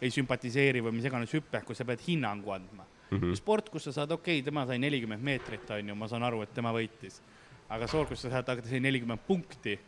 ei 0.00 0.10
sümpatiseeri 0.10 0.82
või 0.82 0.98
mis 0.98 1.06
iganes 1.06 1.34
hüpe, 1.34 1.62
kus 1.66 1.78
sa 1.78 1.86
pead 1.86 2.02
hinnangu 2.06 2.56
andma 2.56 2.86
mm. 3.10 3.18
-hmm. 3.18 3.34
sport, 3.34 3.68
kus 3.70 3.84
sa 3.88 3.92
saad, 3.92 4.10
okei 4.10 4.38
okay,, 4.38 4.44
tema 4.44 4.66
sai 4.66 4.78
nelikümmend 4.78 5.22
meetrit, 5.22 5.70
onju, 5.70 5.94
ma 5.94 6.08
saan 6.08 6.22
aru, 6.22 6.42
et 6.42 6.54
tema 6.54 6.72
võitis. 6.72 7.20
aga 7.68 7.86
sport, 7.86 8.08
kus 8.08 8.22
sa 8.22 8.30
saad, 8.30 8.48
aga 8.48 8.62
ta 8.62 8.68
sai 8.68 8.80
nelikümmend 8.80 9.20
punkti. 9.26 9.78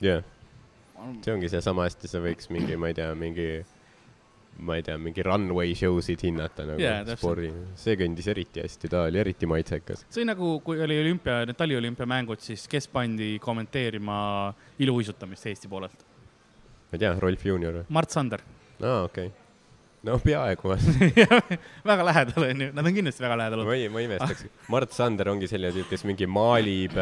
jah, 0.00 0.24
see 1.24 1.34
ongi 1.34 1.48
seesama 1.48 1.88
hästi, 1.88 2.08
sa 2.08 2.22
võiks 2.22 2.50
mingi, 2.52 2.76
ma 2.76 2.90
ei 2.90 2.96
tea, 2.96 3.10
mingi, 3.14 3.48
ma 4.60 4.76
ei 4.76 4.84
tea, 4.84 4.96
mingi 5.00 5.24
runway 5.24 5.74
show 5.74 6.00
sid 6.04 6.22
hinnata 6.26 6.66
nagu 6.68 6.82
yeah, 6.82 7.04
spordi. 7.16 7.50
see 7.80 7.96
kõndis 8.00 8.28
eriti 8.32 8.64
hästi, 8.64 8.92
ta 8.92 9.04
oli 9.08 9.20
eriti 9.22 9.48
maitsekas. 9.50 10.06
see 10.08 10.26
nagu, 10.28 10.58
kui 10.64 10.80
oli 10.80 11.00
olümpia, 11.00 11.42
need 11.48 11.58
taliolümpiamängud, 11.60 12.40
siis 12.44 12.66
kes 12.68 12.88
pandi 12.88 13.38
kommenteerima 13.42 14.20
iluuisutamist 14.78 15.46
Eesti 15.46 15.68
poolelt? 15.68 16.08
ma 16.90 16.98
ei 16.98 17.04
tea, 17.04 17.14
Rolf 17.20 17.46
Juunior 17.46 17.80
või? 17.80 17.86
Mart 17.88 18.10
Sander. 18.16 18.44
aa, 18.80 19.04
okei 19.04 19.30
okay.. 19.30 19.49
No 20.06 20.16
peaaegu. 20.22 20.76
väga 21.90 22.06
lähedal 22.08 22.46
onju, 22.48 22.70
nad 22.76 22.86
on 22.86 22.96
kindlasti 22.96 23.24
väga 23.24 23.36
lähedal 23.42 23.62
ma 23.62 23.66
olnud. 23.68 23.82
ei, 23.82 23.92
ma 23.92 24.04
imestaks. 24.06 24.46
Mart 24.72 24.96
Sander 24.96 25.32
ongi 25.32 25.50
selline 25.50 25.74
tüüp, 25.76 25.90
kes 25.92 26.06
mingi 26.08 26.28
maalib, 26.30 26.96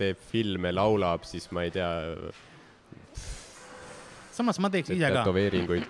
teeb 0.00 0.20
filme, 0.32 0.72
laulab, 0.76 1.24
siis 1.28 1.48
ma 1.56 1.64
ei 1.66 1.72
tea, 1.74 1.90
samas 4.36 4.60
ma 4.60 4.72
teeks 4.72 4.92
ise 4.92 5.08
ka, 5.08 5.22
tätoveeringuid. 5.22 5.88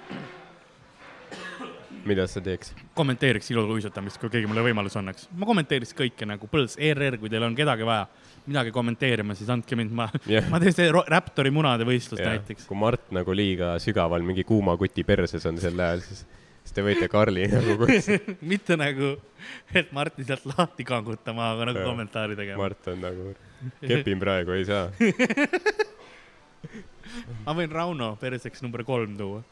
mida 2.06 2.28
sa 2.30 2.40
teeks? 2.44 2.70
kommenteeriks 2.94 3.50
iluuisutamist, 3.50 4.20
kui 4.22 4.30
keegi 4.30 4.46
mulle 4.46 4.62
võimaluse 4.68 5.00
annaks. 5.02 5.26
ma 5.34 5.48
kommenteeriks 5.48 5.96
kõike 5.98 6.28
nagu 6.28 6.46
Põls, 6.50 6.78
ERR, 6.78 7.18
kui 7.18 7.32
teil 7.32 7.46
on 7.48 7.58
kedagi 7.58 7.86
vaja 7.88 8.06
midagi 8.46 8.70
kommenteerima, 8.74 9.34
siis 9.34 9.50
andke 9.50 9.78
mind, 9.78 9.90
ma 9.96 10.06
Jah. 10.30 10.46
ma 10.52 10.60
teen 10.62 10.74
see 10.74 10.86
Raptori 10.94 11.50
munade 11.54 11.86
võistlust 11.88 12.22
näiteks. 12.22 12.68
kui 12.70 12.78
Mart 12.78 13.10
nagu 13.14 13.34
liiga 13.34 13.74
sügaval 13.82 14.22
mingi 14.26 14.46
kuuma 14.46 14.76
kuti 14.78 15.02
perses 15.06 15.46
on 15.50 15.58
sel 15.62 15.80
ajal, 15.82 16.04
siis, 16.06 16.22
siis 16.66 16.74
te 16.74 16.82
võite 16.84 17.06
Karli 17.10 17.46
nagu 17.54 17.76
kutsuda. 17.80 18.34
mitte 18.52 18.76
nagu, 18.80 19.12
et 19.74 19.92
Marti 19.96 20.26
sealt 20.26 20.46
lahti 20.50 20.86
kangutama, 20.88 21.52
aga 21.54 21.70
nagu 21.70 21.82
Jah. 21.82 21.90
kommentaari 21.90 22.38
tegema. 22.38 22.58
Mart 22.64 22.90
on 22.90 23.02
nagu, 23.04 23.34
kepin 23.84 24.22
praegu, 24.22 24.56
ei 24.58 24.66
saa. 24.68 24.90
ma 27.46 27.54
võin 27.56 27.70
Rauno 27.72 28.14
perseks 28.20 28.64
number 28.66 28.82
kolm 28.88 29.14
tuua. 29.18 29.44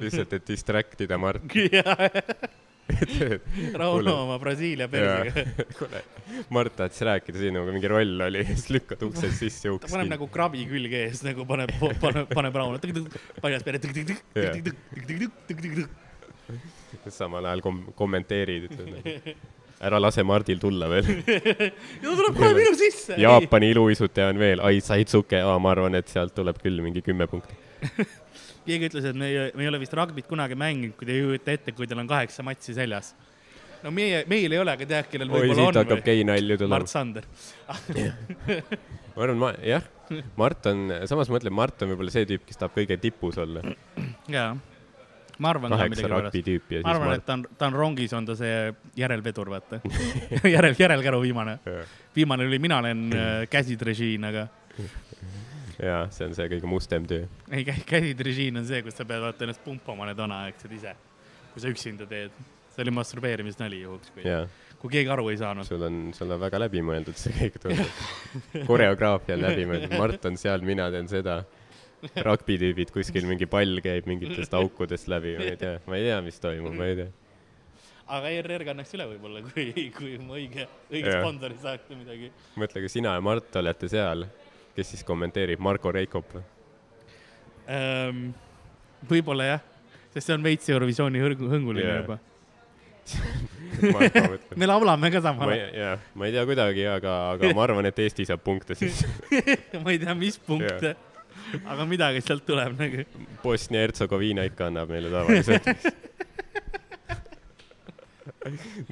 lihtsalt, 0.00 0.36
et 0.36 0.46
distract 0.48 1.00
ida 1.06 1.18
Mart. 1.20 1.44
Kuule. 3.78 4.12
oma 4.12 4.38
Brasiilia 4.38 4.88
persega. 4.92 5.44
kuule, 5.78 6.02
Mart 6.54 6.76
tahtis 6.76 7.00
rääkida 7.08 7.40
siin 7.40 7.56
nagu 7.56 7.72
mingi 7.72 7.90
roll 7.90 8.20
oli, 8.26 8.44
siis 8.50 8.68
lükkad 8.74 9.02
uksest 9.06 9.40
sisse 9.40 9.68
ja 9.68 9.72
ta 9.72 9.78
uks 9.78 9.94
paneb 9.94 10.12
nagu 10.12 10.28
krabi 10.32 10.66
külge 10.68 11.04
ees 11.06 11.24
nagu 11.26 11.46
paneb, 11.48 11.72
paneb, 12.02 12.28
paneb 12.34 12.60
Rauno, 12.60 12.78
paljas 13.40 13.64
pere. 13.66 13.80
samal 17.12 17.44
ajal 17.48 17.64
kom-, 17.64 17.84
kommenteerid, 17.96 18.68
et 18.68 19.36
ära 19.84 20.00
lase 20.00 20.22
Mardil 20.22 20.60
tulla 20.60 20.88
veel. 20.88 21.08
ja 21.28 22.04
ta 22.04 22.16
tuleb 22.16 22.36
kohe 22.38 22.52
minu 22.56 22.74
sisse. 22.78 23.18
Jaapani 23.20 23.70
iluuisutaja 23.74 24.30
on 24.32 24.40
veel, 24.40 24.62
ai, 24.64 24.80
Saitsuke, 24.84 25.40
ma 25.60 25.72
arvan, 25.74 25.98
et 25.98 26.12
sealt 26.12 26.34
tuleb 26.36 26.60
küll 26.62 26.84
mingi 26.84 27.02
kümme 27.04 27.28
punkti. 27.30 27.56
Keegi 28.66 28.90
ütles, 28.90 29.06
et 29.10 29.18
me 29.18 29.30
ei, 29.30 29.52
me 29.56 29.64
ei 29.66 29.70
ole 29.70 29.80
vist 29.82 29.94
ragbit 29.96 30.28
kunagi 30.30 30.58
mänginud, 30.58 30.96
kui 30.98 31.08
te 31.08 31.14
ei 31.16 31.24
kujuta 31.24 31.54
ette, 31.54 31.76
kui 31.76 31.88
teil 31.90 32.02
on 32.02 32.10
kaheksa 32.10 32.44
matši 32.46 32.76
seljas. 32.80 33.14
no 33.84 33.92
meie, 33.94 34.24
meil 34.30 34.52
ei 34.52 34.60
ole, 34.60 34.76
aga 34.76 34.88
tead, 34.88 35.08
kellel 35.12 35.32
võib-olla 35.32 35.70
on 35.70 35.80
hakkab 35.82 36.04
gei 36.06 36.26
nalju 36.26 36.60
tulema 36.62 36.78
Mart. 36.78 36.92
Sander. 36.92 37.26
ma 39.14 39.26
arvan, 39.26 39.40
ma, 39.40 39.54
jah, 39.64 39.88
Mart 40.40 40.70
on, 40.70 40.86
samas 41.10 41.30
ma 41.30 41.38
mõtlen, 41.38 41.56
Mart 41.56 41.84
on 41.84 41.92
võib-olla 41.92 42.14
see 42.14 42.28
tüüp, 42.28 42.46
kes 42.48 42.60
tahab 42.60 42.76
kõige 42.76 42.98
tipus 43.02 43.40
olla. 43.42 43.64
jaa, 44.32 44.54
ma 45.38 45.52
arvan 45.52 45.74
ka 45.74 46.32
tüüpi 46.34 46.78
ja 46.78 46.82
ma 46.84 46.94
arvan, 46.94 47.14
et 47.18 47.24
ta 47.26 47.36
on, 47.38 47.46
ta 47.58 47.68
on 47.70 47.78
rongis, 47.78 48.12
on 48.16 48.26
ta 48.28 48.36
see 48.38 48.72
järelvedur, 48.98 49.50
vaata. 49.52 49.80
järel, 50.56 50.76
järelkäru 50.78 51.22
viimane. 51.24 51.58
viimane 52.16 52.46
oli 52.48 52.58
Mina 52.62 52.78
olen 52.82 53.08
äh, 53.12 53.32
käsidrežiin, 53.50 54.24
aga 54.30 54.48
jaa, 55.78 56.02
see 56.14 56.28
on 56.28 56.34
see 56.36 56.50
kõige 56.52 56.68
mustem 56.70 57.06
töö. 57.08 57.28
ei, 57.50 57.64
käsidrežiin 57.64 58.60
on 58.60 58.66
see, 58.68 58.82
kus 58.86 58.98
sa 58.98 59.06
pead 59.08 59.22
vaata 59.24 59.46
ennast 59.46 59.64
pumpama 59.64 60.08
need 60.08 60.20
anaaegsed 60.26 60.76
ise, 60.76 60.94
kui 61.54 61.64
sa 61.64 61.72
üksinda 61.72 62.06
teed. 62.10 62.36
see 62.74 62.84
oli 62.84 62.94
masturbeerimisnali 62.94 63.80
juhuks, 63.84 64.12
kui, 64.14 64.28
kui 64.82 64.94
keegi 64.98 65.12
aru 65.14 65.28
ei 65.32 65.40
saanud. 65.40 65.66
sul 65.66 65.82
on, 65.86 65.98
sul 66.16 66.30
on 66.34 66.40
väga 66.42 66.60
läbimõeldud 66.66 67.18
see 67.18 67.34
kõik 67.38 67.58
tundub. 67.62 68.64
koreograafia 68.70 69.38
on 69.38 69.44
läbimõeldud, 69.46 69.98
Mart 69.98 70.30
on 70.30 70.38
seal, 70.40 70.64
mina 70.66 70.90
teen 70.94 71.10
seda. 71.10 71.42
rugby 72.20 72.58
tüübid 72.60 72.90
kuskil 72.92 73.24
mingi 73.24 73.46
pall 73.48 73.78
käib 73.80 74.04
mingitest 74.10 74.52
aukudest 74.58 75.08
läbi, 75.08 75.38
ma 75.38 75.46
ei 75.54 75.60
tea, 75.60 75.76
ma 75.88 75.96
ei 75.96 76.10
tea, 76.10 76.18
mis 76.26 76.36
toimub, 76.42 76.74
ma 76.76 76.88
ei 76.90 76.98
tea. 76.98 77.06
aga 78.18 78.32
ERR 78.36 78.66
kannaks 78.68 78.92
üle 78.98 79.06
võib-olla, 79.14 79.40
kui, 79.48 79.86
kui 79.96 80.18
ma 80.20 80.36
õige, 80.36 80.66
õige 80.92 81.14
sponsori 81.14 81.56
saaks 81.62 81.88
või 81.88 82.02
midagi. 82.02 82.28
mõtle, 82.60 82.84
kui 82.84 82.92
sina 82.92 83.16
ja 83.16 83.24
Mart 83.24 83.56
olete 83.56 83.88
seal, 83.88 84.26
kes 84.74 84.94
siis 84.94 85.04
kommenteerib, 85.06 85.62
Marko 85.62 85.92
Reikop? 85.94 86.34
Ehm, 87.70 88.28
võib-olla 89.08 89.54
jah, 89.54 89.62
sest 90.12 90.28
see 90.28 90.36
on 90.36 90.44
veits 90.44 90.68
Eurovisiooni 90.72 91.22
hõnguline 91.22 91.86
yeah. 91.86 92.00
juba. 92.02 92.18
Me 94.60 94.66
laulame 94.68 95.10
ka 95.12 95.20
ma 95.20 95.24
samal 95.26 95.50
ei, 95.52 95.64
jaa, 95.76 95.96
ma 96.16 96.28
ei 96.28 96.32
tea 96.32 96.44
kuidagi, 96.48 96.84
aga, 96.88 97.12
aga 97.34 97.50
ma 97.56 97.64
arvan, 97.66 97.84
et 97.90 97.98
Eesti 98.00 98.24
saab 98.28 98.40
punkte 98.44 98.76
siis. 98.78 99.02
ajal, 99.28 99.82
ma 99.84 99.92
ei 99.92 99.98
tea, 100.00 100.14
mis 100.16 100.38
punkte 100.40 100.94
yeah., 100.94 101.10
aga 101.68 101.84
midagi 101.88 102.22
sealt 102.24 102.46
tuleb 102.48 102.72
nagu. 102.78 103.04
Bosnia-Hertsegoviina 103.42 104.42
ikka 104.48 104.62
annab 104.70 104.88
meile 104.94 105.08
tavaliselt. 105.12 105.64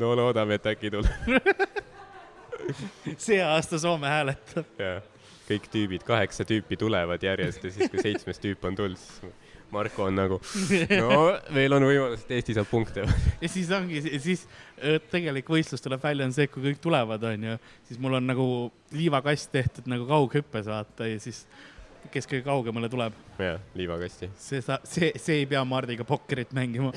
no 0.00 0.06
loodame, 0.18 0.52
et 0.60 0.66
äkki 0.74 0.88
tuleb, 0.92 1.08
see 3.24 3.40
aasta 3.44 3.76
Soome 3.80 4.08
hääletab. 4.12 4.66
jaa. 4.78 5.00
Kõik 5.52 5.70
tüübid, 5.72 6.04
kaheksa 6.06 6.46
tüüpi 6.48 6.78
tulevad 6.80 7.22
järjest 7.22 7.64
ja 7.64 7.72
siis, 7.74 7.90
kui 7.92 8.02
seitsmes 8.02 8.42
tüüp 8.42 8.64
on 8.68 8.78
tulnud, 8.78 9.00
siis 9.00 9.32
Marko 9.72 10.04
on 10.04 10.18
nagu, 10.18 10.38
no 11.00 11.18
veel 11.54 11.72
on 11.72 11.86
võimalus, 11.88 12.26
et 12.26 12.34
Eesti 12.36 12.56
saab 12.58 12.68
punkte. 12.68 13.06
ja 13.42 13.48
siis 13.48 13.70
ongi, 13.72 14.02
siis 14.20 14.44
öö, 14.76 14.98
tegelik 15.12 15.48
võistlus 15.48 15.84
tuleb 15.84 16.02
välja, 16.04 16.26
on 16.28 16.34
see, 16.36 16.44
et 16.48 16.52
kui 16.52 16.64
kõik 16.66 16.82
tulevad, 16.84 17.24
onju, 17.30 17.56
siis 17.88 18.00
mul 18.02 18.18
on 18.20 18.28
nagu 18.28 18.46
liivakast 18.92 19.52
tehtud 19.54 19.88
nagu 19.88 20.04
kaughüppes, 20.10 20.68
vaata, 20.68 21.08
ja 21.08 21.22
siis 21.22 21.46
kes 22.12 22.28
kõige 22.28 22.44
kaugemale 22.44 22.90
tuleb, 22.92 23.16
jah, 23.40 23.62
liivakasti. 23.78 24.28
see 24.42 24.60
saab, 24.64 24.84
see, 24.88 25.12
see 25.16 25.40
ei 25.40 25.48
pea 25.48 25.64
Mardiga 25.68 26.04
pokkerit 26.08 26.52
mängima, 26.56 26.92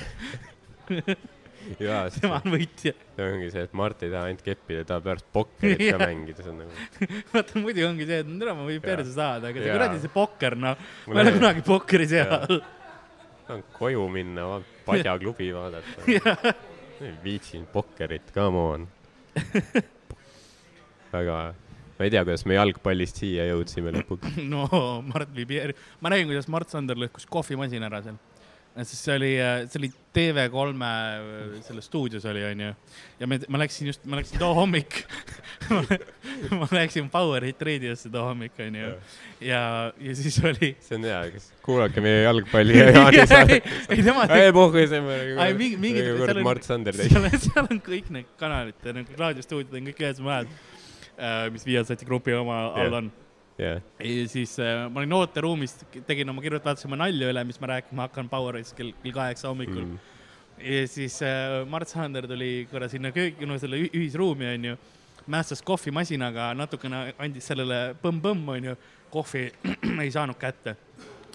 tema 2.20 2.40
on 2.40 2.54
võitja. 2.54 2.94
see 3.16 3.26
ongi 3.26 3.50
see, 3.54 3.66
et 3.68 3.74
Mart 3.78 4.04
ei 4.06 4.12
taha 4.14 4.30
ainult 4.30 4.44
keppida, 4.46 4.84
ta 4.84 4.94
tahab 4.94 5.08
pärast 5.10 5.28
pokkerit 5.36 5.82
ka 5.84 6.00
mängida, 6.12 6.46
see 6.46 6.54
on 6.54 6.62
nagu, 6.64 7.10
vaata 7.34 7.64
muidu 7.64 7.88
ongi 7.88 8.08
see, 8.10 8.22
et 8.24 8.32
tere, 8.44 8.56
ma 8.58 8.68
võin 8.68 8.84
perse 8.84 9.16
saada, 9.16 9.52
aga 9.52 9.64
see 9.64 9.74
kuradi 9.74 10.02
see 10.04 10.14
pokker, 10.14 10.58
noh, 10.62 10.86
ma 11.10 11.18
ei 11.18 11.24
ole 11.24 11.36
kunagi 11.40 11.66
pokkeri 11.66 12.08
seal. 12.12 12.56
tahan 13.48 13.66
koju 13.76 14.08
minna, 14.14 14.48
padjaklubi 14.88 15.52
vaadata. 15.56 16.56
ei 17.06 17.14
viitsinud 17.26 17.70
pokkerit, 17.74 18.32
come 18.36 18.66
on. 18.74 18.88
väga, 21.12 21.40
ma 21.98 22.08
ei 22.08 22.14
tea, 22.14 22.24
kuidas 22.28 22.46
me 22.48 22.60
jalgpallist 22.60 23.20
siia 23.24 23.50
jõudsime 23.52 23.94
lõpuks. 24.00 24.40
no 24.54 24.68
Mart 25.10 25.34
viib, 25.36 25.58
ma 26.04 26.14
nägin, 26.14 26.30
kuidas 26.32 26.50
Mart 26.52 26.72
Sander 26.74 27.00
lõhkus 27.00 27.28
kohvimasina 27.32 27.90
ära 27.92 28.04
seal. 28.06 28.22
Sest 28.84 29.06
see 29.06 29.14
oli, 29.16 29.30
see 29.72 29.80
oli 29.80 29.90
TV3-e 30.16 31.62
selles 31.64 31.86
stuudios 31.88 32.26
oli, 32.28 32.42
onju. 32.44 32.72
ja 33.20 33.28
me, 33.32 33.38
ma 33.48 33.60
läksin 33.62 33.88
just, 33.88 34.04
ma 34.10 34.20
läksin 34.20 34.40
too 34.42 34.52
hommik 34.58 34.98
ma 36.60 36.68
läksin 36.76 37.08
Power 37.14 37.46
Hit 37.48 37.62
Radiosse 37.64 38.10
too 38.12 38.24
hommik, 38.28 38.58
onju. 38.60 38.92
ja, 39.48 39.62
ja 40.00 40.16
siis 40.20 40.40
oli. 40.44 40.74
see 40.84 41.00
on 41.00 41.08
hea, 41.08 41.22
kas 41.38 41.48
kuulake 41.66 42.04
meie 42.04 42.24
jalgpalli 42.26 42.78
ja 42.78 42.90
Jaani 42.92 43.26
saadet. 43.32 43.70
ei, 43.96 44.04
tema 44.04 44.28
ei 44.36 44.52
pohhu, 44.56 44.84
see 44.92 45.00
on 45.02 45.40
Ai, 45.46 45.52
mingi- 45.60 46.06
kord 46.20 46.36
on- 46.36 46.44
Mart 46.52 46.68
Sander 46.68 46.96
tegi. 47.00 47.16
seal 47.48 47.68
on, 47.70 47.80
kõik 47.86 48.12
need 48.16 48.32
kanalid, 48.42 48.80
nagu 49.00 49.20
raadiostuudiod 49.24 49.80
on 49.80 49.92
kõik 49.92 50.04
ühes 50.04 50.20
majas, 50.26 50.52
mis 51.56 51.64
Viasati 51.68 52.08
grupi 52.08 52.36
oma 52.36 52.66
all 52.76 53.00
on. 53.04 53.14
jah, 53.60 53.80
ja 54.00 54.28
siis 54.32 54.58
äh, 54.60 54.86
ma 54.92 55.02
olin 55.02 55.16
ooteruumis, 55.20 55.78
tegin 56.08 56.30
oma 56.32 56.44
kirjut, 56.44 56.66
vaatasin 56.66 56.90
oma 56.92 57.00
nalja 57.06 57.32
üle, 57.32 57.46
mis 57.48 57.60
ma 57.62 57.72
rääkima 57.76 58.10
hakkan 58.10 58.30
Poweris 58.32 58.74
kell, 58.76 58.92
kell 59.04 59.16
kaheksa 59.16 59.52
hommikul 59.52 59.86
mm.. 59.86 59.96
ja 60.60 60.84
siis 60.92 61.22
äh, 61.26 61.62
Mart 61.70 61.92
Sander 61.92 62.28
tuli 62.28 62.68
korra 62.72 62.90
sinna 62.92 63.14
köögi, 63.16 63.48
no 63.48 63.60
selle 63.62 63.80
ühisruumi 63.88 64.50
onju, 64.56 64.76
mässas 65.32 65.64
kohvimasinaga, 65.66 66.52
natukene 66.58 67.08
andis 67.22 67.48
sellele 67.52 67.96
põmm-põmm 68.04 68.54
onju, 68.58 68.76
kohvi 69.14 69.48
ei 70.04 70.12
saanud 70.12 70.38
kätte. 70.42 70.76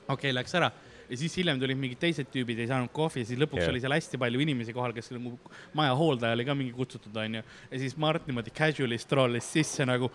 okei 0.06 0.14
okay,, 0.14 0.36
läks 0.36 0.56
ära 0.60 0.72
ja 1.10 1.18
siis 1.18 1.34
hiljem 1.40 1.58
tulid 1.58 1.78
mingid 1.78 1.98
teised 2.00 2.28
tüübid, 2.30 2.60
ei 2.62 2.68
saanud 2.70 2.92
kohvi, 2.94 3.24
siis 3.26 3.38
lõpuks 3.40 3.64
yeah. 3.64 3.72
oli 3.72 3.80
seal 3.82 3.94
hästi 3.96 4.20
palju 4.20 4.42
inimesi 4.44 4.74
kohal, 4.76 4.92
kes 4.94 5.10
nagu 5.16 5.32
maja 5.76 5.94
hooldaja 5.98 6.36
oli 6.36 6.46
ka 6.46 6.54
mingi 6.54 6.74
kutsutud 6.76 7.16
onju. 7.24 7.42
ja 7.70 7.80
siis 7.82 7.96
Mart 8.00 8.28
niimoodi 8.28 8.52
casual'i 8.54 8.98
strollis 9.00 9.48
sisse 9.56 9.86
nagu 9.88 10.10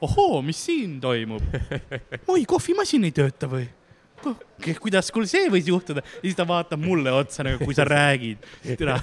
ohoo, 0.00 0.42
mis 0.42 0.60
siin 0.68 0.98
toimub? 1.00 1.42
oi, 2.28 2.44
kohvimasin 2.48 3.08
ei 3.08 3.14
tööta 3.14 3.50
või? 3.50 3.66
kuidas 4.82 5.12
kuule 5.14 5.28
see 5.30 5.46
võis 5.52 5.68
juhtuda? 5.70 6.02
ja 6.02 6.24
siis 6.26 6.36
ta 6.38 6.46
vaatab 6.48 6.82
mulle 6.82 7.12
otsa 7.14 7.46
nagu, 7.46 7.62
kui 7.64 7.76
sa 7.76 7.86
räägid. 7.88 8.46
tere, 8.78 8.98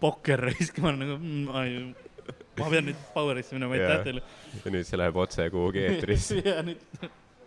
pokker 0.00 0.46
raisk, 0.48 0.78
ma 0.82 0.92
olen 0.92 1.04
nagu 1.04 1.18
mm,, 1.18 1.94
ma 2.60 2.70
pean 2.70 2.88
nüüd 2.90 3.02
Powerisse 3.14 3.56
minema, 3.56 3.76
aitäh 3.78 4.06
teile. 4.08 4.24
ja 4.60 4.74
nüüd 4.76 4.88
see 4.88 5.00
läheb 5.00 5.20
otse 5.24 5.48
kuhugi 5.54 5.84
eetrisse. 5.88 6.40
ja 6.48 6.62
nüüd, 6.66 6.82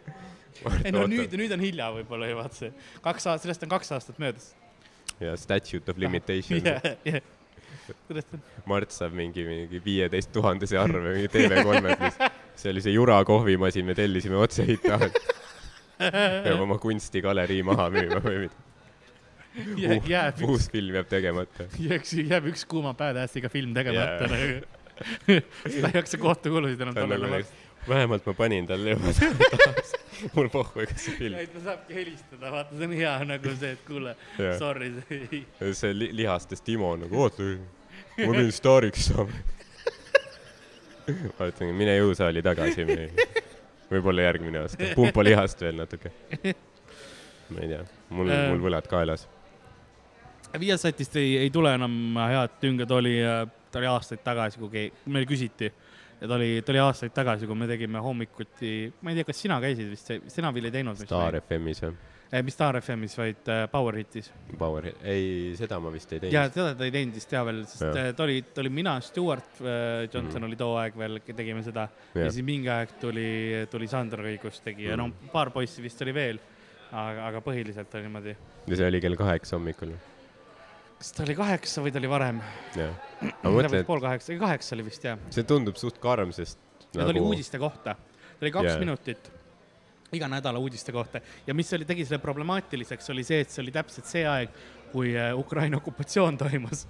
ei 0.84 0.94
no 0.96 1.06
nüüd, 1.10 1.34
nüüd 1.40 1.56
on 1.56 1.64
hilja 1.64 1.90
võib-olla 2.00 2.32
ju 2.32 2.40
vaata 2.40 2.62
see, 2.64 2.74
kaks 3.06 3.30
aastat, 3.30 3.48
sellest 3.48 3.68
on 3.68 3.74
kaks 3.76 3.96
aastat 3.98 4.22
möödas. 4.24 4.52
ja 5.24 5.36
statute 5.40 5.92
of 5.92 6.00
limitation. 6.02 6.60
jah, 6.64 6.92
jah. 7.08 7.22
kuidas 8.08 8.28
ta, 8.28 8.42
Mart 8.68 8.92
saab 8.96 9.16
mingi, 9.16 9.48
mingi 9.48 9.80
viieteist 9.84 10.34
tuhandese 10.36 10.80
arve 10.82 11.16
mingi 11.16 11.32
TV3-s, 11.32 12.04
mis 12.04 12.46
see 12.58 12.72
oli 12.74 12.84
see 12.86 12.94
Jura 12.96 13.20
kohvimasin, 13.26 13.86
me 13.86 13.96
tellisime 13.98 14.38
otse 14.42 14.66
Italialt. 14.68 15.20
peab 15.98 16.62
oma 16.62 16.78
kunstigalerii 16.82 17.64
maha 17.66 17.90
müüma 17.94 18.22
või 18.24 18.40
mida. 18.46 18.66
jääb, 19.82 20.10
jääb 20.10 20.42
üks, 20.42 20.50
uus 20.50 20.68
film 20.74 20.98
jääb 20.98 21.12
tegemata. 21.12 21.70
jääb, 21.82 22.10
jääb 22.34 22.50
üks 22.54 22.66
kuuma 22.70 22.94
badass'iga 22.98 23.50
film 23.54 23.74
tegemata 23.78 24.28
Jaa. 24.28 24.34
nagu. 24.34 24.76
ta 25.82 25.90
ei 25.90 25.96
jaksa 26.00 26.18
kohtukulusid 26.22 26.82
enam 26.82 26.98
ta 26.98 27.06
on 27.06 27.14
talle 27.14 27.26
nagu 27.26 27.40
maksta. 27.40 27.64
vähemalt 27.90 28.30
ma 28.30 28.36
panin 28.38 28.68
talle 28.70 28.96
juba 28.98 29.14
mul 30.36 30.50
pohhu, 30.50 30.86
kas 30.86 31.06
see 31.06 31.18
film. 31.18 31.38
ta 31.54 31.64
saabki 31.72 31.98
helistada, 31.98 32.52
vaata, 32.54 32.78
see 32.78 32.90
on 32.90 32.96
hea 32.98 33.14
nagu 33.32 33.54
see, 33.60 33.74
et 33.78 33.84
kuule, 33.88 34.16
Jah. 34.38 34.58
sorry, 34.60 34.90
see 35.10 35.28
ei. 35.32 35.74
see 35.78 35.94
li 35.94 36.10
lihastes 36.22 36.64
Timo 36.66 36.92
on 36.96 37.06
nagu, 37.06 37.22
oota, 37.28 37.46
ma 38.18 38.32
pidin 38.34 38.52
staariks 38.54 39.10
saama. 39.12 39.46
Ma 41.38 41.48
ütlen, 41.52 41.74
mine 41.78 41.96
jõusaali 41.98 42.42
tagasi. 42.46 42.86
võib-olla 43.92 44.26
järgmine 44.28 44.60
aasta, 44.66 44.90
pumpa 44.98 45.24
lihast 45.24 45.62
veel 45.64 45.78
natuke. 45.80 46.12
ma 47.50 47.62
ei 47.64 47.70
tea, 47.72 47.84
mul, 48.10 48.30
Äh. 48.34 48.48
mul 48.52 48.64
võlad 48.68 48.88
kaelas. 48.92 49.28
Viasatist 50.60 51.16
ei, 51.20 51.38
ei 51.44 51.50
tule 51.54 51.74
enam 51.76 52.16
head 52.32 52.58
tünga, 52.62 52.86
ta 52.88 52.96
oli, 53.00 53.18
ta 53.72 53.80
oli 53.82 53.90
aastaid 53.92 54.22
tagasi, 54.24 54.60
kui 54.60 54.88
meil 55.12 55.26
küsiti 55.28 55.70
ja 56.22 56.28
ta 56.28 56.36
oli, 56.36 56.62
ta 56.66 56.72
oli 56.74 56.80
aastaid 56.84 57.14
tagasi, 57.16 57.46
kui 57.50 57.56
me 57.56 57.68
tegime 57.70 58.00
hommikuti, 58.04 58.92
ma 59.02 59.12
ei 59.14 59.20
tea, 59.20 59.28
kas 59.28 59.42
sina 59.46 59.60
käisid 59.64 59.90
vist, 59.92 60.12
sina 60.34 60.52
Vill 60.56 60.66
ei 60.70 60.72
teinud 60.80 60.98
Star 61.04 61.38
FM-is 61.42 61.84
või? 61.86 61.96
Eh, 62.28 62.42
mis 62.44 62.58
Star 62.58 62.76
FM-is, 62.82 63.14
vaid 63.16 63.48
äh, 63.48 63.62
Power 63.72 63.96
Hitis. 63.96 64.26
Power, 64.60 64.90
ei, 65.08 65.54
seda 65.56 65.78
ma 65.80 65.88
vist 65.94 66.12
ei 66.12 66.18
ja 66.28 66.42
teinud. 66.50 66.58
seda 66.58 66.74
ta 66.76 66.84
ei 66.84 66.92
teinud 66.92 67.16
vist 67.16 67.32
ja 67.32 67.44
veel, 67.48 67.62
sest 67.70 67.86
Jah. 67.86 68.00
äh, 68.02 68.10
ta 68.18 68.26
oli, 68.26 68.42
ta 68.52 68.60
oli 68.66 68.72
mina, 68.82 68.98
Stewart 69.02 69.62
äh, 69.62 70.10
Johnson 70.12 70.26
Mhm. 70.34 70.42
mm. 70.42 70.48
oli 70.50 70.60
too 70.60 70.74
aeg 70.82 70.98
veel, 71.00 71.22
tegime 71.30 71.64
seda 71.64 71.86
ja, 72.16 72.26
ja 72.26 72.32
siis 72.36 72.44
mingi 72.44 72.68
aeg 72.74 72.98
tuli, 73.00 73.30
tuli 73.72 73.88
Sander 73.88 74.20
Õigus 74.28 74.60
tegi 74.66 74.90
ja 74.90 74.98
Mhm. 74.98 75.14
no 75.24 75.32
paar 75.32 75.52
poissi 75.56 75.82
vist 75.86 76.02
oli 76.04 76.12
veel, 76.18 76.40
aga, 76.92 77.28
aga 77.30 77.42
põhiliselt 77.46 77.96
oli 77.96 78.10
niimoodi. 78.10 78.36
ja 78.68 78.76
see 78.76 78.88
oli 78.92 79.00
kell 79.02 79.16
kaheksa 79.16 79.56
hommikul. 79.56 79.96
Kas 80.98 81.14
ta 81.14 81.26
oli 81.26 81.36
kaheksa 81.38 81.84
või 81.86 81.94
ta 81.94 82.02
oli 82.02 82.12
varem? 82.12 82.44
jah, 82.78 82.94
ma 83.44 83.54
mõtlen, 83.54 83.82
et 83.82 83.90
pool 83.90 84.04
kaheksa, 84.04 84.38
kaheksa 84.42 84.78
oli 84.78 84.88
vist 84.90 85.06
jah 85.06 85.20
see 85.34 85.48
tundub 85.48 85.78
suht 85.80 86.00
karm, 86.04 86.34
sest 86.36 86.62
ja 86.94 87.04
ta 87.04 87.12
oli 87.14 87.24
uudiste 87.24 87.60
kohta, 87.62 87.98
ta 87.98 88.46
oli 88.46 88.54
kaks 88.54 88.72
yeah. 88.72 88.82
minutit 88.82 89.32
iga 90.16 90.30
nädala 90.32 90.60
uudiste 90.60 90.92
kohta 90.96 91.22
ja 91.48 91.54
mis 91.54 91.74
oli, 91.74 91.86
tegi 91.86 92.06
selle 92.08 92.22
problemaatiliseks, 92.24 93.10
oli 93.12 93.26
see, 93.28 93.42
et 93.44 93.54
see 93.54 93.62
oli 93.66 93.74
täpselt 93.76 94.08
see 94.08 94.24
aeg, 94.28 94.54
kui 94.94 95.12
äh, 95.18 95.34
Ukraina 95.38 95.78
okupatsioon 95.82 96.38
toimus. 96.44 96.88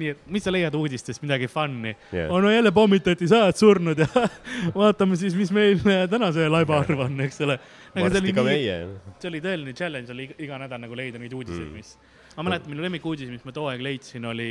nii 0.00 0.08
et 0.08 0.28
mis 0.32 0.40
sa 0.46 0.52
leiad 0.54 0.72
uudistest 0.78 1.20
midagi 1.20 1.50
fun'i 1.52 1.90
Jah. 2.08 2.30
oh,? 2.30 2.38
no 2.40 2.48
jälle 2.48 2.70
pommitati 2.72 3.28
sajad 3.28 3.58
surnud 3.60 3.98
ja 3.98 4.06
vaatame 4.80 5.18
siis, 5.20 5.34
mis 5.36 5.52
meil 5.52 5.76
äh, 5.84 6.06
tänase 6.10 6.48
laiba 6.48 6.78
arv 6.80 7.02
on, 7.04 7.20
eks 7.26 7.42
ole. 7.44 7.58
varsti 7.98 8.32
ka 8.32 8.44
meie. 8.46 8.78
see 9.18 9.28
oli 9.28 9.42
tõeline 9.44 9.74
challenge 9.76 10.14
oli 10.14 10.30
iga, 10.38 10.62
nädal 10.62 10.80
nagu 10.86 10.96
leida 10.96 11.20
neid 11.20 11.34
uudiseid 11.36 11.66
mm., 11.66 11.74
mis, 11.76 11.96
ma 12.36 12.42
mäletan, 12.46 12.70
minu 12.70 12.82
lemmikuudis, 12.84 13.30
mis 13.32 13.44
ma 13.44 13.52
too 13.56 13.68
aeg 13.70 13.80
leidsin, 13.84 14.24
oli 14.28 14.50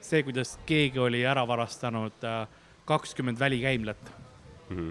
see, 0.00 0.22
kuidas 0.26 0.56
keegi 0.66 0.98
oli 1.02 1.24
ära 1.28 1.42
varastanud 1.48 2.24
kakskümmend 2.86 3.38
välikäimlat 3.40 4.12
Mhm. 4.70 4.90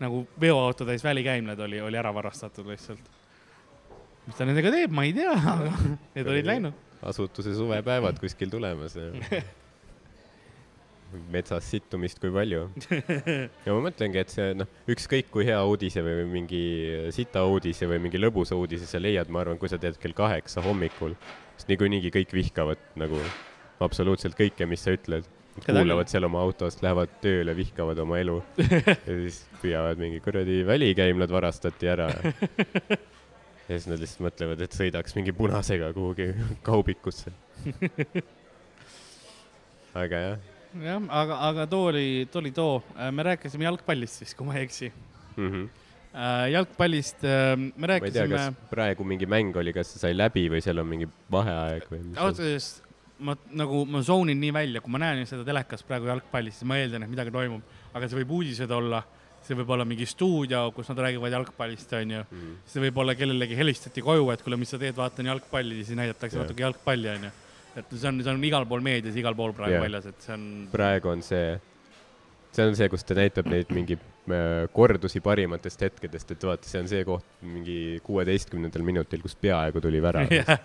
nagu 0.00 0.26
veoauto 0.40 0.84
täis 0.84 1.04
välikäimlad 1.04 1.60
oli, 1.64 1.78
oli 1.80 1.96
ära 1.96 2.10
varastatud 2.14 2.66
lihtsalt. 2.68 3.00
mis 4.26 4.36
ta 4.36 4.44
nendega 4.44 4.70
teeb, 4.70 4.90
ma 4.92 5.04
ei 5.04 5.12
tea, 5.16 5.32
aga 5.32 5.72
need 6.14 6.26
olid 6.28 6.46
läinud. 6.48 6.72
asutuse 7.02 7.54
suvepäevad 7.54 8.18
kuskil 8.20 8.50
tulemas. 8.52 8.96
metsas 11.30 11.64
sittumist 11.70 12.18
kui 12.18 12.30
palju. 12.34 12.64
ja 13.64 13.74
ma 13.74 13.80
mõtlengi, 13.86 14.18
et 14.18 14.32
see 14.34 14.54
noh, 14.58 14.66
ükskõik 14.90 15.28
kui 15.30 15.44
hea 15.46 15.60
uudise 15.62 16.02
või 16.02 16.24
mingi 16.32 16.62
sita 17.14 17.44
uudise 17.46 17.86
või 17.86 18.00
mingi 18.02 18.18
lõbusa 18.18 18.58
uudise 18.58 18.88
sa 18.90 18.98
leiad, 18.98 19.30
ma 19.30 19.44
arvan, 19.44 19.58
kui 19.60 19.70
sa 19.70 19.78
teed 19.78 19.96
kell 20.02 20.16
kaheksa 20.16 20.64
hommikul, 20.64 21.14
sest 21.56 21.70
niikuinii 21.70 22.12
kõik 22.14 22.34
vihkavad 22.34 22.82
nagu 23.00 23.20
absoluutselt 23.84 24.36
kõike, 24.38 24.68
mis 24.70 24.84
sa 24.84 24.94
ütled. 24.94 25.26
Kuulavad 25.64 26.10
seal 26.10 26.26
oma 26.26 26.40
autost, 26.42 26.80
lähevad 26.82 27.12
tööle, 27.22 27.52
vihkavad 27.54 27.98
oma 28.02 28.18
elu 28.18 28.40
ja 28.88 28.94
siis 29.06 29.44
püüavad 29.62 30.00
mingi 30.02 30.18
kuradi 30.24 30.64
välikäimlad 30.66 31.30
varastati 31.30 31.92
ära. 31.92 32.08
ja 33.68 33.68
siis 33.68 33.86
nad 33.86 34.02
lihtsalt 34.02 34.24
mõtlevad, 34.26 34.64
et 34.66 34.74
sõidaks 34.74 35.14
mingi 35.14 35.36
punasega 35.36 35.92
kuhugi 35.94 36.32
kaubikusse. 36.66 37.30
aga 40.02 40.24
jah 40.26 40.42
jah, 40.82 41.02
aga, 41.08 41.38
aga 41.50 41.66
too 41.70 41.88
oli, 41.92 42.06
too 42.30 42.42
oli 42.42 42.52
too, 42.54 42.82
me 43.14 43.26
rääkisime 43.30 43.68
jalgpallist 43.68 44.22
siis, 44.22 44.34
kui 44.34 44.48
ma 44.48 44.56
ei 44.58 44.66
eksi. 44.66 44.92
mm. 45.36 45.50
-hmm. 45.50 45.68
Jalgpallist 46.54 47.24
äh, 47.26 47.52
me 47.58 47.72
ma 47.74 47.96
ei 47.96 48.12
tea, 48.14 48.24
rääkisime 48.26 48.38
kas, 48.38 48.64
praegu 48.70 49.06
mingi 49.08 49.26
mäng 49.26 49.56
oli, 49.58 49.74
kas 49.74 49.94
see 49.94 50.02
sai 50.06 50.16
läbi 50.16 50.46
või 50.52 50.62
seal 50.64 50.78
on 50.82 50.90
mingi 50.90 51.08
vaheaeg 51.34 51.88
või 51.90 52.02
ausalt 52.14 52.44
öeldes 52.46 52.68
ma 53.18 53.34
nagu, 53.54 53.84
ma 53.86 54.02
zone 54.02 54.34
in 54.34 54.40
nii 54.42 54.54
välja, 54.54 54.82
kui 54.82 54.92
ma 54.92 55.00
näen 55.02 55.26
seda 55.28 55.44
telekas 55.46 55.84
praegu 55.86 56.08
jalgpallis, 56.10 56.58
siis 56.58 56.68
ma 56.68 56.78
eeldan, 56.80 57.04
et 57.06 57.12
midagi 57.12 57.32
toimub, 57.34 57.76
aga 57.94 58.08
see 58.08 58.18
võib 58.20 58.32
uudised 58.38 58.72
olla, 58.74 59.02
see 59.44 59.56
võib 59.58 59.70
olla 59.76 59.86
mingi 59.88 60.06
stuudio, 60.08 60.64
kus 60.74 60.90
nad 60.90 61.02
räägivad 61.06 61.36
jalgpallist, 61.36 61.92
onju 62.00 62.22
mm.. 62.24 62.56
see 62.70 62.82
võib 62.86 62.98
olla 63.04 63.14
kellelegi 63.18 63.58
helistati 63.58 64.02
koju, 64.04 64.30
et 64.34 64.42
kuule, 64.44 64.58
mis 64.60 64.74
sa 64.74 64.80
teed, 64.80 64.96
vaatan 64.98 65.30
jalgpalli, 65.30 65.82
siis 65.82 65.98
näidatakse 66.00 66.40
Jah. 66.40 66.46
natuke 66.46 66.66
jalgpalli, 66.66 67.12
onju. 67.14 67.30
et 67.74 67.94
see 67.94 68.10
on, 68.10 68.24
see 68.24 68.34
on 68.34 68.48
igal 68.50 68.66
pool 68.70 68.84
meedias, 68.84 69.18
igal 69.20 69.36
pool 69.38 69.54
praegu 69.56 69.78
Jah. 69.78 69.86
väljas, 69.86 70.10
et 70.10 70.26
see 70.26 70.34
on 70.34 70.48
praegu 70.74 71.14
on 71.14 71.22
see, 71.24 71.54
see 72.54 72.66
on 72.68 72.76
see, 72.78 72.88
kus 72.92 73.04
ta 73.06 73.16
näitab 73.18 73.48
neid 73.50 73.70
mingi 73.74 73.96
äh, 73.98 74.64
kordusi 74.74 75.22
parimatest 75.24 75.86
hetkedest, 75.88 76.34
et 76.34 76.46
vaata, 76.46 76.68
see 76.70 76.82
on 76.82 76.90
see 76.90 77.04
koht 77.06 77.26
mingi 77.42 77.78
kuueteistkümnendal 78.06 78.84
minutil, 78.86 79.22
kus 79.24 79.36
peaaegu 79.40 79.82
tuli 79.84 80.02
värav 80.04 80.30
Jah. 80.38 80.58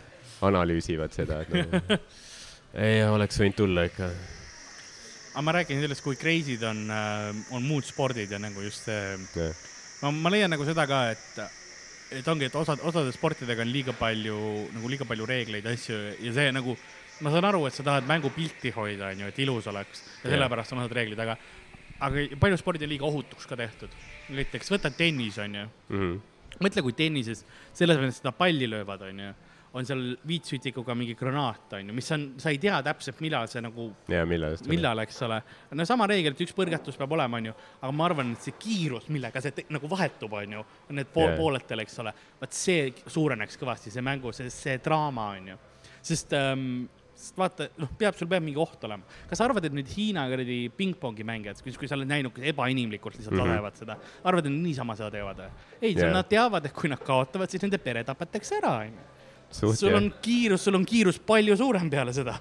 analüüsivad 0.46 1.16
seda, 1.16 1.42
et 1.44 1.56
nagu 1.56 1.98
ei, 2.86 3.02
oleks 3.10 3.42
võinud 3.42 3.58
tulla 3.58 3.88
ikka. 3.90 4.12
aga 5.34 5.46
ma 5.46 5.56
räägin 5.60 5.82
sellest, 5.84 6.06
kui 6.06 6.20
crazy'd 6.20 6.64
on, 6.70 6.86
on 7.56 7.66
muud 7.66 7.88
spordid 7.88 8.32
ja 8.36 8.42
nagu 8.42 8.64
just 8.66 8.86
see, 8.90 9.18
jah. 9.40 9.66
no 10.04 10.14
ma 10.16 10.34
leian 10.34 10.54
nagu 10.54 10.68
seda 10.68 10.86
ka, 10.90 11.04
et, 11.16 11.44
et 12.22 12.32
ongi, 12.32 12.50
et 12.50 12.56
osad, 12.60 12.82
osade 12.86 13.14
sportidega 13.16 13.66
on 13.66 13.74
liiga 13.74 13.98
palju, 13.98 14.40
nagu 14.78 14.92
liiga 14.92 15.10
palju 15.10 15.28
reegleid, 15.30 15.68
asju 15.74 16.00
ja 16.22 16.36
see 16.38 16.54
nagu, 16.56 16.78
ma 17.26 17.34
saan 17.34 17.50
aru, 17.50 17.66
et 17.68 17.76
sa 17.76 17.84
tahad 17.88 18.08
mängupilti 18.08 18.72
hoida, 18.78 19.10
onju, 19.16 19.32
et 19.34 19.42
ilus 19.44 19.68
oleks 19.72 20.06
ja 20.06 20.30
Jah. 20.30 20.36
sellepärast 20.36 20.78
on 20.78 20.86
osad 20.86 20.96
reeglid, 21.02 21.20
aga, 21.26 21.36
aga 22.00 22.26
paljud 22.40 22.62
spordid 22.62 22.86
on 22.88 22.94
liiga 22.94 23.08
ohutuks 23.08 23.48
ka 23.50 23.58
tehtud. 23.60 23.94
näiteks 24.30 24.72
võta 24.72 24.92
tennis, 24.96 25.38
onju. 25.42 25.68
Mhm. 25.90 26.18
mõtle, 26.60 26.82
kui 26.84 26.94
tennises, 26.94 27.46
selles 27.74 27.98
mõttes 27.98 28.20
seda 28.20 28.32
palli 28.36 28.68
löövad, 28.68 29.02
onju, 29.08 29.34
on 29.74 29.86
seal 29.86 30.02
viitsütikuga 30.28 30.96
mingi 30.98 31.14
granaat, 31.16 31.76
onju, 31.78 31.94
mis 31.94 32.10
on, 32.12 32.26
sa 32.42 32.50
ei 32.50 32.58
tea 32.58 32.80
täpselt, 32.84 33.20
millal 33.22 33.48
see 33.48 33.62
nagu 33.62 33.86
ja 34.10 34.26
millal 34.28 34.56
just 34.56 34.68
millal, 34.68 35.00
eks 35.04 35.22
ole. 35.28 35.38
no 35.78 35.86
sama 35.86 36.08
reegel, 36.10 36.34
et 36.34 36.44
üks 36.44 36.56
põrgatus 36.58 36.98
peab 36.98 37.14
olema, 37.16 37.38
onju, 37.38 37.54
aga 37.80 37.92
ma 37.96 38.08
arvan, 38.10 38.34
et 38.34 38.48
see 38.48 38.58
kiirus, 38.60 39.08
millega 39.14 39.42
see 39.46 39.66
nagu 39.70 39.92
vahetub, 39.92 40.34
onju, 40.42 40.66
need 40.90 41.12
pool 41.14 41.28
Jaa. 41.28 41.36
yeah. 41.36 41.42
pooletel, 41.44 41.86
eks 41.86 42.00
ole, 42.04 42.16
vot 42.42 42.60
see 42.60 42.90
suureneks 43.06 43.62
kõvasti, 43.62 43.94
see 43.94 44.06
mängu, 44.06 44.34
see, 44.36 44.50
see 44.54 44.80
draama, 44.84 45.30
onju. 45.38 45.60
sest 46.02 46.34
ähm, 46.34 46.88
sest 47.20 47.40
vaata, 47.40 47.68
noh, 47.82 47.90
peab, 48.00 48.16
sul 48.18 48.30
peab 48.32 48.44
mingi 48.46 48.60
oht 48.62 48.84
olema. 48.88 49.04
kas 49.30 49.40
sa 49.40 49.48
arvad, 49.48 49.66
et 49.68 49.76
nüüd 49.76 49.90
Hiina 49.92 50.26
kuradi 50.32 50.60
pingpongi 50.76 51.26
mängijad, 51.28 51.60
kui, 51.64 51.74
kui 51.82 51.90
sa 51.90 51.98
oled 51.98 52.10
näinud, 52.10 52.34
kuidas 52.36 52.54
ebainimlikult 52.54 53.18
lihtsalt 53.18 53.36
mm. 53.36 53.42
-hmm. 53.42 53.52
lasevad 53.52 53.82
seda, 53.82 53.98
arvad, 54.32 54.48
et 54.48 54.56
niisama 54.56 54.96
seda 55.00 55.12
teevad 55.18 55.44
või? 55.44 55.50
ei 55.82 55.96
yeah. 55.96 56.14
Nad 56.14 56.30
teavad, 56.32 56.66
et 56.66 56.76
kui 56.76 56.92
nad 56.92 57.04
kaotavad, 57.04 57.52
siis 57.52 57.66
nende 57.66 57.82
pere 57.84 58.04
tapetakse 58.08 58.60
ära, 58.62 58.74
onju. 58.86 59.76
sul 59.76 60.00
on 60.00 60.14
kiirus, 60.22 60.64
sul 60.64 60.80
on 60.80 60.86
kiirus 60.86 61.20
palju 61.20 61.58
suurem 61.60 61.90
peale 61.90 62.14
seda. 62.16 62.40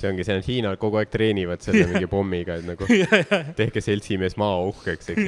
see 0.00 0.08
ongi 0.08 0.24
see, 0.24 0.36
et 0.40 0.48
Hiinal 0.48 0.76
kogu 0.80 1.00
aeg 1.00 1.10
treenivad 1.12 1.60
selle 1.64 1.86
mingi 1.92 2.08
pommiga, 2.10 2.60
et 2.60 2.66
nagu 2.68 2.88
tehke 3.60 3.80
seltsimees 3.84 4.36
maa 4.40 4.60
uhkeks, 4.68 5.14
eks. 5.14 5.24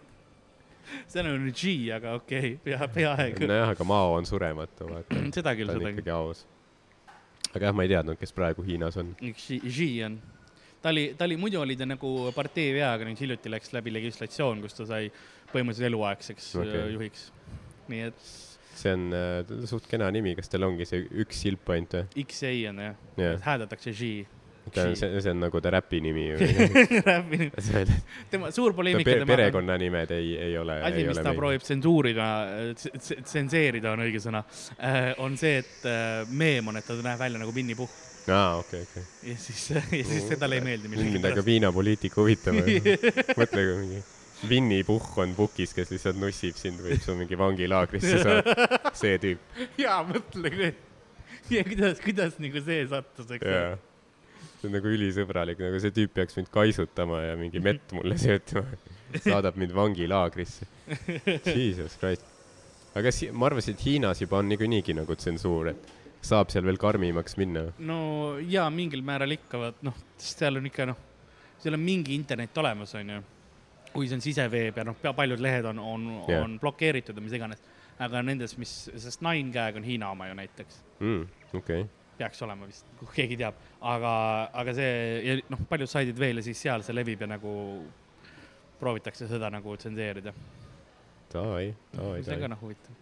see 1.10 1.22
on 1.24 1.30
nüüd 1.44 1.56
G, 1.56 1.74
aga 1.94 2.14
okei 2.18 2.54
okay,, 2.54 2.56
pea, 2.64 2.88
peaaegu. 2.94 3.48
nojah, 3.50 3.74
aga 3.74 3.84
Mao 3.84 4.14
on 4.16 4.28
surematu, 4.28 4.88
vaata. 4.90 5.20
seda 5.36 5.54
küll, 5.58 5.68
on 5.68 5.76
seda 5.76 5.84
küll. 5.84 5.98
ikkagi 5.98 6.14
aus. 6.14 6.44
Aga 7.54 7.66
jah, 7.66 7.74
ma 7.76 7.86
ei 7.86 7.92
teadnud, 7.94 8.18
kes 8.20 8.34
praegu 8.36 8.64
Hiinas 8.66 8.98
on. 9.00 9.14
Xi 9.20 9.60
Xi 9.66 9.88
on, 10.06 10.20
ta 10.82 10.92
oli, 10.92 11.10
ta 11.18 11.26
oli, 11.28 11.38
muidu 11.40 11.60
oli 11.62 11.76
ta 11.78 11.88
nagu 11.88 12.30
partei 12.36 12.72
veaga, 12.76 13.06
nüüd 13.08 13.20
hiljuti 13.20 13.52
läks 13.52 13.74
läbi 13.76 13.94
legislatsioon, 13.98 14.62
kus 14.64 14.78
ta 14.78 14.86
sai 14.88 15.10
põhimõtteliselt 15.50 15.90
eluaegseks 15.90 16.54
Okei. 16.60 16.70
okay. 16.70 16.94
juhiks. 16.94 17.26
nii 17.90 18.06
et 18.06 18.28
see 18.80 18.92
on 18.94 19.08
äh, 19.16 19.54
suht 19.68 19.88
kena 19.90 20.08
nimi, 20.14 20.34
kas 20.38 20.50
tal 20.52 20.64
ongi 20.68 20.86
see 20.88 21.02
üks 21.24 21.42
silp 21.44 21.72
ainult 21.74 21.96
või? 21.98 22.24
XA 22.24 22.52
on 22.70 22.84
Jah. 22.84 23.00
yeah., 23.18 23.40
hääldatakse 23.44 23.94
Xi. 23.96 24.12
Ta 24.74 24.86
on, 24.88 24.96
see, 24.98 25.22
see 25.22 25.32
on 25.34 25.40
nagu 25.44 25.62
ta 25.62 25.72
räpi 25.74 26.00
nimi 26.04 26.26
ju. 26.28 26.36
tema 28.32 28.50
suur 28.54 28.74
poleemika 28.76 29.16
pe 29.22 29.28
perekonnanimed 29.28 30.14
ei, 30.16 30.34
ei 30.48 30.58
ole. 30.58 30.80
asi, 30.86 31.06
mis 31.08 31.22
ta 31.24 31.34
proovib 31.36 31.64
tsensuurida, 31.64 32.28
tsenseerida 32.76 33.94
on 33.94 34.04
õige 34.06 34.22
sõna, 34.22 34.44
on 35.24 35.36
see, 35.40 35.60
et 35.64 35.88
äh, 35.88 36.22
meem 36.30 36.70
on, 36.70 36.80
et 36.80 36.86
ta 36.86 36.96
näeb 37.00 37.20
välja 37.20 37.42
nagu 37.42 37.54
Winny 37.56 37.76
Puhh 37.78 37.98
aa, 38.28 38.56
okei, 38.60 38.82
okei. 38.82 39.02
ja 39.30 39.36
siis, 39.40 39.70
ja 39.72 39.82
siis 39.90 40.28
see 40.28 40.38
talle 40.40 40.60
ei 40.60 40.64
meeldi 40.64 40.90
nüüd 40.90 41.14
mind 41.16 41.28
hakkab 41.30 41.46
viinapoliitika 41.46 42.20
huvitama. 42.20 42.64
mõtle, 43.40 43.64
kui 43.64 43.78
mingi 43.80 44.02
Winny 44.50 44.82
Puhh 44.88 45.18
on 45.20 45.34
pukis, 45.36 45.74
kes 45.76 45.90
lihtsalt 45.92 46.20
nussib 46.20 46.56
sind, 46.60 46.80
võib 46.84 47.02
su 47.04 47.16
mingi 47.18 47.38
vangilaagrisse 47.38 48.22
saada. 48.22 48.92
see 48.96 49.18
tüüp, 49.20 49.58
jaa, 49.80 50.00
mõtle 50.08 50.72
kuidas, 51.50 52.00
kuidas 52.00 52.38
nagu 52.38 52.62
see 52.64 52.82
sattus, 52.90 53.30
eks 53.36 53.46
ole. 53.46 53.78
See 54.60 54.68
on 54.68 54.76
nagu 54.76 54.90
ülisõbralik, 54.92 55.60
nagu 55.62 55.78
see 55.80 55.94
tüüp 55.96 56.12
peaks 56.18 56.36
mind 56.36 56.50
kaisutama 56.52 57.22
ja 57.24 57.36
mingi 57.40 57.62
mett 57.64 57.94
mulle 57.96 58.18
söötma. 58.20 58.64
saadab 59.24 59.56
mind 59.58 59.72
vangilaagrisse. 59.74 60.66
Jesus 61.46 61.96
Christ. 61.98 62.26
aga 62.94 63.12
si-, 63.14 63.30
ma 63.32 63.48
arvasin, 63.48 63.74
et 63.74 63.86
Hiinas 63.86 64.20
juba 64.22 64.40
on 64.40 64.48
niikuinii 64.50 64.94
nagu 64.98 65.16
tsensuur, 65.16 65.72
et 65.72 65.90
saab 66.26 66.50
seal 66.52 66.66
veel 66.66 66.78
karmimaks 66.80 67.36
minna. 67.40 67.66
no 67.78 68.00
jaa, 68.44 68.68
mingil 68.74 69.02
määral 69.06 69.32
ikka, 69.36 69.60
vaat 69.64 69.84
noh, 69.86 69.96
seal 70.20 70.60
on 70.60 70.68
ikka 70.68 70.88
noh, 70.90 70.98
seal 71.60 71.76
on 71.78 71.84
mingi 71.84 72.14
internet 72.18 72.56
olemas, 72.62 72.94
onju. 72.98 73.20
kui 73.94 74.06
see 74.06 74.18
on 74.18 74.24
siseveeb 74.24 74.76
ja 74.78 74.86
noh, 74.86 74.98
paljud 75.16 75.40
lehed 75.42 75.66
on, 75.72 75.78
on 75.82 76.10
yeah., 76.28 76.44
on 76.44 76.58
blokeeritud 76.62 77.16
ja 77.16 77.24
mis 77.24 77.38
iganes. 77.38 77.62
aga 78.00 78.22
nendes, 78.24 78.56
mis, 78.58 78.74
sest 78.96 79.24
Nine 79.24 79.52
Gag 79.52 79.76
on 79.76 79.84
Hiina 79.84 80.10
oma 80.10 80.28
ju 80.30 80.36
näiteks, 80.38 80.82
mm,. 81.00 81.24
okei 81.54 81.82
okay., 81.82 81.88
peaks 82.20 82.42
olema 82.46 82.68
vist, 82.68 82.88
keegi 83.16 83.38
teab, 83.40 83.58
aga, 83.92 84.14
aga 84.62 84.74
see 84.76 84.90
ja 85.26 85.36
noh, 85.52 85.64
paljud 85.70 85.90
saidid 85.90 86.20
veel 86.20 86.42
ja 86.42 86.46
siis 86.46 86.60
seal 86.66 86.84
see 86.86 86.96
levib 86.96 87.24
ja 87.24 87.30
nagu 87.30 87.54
proovitakse 88.80 89.28
seda 89.30 89.50
nagu 89.52 89.76
tsenseerida. 89.80 90.34
davai, 91.32 91.70
davai, 91.94 92.20
see 92.24 92.36
on 92.36 92.36
ka 92.36 92.36
davai. 92.36 92.52
noh 92.54 92.62
huvitav. 92.64 93.00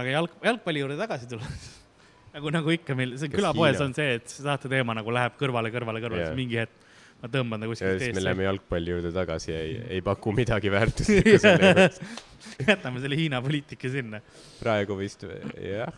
aga 0.00 0.16
jalg, 0.16 0.40
jalgpalli 0.50 0.84
juurde 0.84 0.98
tagasi 1.00 1.30
tulles 1.30 1.70
nagu, 2.34 2.52
nagu 2.58 2.74
ikka 2.76 2.96
meil, 2.98 3.16
see 3.20 3.30
Kas 3.32 3.40
külapoes 3.40 3.76
Hiina? 3.76 3.88
on 3.88 3.96
see, 3.96 4.18
et 4.20 4.36
saate 4.36 4.70
teema 4.72 4.96
nagu 4.96 5.14
läheb 5.14 5.38
kõrvale, 5.40 5.72
kõrvale, 5.74 6.04
kõrvale 6.04 6.26
yeah., 6.26 6.36
mingi 6.38 6.60
hetk 6.60 6.86
ma 7.18 7.30
tõmban 7.32 7.58
ta 7.58 7.66
ja 7.66 7.72
kuskilt 7.72 7.96
siis 7.98 8.12
me 8.12 8.20
eest. 8.20 8.24
läheme 8.28 8.44
jalgpalli 8.46 8.92
juurde 8.92 9.10
tagasi 9.14 9.50
ja 9.52 9.62
ei, 9.64 9.78
ei 9.98 10.02
paku 10.06 10.34
midagi 10.36 10.70
väärtuslikku 10.72 11.40
selle 11.44 11.72
juures. 11.72 12.02
jätame 12.62 13.02
selle 13.02 13.18
Hiina 13.18 13.40
poliitika 13.42 13.90
sinna. 13.92 14.20
praegu 14.60 14.98
vist 15.00 15.24
jah, 15.26 15.94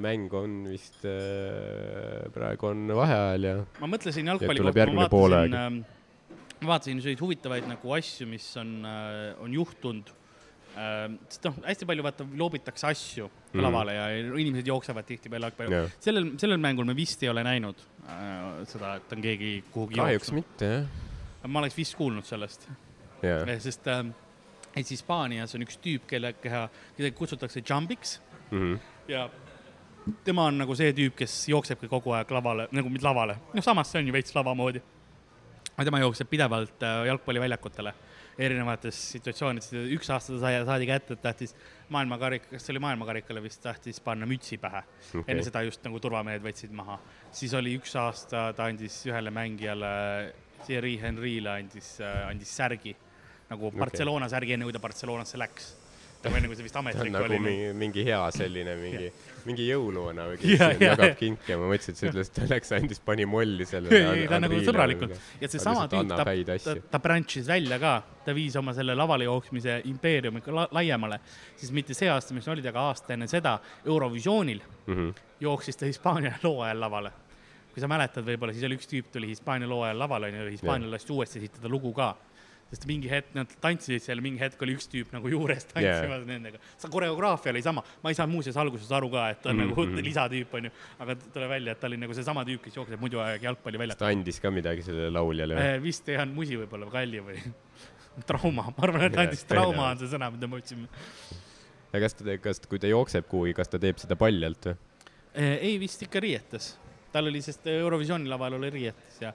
mäng 0.00 0.32
on 0.34 0.64
vist 0.70 1.04
äh,, 1.06 2.24
praegu 2.34 2.70
on 2.70 2.88
vaheajal 2.96 3.46
ja 3.48 3.54
ma 3.82 3.88
mõtlesin 3.90 4.26
jalgpalli 4.32 4.64
kohta, 4.64 4.86
ma 4.90 5.06
vaatasin, 5.08 5.78
ma 6.60 6.68
vaatasin 6.72 7.00
selliseid 7.00 7.22
huvitavaid 7.22 7.68
nagu 7.70 7.94
asju, 7.96 8.26
mis 8.30 8.46
on, 8.60 8.76
on 9.44 9.54
juhtunud. 9.54 10.12
sest 11.30 11.44
noh, 11.46 11.58
hästi 11.62 11.86
palju 11.86 12.02
vaata 12.02 12.26
loobitakse 12.34 12.88
asju 12.90 13.28
mm 13.28 13.62
lavale 13.62 13.92
ja 13.94 14.06
inimesed 14.42 14.66
jooksevad 14.66 15.06
tihtipeale 15.06 15.46
jalgpalli. 15.46 15.76
Jah. 15.76 15.92
sellel, 16.02 16.32
sellel 16.42 16.58
mängul 16.58 16.88
me 16.88 16.96
vist 16.98 17.22
ei 17.22 17.28
ole 17.30 17.44
näinud 17.46 17.78
äh, 18.10 18.64
seda, 18.66 18.96
et 18.98 19.12
on 19.14 19.22
keegi 19.22 19.52
kuhugi 19.70 20.00
kahjuks 20.00 20.32
mitte 20.34 20.70
jah, 20.72 21.46
ma 21.46 21.62
oleks 21.62 21.76
vist 21.78 21.94
kuulnud 21.94 22.26
sellest, 22.26 22.66
jaa. 23.22 23.44
sest 23.62 23.86
äh, 23.86 24.02
et 24.74 24.90
Hispaanias 24.90 25.54
on 25.54 25.62
üks 25.62 25.78
tüüp, 25.78 26.08
kelle 26.10 26.32
keha, 26.42 26.64
keda 26.96 27.12
kutsutakse 27.14 27.62
Jumbiks 27.62 28.18
Mhm. 28.50 28.74
ja 29.08 29.28
tema 30.24 30.48
on 30.50 30.58
nagu 30.62 30.76
see 30.78 30.92
tüüp, 30.96 31.14
kes 31.18 31.36
jooksebki 31.52 31.88
kogu 31.90 32.14
aeg 32.16 32.30
lavale, 32.36 32.68
nagu 32.76 32.90
mitte 32.92 33.06
lavale, 33.06 33.38
noh, 33.54 33.64
samas 33.64 33.92
see 33.92 34.02
on 34.02 34.10
ju 34.10 34.16
veits 34.16 34.34
lava 34.36 34.54
moodi. 34.56 34.82
aga 35.74 35.86
tema 35.88 36.00
jookseb 36.02 36.28
pidevalt 36.30 36.82
äh, 36.86 37.06
jalgpalliväljakutele 37.10 37.94
erinevates 38.38 38.98
situatsioonides, 39.14 39.70
üks 39.94 40.10
aasta 40.10 40.34
ta 40.34 40.40
sai, 40.42 40.54
saadi 40.66 40.86
kätte, 40.88 41.14
et 41.14 41.22
tahtis 41.22 41.54
maailmakarik, 41.94 42.48
kas 42.50 42.66
see 42.66 42.74
oli 42.74 42.82
maailmakarikale 42.82 43.42
vist, 43.42 43.60
tahtis 43.62 44.00
panna 44.02 44.26
mütsi 44.26 44.58
pähe 44.58 44.82
okay.. 44.82 45.22
Enne 45.28 45.44
seda 45.46 45.62
just 45.66 45.84
nagu 45.86 46.00
turvamehed 46.02 46.42
võtsid 46.42 46.74
maha, 46.74 46.98
siis 47.34 47.54
oli 47.54 47.76
üks 47.78 47.94
aasta, 48.00 48.48
ta 48.56 48.66
andis 48.70 49.00
ühele 49.06 49.30
mängijale, 49.34 49.92
Thierry 50.64 50.96
Henry'le 50.98 51.58
andis, 51.60 51.96
andis 52.02 52.54
särgi 52.56 52.94
nagu. 53.50 53.70
Barcelona 53.76 54.28
särgi, 54.32 54.56
enne 54.56 54.68
kui 54.68 54.74
ta 54.74 54.82
Barcelonasse 54.82 55.40
läks. 55.40 55.72
Nagu 56.26 56.38
enne 56.40 56.48
kui 56.50 56.56
see 56.58 56.66
vist 56.66 56.74
ta 56.76 56.82
ametlik 56.82 57.12
nagu 57.14 57.28
oli. 57.28 57.38
mingi, 57.44 57.72
mingi 57.82 58.04
hea 58.08 58.20
selline 58.34 58.76
mingi, 58.80 59.10
mingi 59.48 59.66
jõuluvana 59.68 60.26
või 60.30 60.40
kes 60.40 60.54
jaa, 60.54 60.70
jagab 60.80 61.04
jaa. 61.10 61.18
kinke 61.20 61.52
ja 61.54 61.58
ma 61.60 61.70
mõtlesin, 61.70 61.94
et 61.96 62.00
sa 62.00 62.08
ütlesid, 62.10 62.34
ta 62.38 62.48
läks, 62.50 62.72
andis, 62.78 63.00
pani 63.04 63.26
molli 63.28 63.66
sellele. 63.68 64.00
ei, 64.00 64.22
ei 64.24 64.28
ta 64.30 64.38
on 64.40 64.46
nagu 64.48 64.60
sõbralikult 64.66 65.16
ja 65.40 65.50
seesama 65.52 65.86
tüüp, 65.92 66.12
ta 66.14 66.24
ta 66.24 66.36
asju., 66.56 66.76
ta 66.90 67.02
branch'is 67.04 67.48
välja 67.50 67.78
ka, 67.82 67.94
ta 68.24 68.34
viis 68.36 68.56
oma 68.60 68.74
selle 68.76 68.96
lavale 68.96 69.28
jooksmise 69.28 69.80
impeeriumi 69.90 70.42
la 70.54 70.68
laiemale, 70.72 71.20
siis 71.56 71.72
mitte 71.76 71.94
see 71.96 72.08
aasta, 72.12 72.34
mis 72.36 72.48
olid, 72.48 72.66
aga 72.72 72.88
aasta 72.90 73.14
enne 73.16 73.28
seda 73.30 73.58
Eurovisioonil 73.84 74.62
Mhm. 74.86 75.14
jooksis 75.40 75.76
ta 75.76 75.86
Hispaania 75.86 76.34
loo 76.44 76.60
ajal 76.62 76.80
lavale. 76.80 77.12
kui 77.74 77.80
sa 77.82 77.88
mäletad, 77.90 78.22
võib-olla 78.22 78.52
siis 78.54 78.62
oli 78.68 78.76
üks 78.78 78.86
tüüp 78.86 79.08
tuli 79.10 79.26
Hispaania 79.26 79.66
loo 79.68 79.82
ajal 79.82 79.98
lavale 79.98 80.28
onju, 80.30 80.44
Hispaanial 80.52 80.92
lasti 80.94 81.12
uuesti 81.12 81.40
esitada 81.40 81.68
lugu 81.68 81.90
ka 81.92 82.12
sest 82.70 82.86
mingi 82.90 83.10
hetk 83.10 83.34
nad 83.36 83.50
tantsisid 83.62 84.02
seal, 84.02 84.22
mingi 84.24 84.40
hetk 84.42 84.60
oli 84.66 84.74
üks 84.78 84.88
tüüp 84.90 85.12
nagu 85.14 85.30
juures 85.30 85.66
tantsimas 85.72 86.22
yeah. 86.22 86.26
nendega. 86.26 86.58
see 86.80 86.90
koreograafia 86.90 87.52
oli 87.54 87.62
sama, 87.62 87.84
ma 88.02 88.10
ei 88.12 88.18
saanud 88.18 88.34
muuseas 88.34 88.56
alguses 88.60 88.90
aru 88.96 89.10
ka, 89.12 89.28
et 89.34 89.42
ta 89.44 89.50
on 89.52 89.56
mm 89.60 89.64
Mhm. 89.64 89.74
-hmm. 89.78 89.94
nagu 89.94 90.06
lisatüüp 90.08 90.54
onju, 90.58 90.70
aga 90.98 91.16
tuleb 91.16 91.48
välja, 91.50 91.72
et 91.72 91.80
ta 91.80 91.86
oli 91.86 91.96
nagu 92.00 92.14
seesama 92.14 92.44
tüüp, 92.44 92.62
kes 92.64 92.76
jookseb 92.76 93.00
muidu 93.00 93.20
aeg 93.20 93.42
jalgpalliväljal. 93.42 93.96
ta 93.98 94.06
andis 94.12 94.40
ka 94.40 94.50
midagi 94.50 94.82
sellele 94.82 95.10
lauljale. 95.10 95.78
vist 95.82 96.08
ei 96.08 96.16
andnud 96.16 96.36
musi 96.36 96.56
võib-olla, 96.56 96.90
kalli 96.90 97.20
või? 97.20 97.38
trauma, 98.30 98.68
ma 98.70 98.82
arvan, 98.86 99.02
et 99.08 99.12
Jah, 99.16 99.26
andis 99.26 99.44
trauma 99.44 99.90
on 99.90 99.98
see 99.98 100.08
sõna, 100.10 100.30
mida 100.34 100.46
me 100.46 100.56
otsime. 100.60 100.88
ja 101.92 102.00
kas 102.00 102.14
ta, 102.14 102.38
kas, 102.42 102.60
kui 102.68 102.78
ta 102.78 102.86
jookseb 102.90 103.26
kuhugi, 103.30 103.54
kas 103.54 103.68
ta 103.68 103.78
teeb 103.78 103.98
seda 104.02 104.16
paljalt 104.16 104.70
või? 104.70 104.76
ei, 105.34 105.78
vist 105.82 106.02
ikka 106.06 106.20
riietes. 106.22 106.76
tal 107.12 107.26
oli, 107.30 107.42
sest 107.42 107.66
Eurovisiooni 107.66 108.28
laval 108.30 108.54
oli 108.58 108.70
riietes 108.70 109.20
ja 109.22 109.32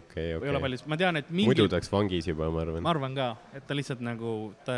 okei, 0.00 0.26
ei 0.32 0.36
ole 0.36 0.50
okei. 0.50 0.62
palju, 0.66 0.82
ma 0.90 0.98
tean, 1.00 1.20
et 1.20 1.30
mingi 1.30 1.50
muidu 1.50 1.68
ta 1.70 1.78
oleks 1.78 1.92
vangis 1.92 2.28
juba, 2.30 2.50
ma 2.52 2.64
arvan 2.64 2.84
ma. 2.84 2.92
arvan 2.92 3.16
ka, 3.16 3.30
et 3.56 3.66
ta 3.68 3.76
lihtsalt 3.76 4.02
nagu, 4.04 4.34
ta 4.66 4.76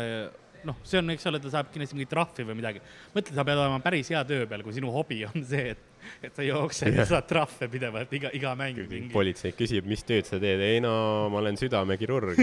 noh, 0.67 0.77
see 0.87 1.01
on, 1.01 1.13
eks 1.13 1.27
ole, 1.31 1.41
ta 1.43 1.51
saab 1.53 1.71
kindlasti 1.73 1.97
mingit 1.97 2.11
trahvi 2.13 2.45
või 2.47 2.59
midagi. 2.59 2.83
mõtle, 3.15 3.35
sa 3.35 3.45
pead 3.47 3.59
olema 3.59 3.81
päris 3.83 4.11
hea 4.13 4.21
töö 4.27 4.47
peal, 4.49 4.63
kui 4.65 4.75
sinu 4.75 4.93
hobi 4.93 5.23
on 5.27 5.43
see, 5.47 5.73
et, 5.75 5.89
et 6.25 6.33
sa 6.35 6.45
jooksed 6.47 6.97
ja 6.97 7.05
saad 7.09 7.27
trahve 7.29 7.69
pidevalt 7.71 8.13
iga, 8.17 8.33
iga 8.35 8.55
mäng 8.59 8.81
politsei 9.13 9.53
küsib, 9.57 9.87
mis 9.89 10.05
tööd 10.07 10.29
sa 10.29 10.39
teed, 10.41 10.63
ei 10.63 10.81
no 10.83 10.93
ma 11.33 11.41
olen 11.43 11.59
südamekirurg. 11.59 12.39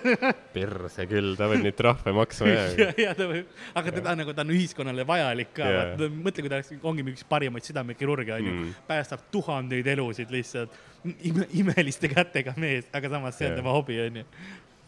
perse 0.56 1.08
küll, 1.10 1.34
ta 1.36 1.50
võib 1.50 1.66
neid 1.66 1.76
trahve 1.78 2.14
maksma 2.16 2.50
jääda. 2.50 2.88
ja, 2.88 2.90
ja 3.08 3.14
ta 3.18 3.28
võib, 3.30 3.52
aga 3.74 3.96
teda 4.00 4.16
nagu, 4.22 4.36
ta 4.36 4.46
on 4.46 4.54
ühiskonnale 4.54 5.06
vajalik 5.08 5.54
ka 5.58 5.70
mõtle, 5.98 6.44
kui 6.44 6.50
ta 6.50 6.60
oleks, 6.60 6.74
ongi 6.82 7.06
üks 7.14 7.26
parimaid 7.28 7.66
südamekirurge 7.66 8.36
onju 8.38 8.54
Mm. 8.54 8.60
mm., 8.60 8.74
päästab 8.86 9.20
tuhandeid 9.30 9.86
elusid 9.86 10.30
lihtsalt 10.30 10.70
ime, 11.04 11.46
imeliste 11.52 12.08
kätega 12.08 12.54
mees, 12.56 12.86
aga 12.92 13.10
samas 13.10 13.38
see 13.38 13.50
on 13.50 13.58
tema 13.58 13.74
hobi 13.74 13.98
onju. 14.06 14.24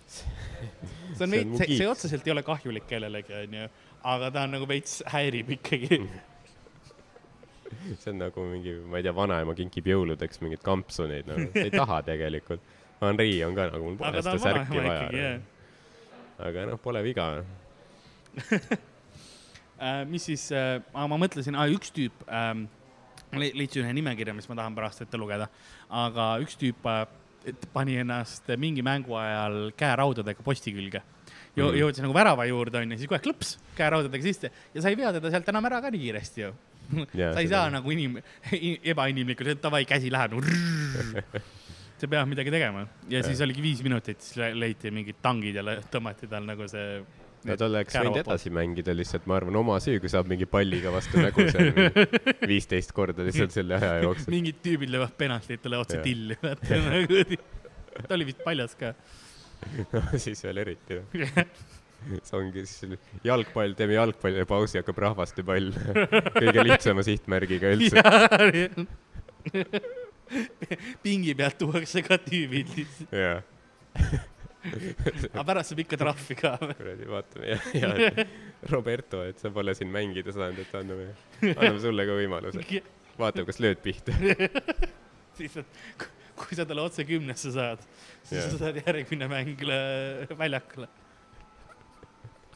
see 0.07 1.25
on 1.25 1.35
veits, 1.35 1.59
see, 1.59 1.79
see 1.81 1.89
otseselt 1.89 2.27
ei 2.27 2.35
ole 2.35 2.45
kahjulik 2.47 2.87
kellelegi 2.89 3.35
onju, 3.43 3.69
aga 4.15 4.31
ta 4.31 4.47
on 4.47 4.57
nagu 4.59 4.69
veits 4.71 5.01
häirib 5.13 5.53
ikkagi. 5.59 6.01
see 8.01 8.13
on 8.13 8.23
nagu 8.23 8.47
mingi, 8.49 8.77
ma 8.87 9.01
ei 9.01 9.07
tea, 9.07 9.15
vanaema 9.17 9.55
kinkib 9.59 9.91
jõuludeks 9.93 10.43
mingeid 10.45 10.65
kampsuneid, 10.67 11.29
nagu 11.31 11.51
sa 11.53 11.67
ei 11.67 11.75
taha 11.75 12.01
tegelikult. 12.07 12.73
Henri 13.03 13.33
on 13.45 13.57
ka 13.57 13.69
nagu, 13.73 13.91
mul 13.91 13.99
pole 14.01 14.23
seda 14.25 14.39
särki 14.41 14.81
vaja 14.81 15.37
aga 16.43 16.67
noh, 16.71 16.81
pole 16.81 17.03
viga. 17.05 17.27
äh,. 19.81 20.03
mis 20.09 20.27
siis 20.29 20.49
äh,, 20.53 20.81
ma 20.93 21.19
mõtlesin 21.21 21.57
ah,, 21.57 21.69
üks 21.73 21.93
tüüp 21.97 22.27
ähm,, 22.29 22.67
leidsin 23.37 23.85
ühe 23.85 23.95
nimekirja, 23.97 24.35
mis 24.37 24.49
ma 24.51 24.59
tahan 24.59 24.77
pärast 24.77 25.05
ette 25.05 25.21
lugeda, 25.21 25.49
aga 26.05 26.35
üks 26.45 26.59
tüüp 26.61 26.85
äh, 26.91 27.05
et 27.47 27.69
pani 27.73 27.97
ennast 28.03 28.49
mingi 28.61 28.83
mängu 28.85 29.15
ajal 29.19 29.71
käeraudadega 29.79 30.45
posti 30.45 30.75
külge. 30.75 31.03
Mhm. 31.57 31.73
jõudis 31.81 32.03
nagu 32.05 32.13
värava 32.13 32.45
juurde 32.45 32.83
onju, 32.83 32.99
siis 33.01 33.09
kohe 33.09 33.21
klõps 33.25 33.55
käeraudadega 33.79 34.27
sisse 34.27 34.51
ja 34.75 34.83
sa 34.83 34.91
ei 34.93 34.99
vea 34.99 35.09
teda 35.15 35.31
sealt 35.33 35.47
enam 35.49 35.65
ära 35.65 35.81
ka 35.81 35.89
nii 35.93 36.03
kiiresti 36.03 36.43
ju. 36.43 36.51
sa 37.35 37.43
ei 37.43 37.51
saa 37.51 37.69
nagu 37.75 37.93
inim-, 37.95 38.19
ebainimlikult, 38.93 39.55
et 39.57 39.63
davai, 39.63 39.85
käsi 39.89 40.13
läheb 40.13 40.37
nagu. 40.37 41.45
sa 41.97 42.09
pead 42.13 42.29
midagi 42.29 42.53
tegema 42.53 42.87
ja 43.09 43.23
siis 43.25 43.41
oligi 43.45 43.63
viis 43.65 43.79
minutit, 43.85 44.21
siis 44.21 44.37
le- 44.41 44.55
leiti 44.59 44.93
mingid 44.93 45.23
tangid 45.25 45.57
ja 45.57 45.79
tõmmati 45.93 46.29
tal 46.29 46.45
nagu 46.45 46.67
see. 46.69 46.99
no 47.49 47.57
ta 47.57 47.69
oleks 47.71 47.97
võinud 47.97 48.21
edasi 48.21 48.53
mängida 48.53 48.93
lihtsalt, 48.97 49.25
ma 49.31 49.39
arvan, 49.41 49.57
oma 49.63 49.79
süü, 49.81 49.97
kui 50.03 50.13
saab 50.13 50.29
mingi 50.29 50.49
palliga 50.51 50.93
vastu 50.93 51.23
nägu 51.23 51.47
seal 51.49 51.73
viisteist 52.53 52.93
korda 52.97 53.25
lihtsalt 53.27 53.57
selle 53.57 53.79
aja 53.81 54.03
jooksul. 54.05 54.33
mingid 54.35 54.61
tüübid 54.65 54.93
löövad 54.93 55.17
penaltit 55.17 55.65
talle 55.65 55.81
otse 55.81 56.03
Jah. 56.03 56.05
tilli, 56.05 56.37
vaata 56.43 58.05
ta 58.05 58.15
oli 58.15 58.29
vist 58.29 58.45
paljas 58.45 58.77
ka. 58.77 58.93
siis 60.21 60.45
veel 60.45 60.65
eriti. 60.67 61.01
See 62.23 62.39
ongi 62.39 62.65
siis 62.69 62.97
jalgpall, 63.27 63.75
teeme 63.79 63.97
jalgpallipausi, 63.99 64.81
hakkab 64.81 65.03
rahvastepall. 65.07 65.73
kõige 66.37 66.65
lihtsama 66.67 67.05
sihtmärgiga 67.07 67.75
üldse. 67.77 68.03
pingi 71.05 71.35
pealt 71.39 71.59
tuuakse 71.61 72.03
ka 72.07 72.19
tüübid 72.19 72.73
lihtsalt, 72.75 73.13
jaa, 73.15 73.37
aga 74.67 75.45
pärast 75.47 75.73
saab 75.73 75.83
ikka 75.85 75.99
trahvi 76.01 76.37
ka. 76.39 76.57
kuradi, 76.63 77.07
vaatame 77.11 77.53
ja, 77.53 77.59
ja 77.79 78.27
Roberto, 78.73 79.23
et 79.29 79.39
sa 79.43 79.53
pole 79.55 79.75
siin 79.79 79.93
mängida 79.95 80.35
saanud, 80.35 80.61
et 80.65 80.75
anname, 80.79 81.09
anname 81.53 81.81
sulle 81.83 82.07
ka 82.09 82.19
võimaluse. 82.19 82.83
vaatame, 83.21 83.47
kas 83.49 83.63
lööd 83.63 83.83
pihta. 83.85 84.15
siis, 85.39 85.57
et 85.63 86.07
kui 86.37 86.59
sa 86.59 86.67
talle 86.69 86.85
otse 86.85 87.07
kümnesse 87.09 87.53
saad, 87.55 87.83
siis 88.23 88.41
Jah. 88.41 88.51
sa 88.53 88.67
saad 88.67 88.81
järgmine 88.83 89.31
mäng 89.31 89.67
väljakule. 90.37 90.91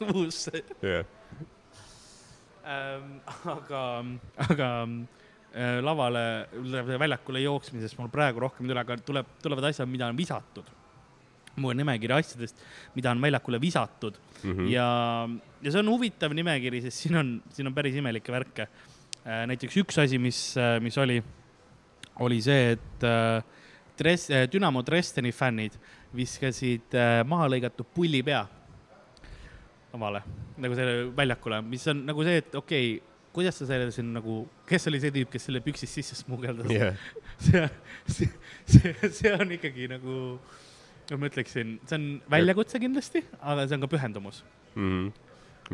Uusse 0.08 0.62
jah, 0.82 1.04
ähm,. 2.64 3.16
aga, 3.44 3.82
aga 4.46 4.68
äh, 5.54 5.78
lavale, 5.84 6.24
väljakule 7.00 7.42
jooksmisest 7.44 7.98
mul 7.98 8.10
praegu 8.12 8.44
rohkem 8.46 8.66
ei 8.66 8.72
tule, 8.72 8.84
aga 8.84 8.98
tuleb, 9.06 9.32
tulevad 9.42 9.70
asjad, 9.70 9.90
mida 9.90 10.08
on 10.10 10.18
visatud. 10.18 10.76
on 11.60 11.76
nimekiri 11.76 12.14
asjadest, 12.14 12.62
mida 12.94 13.10
on 13.10 13.20
väljakule 13.20 13.60
visatud 13.60 14.16
mm. 14.42 14.52
-hmm. 14.52 14.68
ja, 14.70 14.88
ja 15.62 15.72
see 15.72 15.80
on 15.80 15.90
huvitav 15.92 16.32
nimekiri, 16.32 16.80
sest 16.80 17.04
siin 17.04 17.16
on, 17.16 17.42
siin 17.52 17.66
on 17.66 17.74
päris 17.74 17.94
imelikke 17.94 18.32
värke. 18.32 18.68
näiteks 19.46 19.76
üks 19.76 19.98
asi, 20.00 20.18
mis, 20.18 20.54
mis 20.80 20.98
oli, 20.98 21.22
oli 22.20 22.40
see, 22.42 22.72
et 22.72 23.04
äh, 23.04 23.44
Dres-, 24.00 24.30
Dünamo 24.52 24.82
Dresdeni 24.86 25.32
fännid 25.32 25.76
viskasid 26.16 26.94
äh, 26.96 27.20
maha 27.28 27.48
lõigatud 27.52 27.86
pullipea 27.94 28.46
lavale, 29.92 30.22
nagu 30.60 30.76
selle 30.78 31.06
väljakule, 31.16 31.60
mis 31.66 31.86
on 31.90 32.04
nagu 32.08 32.26
see, 32.26 32.42
et 32.42 32.54
okei 32.58 32.90
okay,, 32.96 33.06
kuidas 33.34 33.58
sa 33.60 33.66
selle 33.68 33.90
siin 33.94 34.12
nagu, 34.14 34.40
kes 34.68 34.88
oli 34.90 35.00
see 35.02 35.12
tüüp, 35.14 35.30
kes 35.32 35.44
selle 35.48 35.60
püksis 35.64 35.92
sisse 35.98 36.18
smugeldas 36.18 36.70
jah, 36.72 36.94
see, 37.46 37.64
see, 38.06 38.30
see, 38.66 38.94
see 39.20 39.34
on 39.34 39.54
ikkagi 39.56 39.88
nagu, 39.90 40.14
ma 41.10 41.30
ütleksin, 41.30 41.76
see 41.86 41.98
on 41.98 42.06
väljakutse 42.30 42.82
kindlasti, 42.82 43.24
aga 43.40 43.66
see 43.66 43.78
on 43.78 43.84
ka 43.86 43.92
pühendumus. 43.96 44.44
Mhm. 44.76 45.10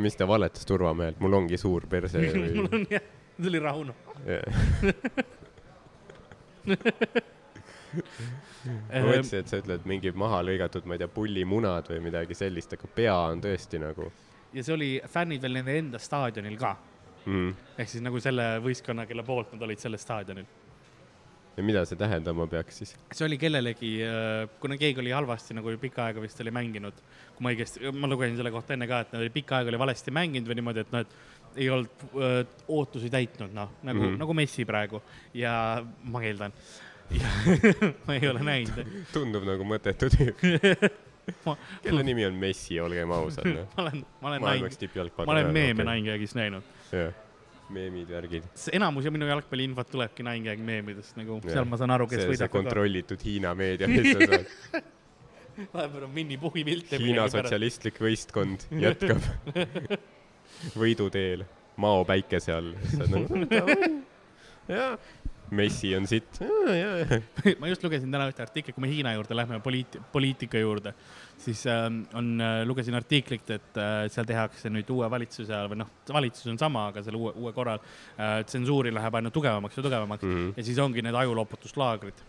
mis 0.01 0.17
ta 0.17 0.25
valetas 0.29 0.65
turvamehelt, 0.69 1.21
mul 1.25 1.39
ongi 1.39 1.57
suur 1.61 1.87
perse 1.89 2.21
mul 2.59 2.69
on 2.69 2.85
jah, 2.93 3.05
see 3.39 3.49
oli 3.53 3.61
Rauno. 3.65 3.95
ma 7.97 9.03
mõtlesin, 9.09 9.43
et 9.43 9.51
sa 9.51 9.61
ütled 9.63 9.85
mingi 9.89 10.13
maha 10.13 10.43
lõigatud, 10.47 10.87
ma 10.87 10.97
ei 10.97 11.05
tea, 11.05 11.11
pullimunad 11.13 11.91
või 11.93 12.01
midagi 12.09 12.35
sellist, 12.39 12.73
aga 12.77 12.91
pea 12.95 13.17
on 13.33 13.45
tõesti 13.45 13.83
nagu 13.83 14.11
ja 14.57 14.65
see 14.65 14.77
oli 14.77 14.91
fännid 15.11 15.43
veel 15.45 15.59
nende 15.59 15.75
enda 15.81 16.01
staadionil 16.03 16.57
ka, 16.61 16.77
mm.. 17.27 17.51
ehk 17.77 17.91
siis 17.93 18.05
nagu 18.05 18.21
selle 18.23 18.55
võistkonna, 18.65 19.07
kelle 19.09 19.25
poolt 19.27 19.53
nad 19.55 19.67
olid 19.67 19.83
sellel 19.83 20.01
staadionil. 20.01 20.49
ja 21.57 21.65
mida 21.65 21.85
see 21.89 21.99
tähendama 22.01 22.47
peaks 22.53 22.83
siis? 22.83 22.95
see 23.11 23.27
oli 23.29 23.39
kellelegi, 23.41 23.93
kuna 24.63 24.79
keegi 24.81 25.03
oli 25.05 25.15
halvasti 25.17 25.57
nagu 25.57 25.77
pikka 25.83 26.09
aega 26.09 26.25
vist 26.25 26.41
oli 26.45 26.55
mänginud, 26.55 27.05
kui 27.37 27.47
ma 27.47 27.55
õigesti, 27.55 27.93
ma 27.93 28.11
lugesin 28.13 28.39
selle 28.41 28.53
kohta 28.55 28.77
enne 28.77 28.89
ka, 28.91 29.03
et 29.05 29.15
nad 29.15 29.25
oli 29.25 29.35
pikka 29.35 29.61
aega 29.61 29.73
oli 29.75 29.83
valesti 29.85 30.15
mänginud 30.15 30.53
või 30.53 30.61
niimoodi, 30.61 30.87
et 30.87 30.95
noh, 30.95 31.07
et 31.07 31.57
ei 31.57 31.71
olnud 31.73 32.03
öö, 32.13 32.43
ootusi 32.69 33.09
täitnud, 33.09 33.53
noh, 33.57 33.71
nagu 33.83 33.99
mm. 33.99 34.09
-hmm. 34.11 34.19
nagu 34.21 34.35
Messi 34.37 34.67
praegu 34.69 35.01
ja 35.35 35.83
ma 36.05 36.21
eeldan. 36.25 36.53
ma 38.07 38.17
ei 38.17 38.29
ole 38.29 38.43
näinud. 38.45 38.95
tundub 39.13 39.45
nagu 39.47 39.67
mõttetu 39.69 40.09
tüüp. 40.13 40.43
ma, 41.47 41.55
kelle 41.85 42.03
nimi 42.07 42.27
on 42.27 42.41
Messi, 42.41 42.81
olgem 42.83 43.13
ausad, 43.17 43.49
noh. 43.51 43.69
ma 43.77 43.87
olen, 43.87 44.03
ma 44.23 44.33
olen 44.33 44.45
näinud 44.47 45.15
ma 45.23 45.33
olen 45.37 45.53
meeme. 45.55 45.87
Ninegagis 45.87 46.37
näinud. 46.39 46.75
meemid, 47.75 48.11
värgid. 48.11 48.45
enamus 48.79 49.09
ja 49.09 49.11
minu 49.15 49.27
jalgpalliinfot 49.31 49.91
tulebki 49.91 50.27
Ninegag 50.27 50.63
meemidest 50.63 51.19
nagu, 51.19 51.41
seal 51.47 51.67
ma 51.69 51.81
saan 51.81 51.95
aru, 51.97 52.07
kes 52.11 52.23
see, 52.23 52.29
see 52.29 52.37
võidab. 52.37 52.55
kontrollitud 52.55 53.27
Hiina 53.27 53.55
meedia, 53.59 53.91
mis 53.91 54.13
sa 54.13 54.31
saad. 54.31 54.93
vahepeal 55.73 56.07
on 56.07 56.15
Winny 56.15 56.39
Puhhi 56.39 56.65
pilte. 56.69 57.01
Hiina 57.03 57.27
sotsialistlik 57.33 57.99
võistkond 58.03 58.69
jätkab 58.77 59.25
võiduteel 60.77 61.47
Mao 61.77 62.05
päikese 62.09 62.55
all. 62.55 62.73
Nagu, 63.13 63.41
jaa, 64.71 64.95
Messi 65.51 65.93
on 65.97 66.07
sitt. 66.07 66.41
ma 67.61 67.71
just 67.71 67.85
lugesin 67.85 68.13
täna 68.13 68.27
ühte 68.31 68.43
artiklit, 68.45 68.75
kui 68.75 68.83
me 68.85 68.91
Hiina 68.91 69.13
juurde 69.15 69.37
lähme, 69.37 69.61
poliit-, 69.65 69.99
poliitika 70.13 70.61
juurde, 70.61 70.93
siis 71.43 71.63
äh, 71.71 71.87
on 72.19 72.33
äh,, 72.41 72.61
lugesin 72.67 72.97
artiklit, 72.99 73.51
et 73.55 73.81
äh, 73.81 74.07
seal 74.13 74.29
tehakse 74.29 74.73
nüüd 74.73 74.91
uue 74.95 75.11
valitsuse 75.11 75.53
ajal 75.53 75.71
või 75.73 75.83
noh, 75.85 75.93
valitsus 76.13 76.51
on 76.53 76.61
sama, 76.61 76.89
aga 76.93 77.05
selle 77.07 77.21
uue, 77.21 77.35
uue 77.39 77.55
korral 77.57 77.83
äh, 77.83 78.41
tsensuuri 78.47 78.95
läheb 78.95 79.21
aina 79.21 79.33
tugevamaks 79.35 79.79
ja 79.79 79.87
tugevamaks 79.87 80.27
mm. 80.27 80.39
-hmm. 80.39 80.57
ja 80.57 80.67
siis 80.67 80.81
ongi 80.83 81.05
need 81.07 81.21
ajuloputuslaagrid, 81.23 82.25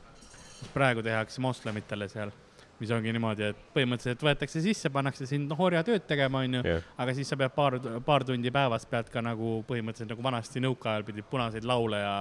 mis 0.61 0.73
praegu 0.73 1.05
tehakse 1.05 1.41
moslemitele 1.41 2.09
seal, 2.11 2.33
mis 2.79 2.91
ongi 2.93 3.13
niimoodi, 3.15 3.47
et 3.51 3.61
põhimõtteliselt 3.73 4.21
võetakse 4.25 4.61
sisse, 4.61 4.91
pannakse 4.93 5.25
sind 5.29 5.49
noh, 5.49 5.61
orjatööd 5.67 6.05
tegema, 6.09 6.43
onju 6.45 6.61
jah, 6.65 6.83
aga 7.01 7.15
siis 7.17 7.31
sa 7.31 7.37
pead 7.39 7.53
paar, 7.55 7.77
paar 8.05 8.25
tundi 8.27 8.51
päevas 8.53 8.85
pead 8.89 9.09
ka 9.13 9.23
nagu 9.25 9.57
põhimõtteliselt 9.69 10.13
nagu 10.13 10.25
vanasti 10.25 10.61
nõukaajal 10.63 11.05
pidid 11.07 11.27
punaseid 11.31 11.65
laule 11.67 12.01
ja, 12.01 12.13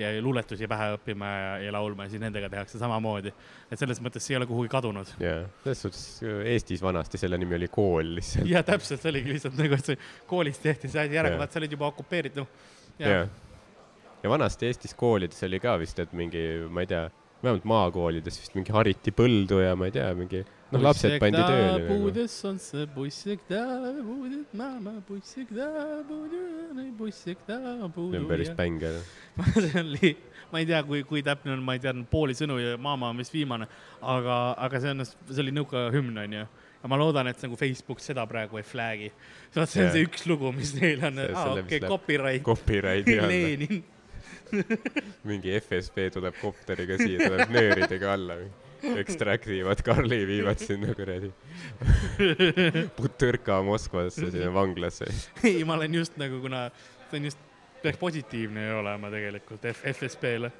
ja 0.00 0.10
luuletusi 0.24 0.68
pähe 0.70 0.90
õppima 0.96 1.30
ja, 1.30 1.52
ja 1.66 1.76
laulma 1.76 2.08
ja 2.08 2.14
siis 2.14 2.24
nendega 2.24 2.50
tehakse 2.52 2.80
samamoodi. 2.82 3.34
et 3.70 3.78
selles 3.78 4.02
mõttes 4.02 4.26
see 4.26 4.34
ei 4.34 4.40
ole 4.40 4.50
kuhugi 4.50 4.72
kadunud. 4.72 5.14
jaa. 5.22 5.46
selles 5.62 5.86
suhtes 5.86 6.04
Eestis 6.54 6.82
vanasti 6.82 7.20
selle 7.22 7.38
nimi 7.38 7.58
oli 7.60 7.70
kool 7.70 8.16
lihtsalt. 8.18 8.50
ja 8.50 8.64
täpselt, 8.66 9.02
see 9.02 9.14
oligi 9.14 9.36
lihtsalt 9.36 9.58
nagu, 9.60 9.78
et 9.78 9.92
see 9.92 10.02
koolis 10.26 10.58
tehti 10.62 10.90
see 10.90 11.06
asi 11.06 11.18
ära, 11.18 11.30
kui 11.30 11.42
vaat 11.44 11.54
sa 11.54 11.62
olid 11.62 11.78
juba 11.78 11.90
okupeeritud, 11.92 12.44
noh. 12.98 13.40
ja 14.22 14.30
vanasti 14.30 14.66
Eestis 14.66 14.94
koolides 14.98 15.42
oli 15.46 15.62
ka 15.62 15.78
vist, 15.80 15.98
et 16.02 16.12
mingi, 16.16 16.42
ma 16.70 16.84
ei 16.84 16.90
tea, 16.90 17.06
vähemalt 17.42 17.64
maakoolides 17.66 18.38
vist 18.40 18.54
mingi 18.54 18.72
hariti 18.74 19.12
põldu 19.14 19.60
ja 19.62 19.74
ma 19.78 19.88
ei 19.88 19.94
tea, 19.94 20.08
mingi 20.14 20.42
noh, 20.72 20.82
lapsed 20.86 21.16
pandi 21.22 21.42
tööle 21.42 21.86
puudes 21.88 22.34
on 22.48 22.58
see 22.62 22.86
bussik 22.94 23.42
ta, 23.48 23.62
puuded 23.98 24.54
mama, 24.58 24.94
bussik 25.08 25.50
puuded, 25.50 26.82
bussik 26.98 27.42
see 27.48 27.88
puudu 27.96 28.20
on 28.22 28.28
päris 28.30 28.52
bängar. 28.58 29.00
see 29.58 29.72
oli, 29.82 30.12
ma 30.52 30.62
ei 30.62 30.68
tea, 30.68 30.82
kui, 30.86 31.02
kui 31.08 31.22
täpne 31.26 31.56
on, 31.56 31.64
ma 31.66 31.76
ei 31.76 31.82
teadnud 31.82 32.08
pooli 32.12 32.36
sõnu 32.38 32.58
ja 32.62 32.76
Mama 32.80 33.10
on 33.12 33.22
vist 33.22 33.34
viimane, 33.34 33.68
aga, 34.00 34.42
aga 34.66 34.82
see 34.82 34.92
on, 34.94 35.06
see 35.06 35.42
oli 35.42 35.54
nõukaaja 35.56 35.94
hümn, 35.96 36.20
onju. 36.26 36.44
ja 36.82 36.90
ma 36.90 36.98
loodan, 37.00 37.30
et 37.30 37.42
nagu 37.42 37.58
Facebook 37.58 38.02
seda 38.04 38.26
praegu 38.30 38.60
ei 38.60 38.66
flag'i. 38.66 39.10
vaat 39.56 39.70
see 39.72 39.82
on 39.82 39.88
Jaa. 39.88 39.96
see 39.96 40.06
üks 40.08 40.28
lugu, 40.30 40.52
mis 40.54 40.74
neil 40.78 41.02
on, 41.08 41.18
See- 41.26 41.64
okei 41.66 41.82
copyright, 41.86 42.46
Copyrighti 42.46 43.18
alla, 43.18 43.32
Lenin. 43.34 43.82
mingi 45.30 45.54
FSB 45.60 46.10
tuleb 46.16 46.36
kopteriga 46.40 46.98
siia, 47.00 47.28
tuleb 47.28 47.52
nööridega 47.54 48.12
alla. 48.16 48.38
ekstraktiivad 48.82 49.78
Karli, 49.86 50.24
viivad 50.26 50.58
sinna 50.58 50.90
kuradi 50.98 51.28
Butõrka 52.98 53.60
Moskvasse, 53.62 54.26
sinna 54.32 54.50
vanglasse. 54.54 55.06
ei, 55.46 55.62
ma 55.64 55.76
olen 55.78 56.00
just 56.00 56.18
nagu, 56.18 56.40
kuna 56.42 56.66
see 57.10 57.20
on 57.20 57.30
just, 57.30 57.38
peaks 57.82 58.00
positiivne 58.00 58.66
ju 58.66 58.80
olema 58.80 59.10
tegelikult 59.10 59.70
F 59.70 59.86
FSB-le. 59.92 60.50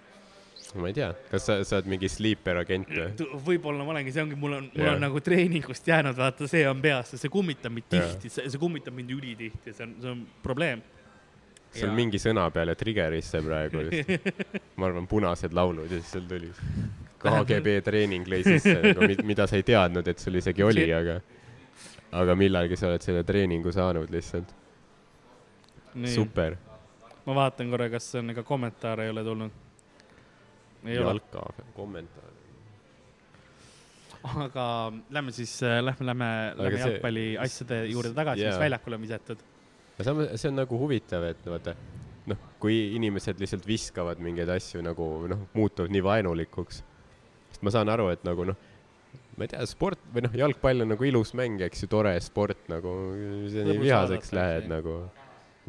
ma 0.79 0.89
ei 0.89 0.95
tea, 0.97 1.11
kas 1.31 1.49
sa, 1.49 1.59
sa 1.67 1.81
oled 1.81 1.91
mingi 1.91 2.09
sleeper 2.09 2.63
agent 2.63 2.95
või? 2.95 3.29
võib-olla 3.51 3.85
ma 3.85 3.97
olengi, 3.97 4.15
see 4.15 4.23
ongi, 4.23 4.39
mul 4.39 4.57
on, 4.61 4.71
mul 4.73 4.87
Jaa. 4.87 4.95
on 4.95 5.03
nagu 5.05 5.21
treeningust 5.21 5.91
jäänud, 5.91 6.17
vaata, 6.17 6.47
see 6.51 6.63
on 6.71 6.81
peas, 6.83 7.13
see 7.19 7.33
kummitab 7.33 7.75
mind 7.75 7.91
tihti, 7.93 8.31
see 8.33 8.47
see 8.47 8.63
kummitab 8.63 8.95
mind 8.97 9.11
ülitihti, 9.19 9.75
see 9.75 9.87
on, 9.89 9.97
see 10.01 10.15
on 10.15 10.27
probleem. 10.47 10.83
Sul 11.73 11.89
Jaa. 11.89 11.97
mingi 11.97 12.21
sõna 12.21 12.45
peale 12.53 12.75
trigger'isse 12.77 13.41
praegu 13.45 13.87
just. 13.87 14.11
ma 14.79 14.89
arvan, 14.91 15.07
punased 15.09 15.55
laulud 15.57 15.89
ja 15.89 16.01
siis 16.01 16.11
seal 16.17 16.27
tuli 16.29 16.51
KGB 17.23 17.77
treening 17.87 18.27
lõi 18.29 18.43
sisse 18.47 18.75
nagu, 18.83 19.09
mida 19.27 19.47
sa 19.49 19.59
ei 19.59 19.65
teadnud, 19.67 20.09
et 20.11 20.23
sul 20.23 20.39
isegi 20.41 20.65
oli, 20.67 20.89
aga, 20.95 21.21
aga 22.19 22.37
millalgi 22.39 22.79
sa 22.79 22.91
oled 22.91 23.05
selle 23.05 23.23
treeningu 23.27 23.73
saanud 23.75 24.11
lihtsalt. 24.13 24.51
super. 26.15 26.59
ma 27.27 27.39
vaatan 27.39 27.71
korra, 27.71 27.89
kas 27.93 28.11
on 28.19 28.35
ega 28.35 28.43
kommentaare 28.43 29.07
ei 29.07 29.15
ole 29.15 29.25
tulnud. 29.25 29.61
jalka, 30.97 31.47
kommentaar. 31.77 32.31
aga 34.47 34.67
lähme 35.11 35.33
siis, 35.33 35.55
lähme, 35.63 36.07
lähme, 36.11 36.29
lähme 36.57 36.77
see- 36.77 36.85
jalgpalli 36.85 37.27
asjade 37.39 37.85
juurde 37.87 38.15
tagasi, 38.19 38.45
mis 38.45 38.55
jaa. 38.55 38.61
väljakule 38.67 38.99
on 38.99 39.09
visatud. 39.09 39.49
Aga 40.03 40.11
samas, 40.11 40.35
see 40.41 40.51
on 40.51 40.59
nagu 40.59 40.79
huvitav, 40.81 41.25
et 41.31 41.47
vaata, 41.47 41.77
noh, 42.31 42.43
kui 42.63 42.77
inimesed 42.99 43.41
lihtsalt 43.43 43.67
viskavad 43.69 44.21
mingeid 44.23 44.51
asju 44.53 44.83
nagu 44.85 45.09
noh, 45.31 45.47
muutuvad 45.57 45.95
nii 45.95 46.05
vaenulikuks. 46.05 46.83
sest 47.53 47.65
ma 47.67 47.73
saan 47.75 47.91
aru, 47.93 48.11
et 48.15 48.23
nagu 48.27 48.47
noh, 48.51 48.61
ma 49.37 49.47
ei 49.47 49.53
tea, 49.55 49.65
sport 49.69 50.03
või 50.13 50.27
noh, 50.27 50.37
jalgpall 50.43 50.85
on 50.85 50.93
nagu 50.95 51.09
ilus 51.09 51.35
mäng, 51.39 51.63
eks 51.69 51.85
ju, 51.85 51.91
tore 51.93 52.15
sport 52.25 52.69
nagu, 52.73 52.95
see 53.53 53.67
nii 53.69 53.81
vihaseks 53.83 54.33
lähed 54.37 54.67
eks, 54.67 54.73
nagu, 54.73 54.99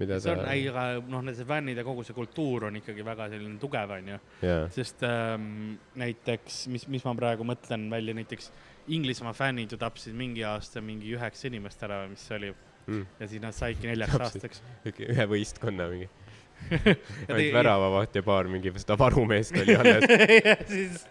mida 0.02 0.20
see 0.24 0.34
on, 0.34 0.44
ei, 0.52 0.68
aga 0.72 0.86
noh, 1.14 1.24
need 1.26 1.40
fännid 1.48 1.80
ja 1.80 1.86
kogu 1.88 2.06
see 2.08 2.18
kultuur 2.18 2.68
on 2.70 2.82
ikkagi 2.82 3.06
väga 3.06 3.30
selline 3.34 3.60
tugev, 3.62 3.96
onju. 3.98 4.20
jaa, 4.44 4.68
sest 4.76 5.06
ähm, 5.08 5.80
näiteks, 6.00 6.66
mis, 6.74 6.88
mis 6.92 7.08
ma 7.08 7.16
praegu 7.20 7.48
mõtlen 7.48 7.90
välja, 7.94 8.16
näiteks 8.18 8.52
Inglismaa 8.92 9.32
fännid 9.32 9.72
ju 9.72 9.78
tapsid 9.80 10.16
mingi 10.20 10.44
aasta 10.44 10.82
mingi 10.84 11.14
üheksa 11.16 11.48
inimest 11.48 11.86
ära, 11.88 12.02
mis 12.12 12.24
see 12.28 12.36
oli, 12.36 12.50
mm. 12.88 13.06
ja 13.20 13.28
siis 13.32 13.42
nad 13.44 13.56
saidki 13.58 13.88
neljaks 13.92 14.18
Tapsid. 14.18 14.44
aastaks. 14.44 14.62
ühe 15.08 15.26
võistkonna 15.32 15.88
mingi, 15.92 16.10
ainult 17.28 17.54
väravavaht 17.58 18.16
ja 18.16 18.24
paar 18.24 18.48
mingi 18.52 18.72
seda 18.80 18.98
varumeest 19.00 19.58
oli 19.62 19.76
alles. 19.76 20.08
ja 20.48 20.56
siis, 20.70 21.04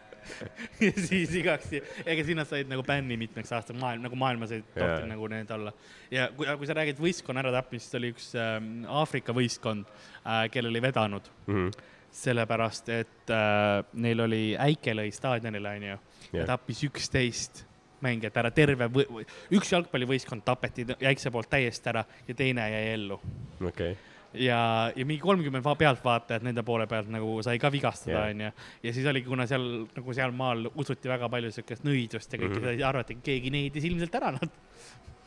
ja 0.81 0.93
siis 0.97 1.33
igaks, 1.41 1.73
ega 2.07 2.25
siis 2.25 2.37
nad 2.39 2.49
said 2.49 2.69
nagu 2.71 2.85
bänni 2.87 3.17
mitmeks 3.21 3.51
aastaks 3.53 3.79
maailm, 3.81 4.05
nagu 4.07 4.17
maailmas 4.19 4.53
ei 4.55 4.63
tohtinud 4.75 5.11
nagu 5.11 5.29
need 5.33 5.51
olla. 5.57 5.73
ja 6.15 6.29
kui, 6.37 6.47
kui 6.61 6.69
sa 6.71 6.77
räägid 6.79 7.01
võistkonna 7.03 7.43
äratapmist, 7.45 7.89
siis 7.91 7.99
oli 8.01 8.13
üks 8.15 8.29
ähm, 8.39 8.71
Aafrika 8.89 9.35
võistkond 9.37 9.89
äh,, 9.91 10.47
kellel 10.55 10.79
ei 10.79 10.85
vedanud, 10.85 11.29
Mhm. 11.49 11.73
sellepärast 12.13 12.89
et 12.93 13.31
äh, 13.33 13.83
neil 13.97 14.21
oli 14.21 14.41
Äikelõi 14.61 15.11
staadionil, 15.17 15.65
onju, 15.71 15.95
ja 16.37 16.47
tappis 16.49 16.83
üksteist 16.85 17.65
mängijat 18.03 18.37
ära, 18.43 18.51
terve 18.51 18.89
või,, 18.93 19.25
üks 19.57 19.73
jalgpallivõistkond 19.73 20.45
tapeti 20.45 20.87
Äikse 21.03 21.31
poolt 21.35 21.51
täiesti 21.51 21.89
ära 21.93 22.05
ja 22.29 22.35
teine 22.35 22.69
jäi 22.73 22.89
ellu 22.95 23.21
okei, 23.67 23.95
ja, 24.35 24.59
ja 24.97 25.05
mingi 25.07 25.21
kolmkümmend 25.23 25.65
va- 25.65 25.77
pealtvaatajat 25.77 26.43
nende 26.47 26.63
poole 26.67 26.87
pealt 26.91 27.09
nagu 27.13 27.39
sai 27.45 27.59
ka 27.63 27.71
vigastada, 27.73 28.27
Jah. 28.27 28.31
onju. 28.35 28.53
ja 28.83 28.93
siis 28.97 29.07
oligi, 29.07 29.29
kuna 29.29 29.47
seal 29.47 29.67
nagu 29.97 30.15
sealmaal 30.17 30.71
usuti 30.75 31.09
väga 31.13 31.29
palju 31.33 31.51
siukest 31.53 31.85
nõidust 31.85 32.33
ja 32.33 32.39
kõike 32.41 32.59
Mhm. 32.61 32.69
seda, 32.71 32.89
arvati, 32.89 33.19
et 33.19 33.23
keegi 33.27 33.51
neidis 33.51 33.85
ilmselt 33.91 34.15
ära 34.21 34.33
nad. 34.39 34.49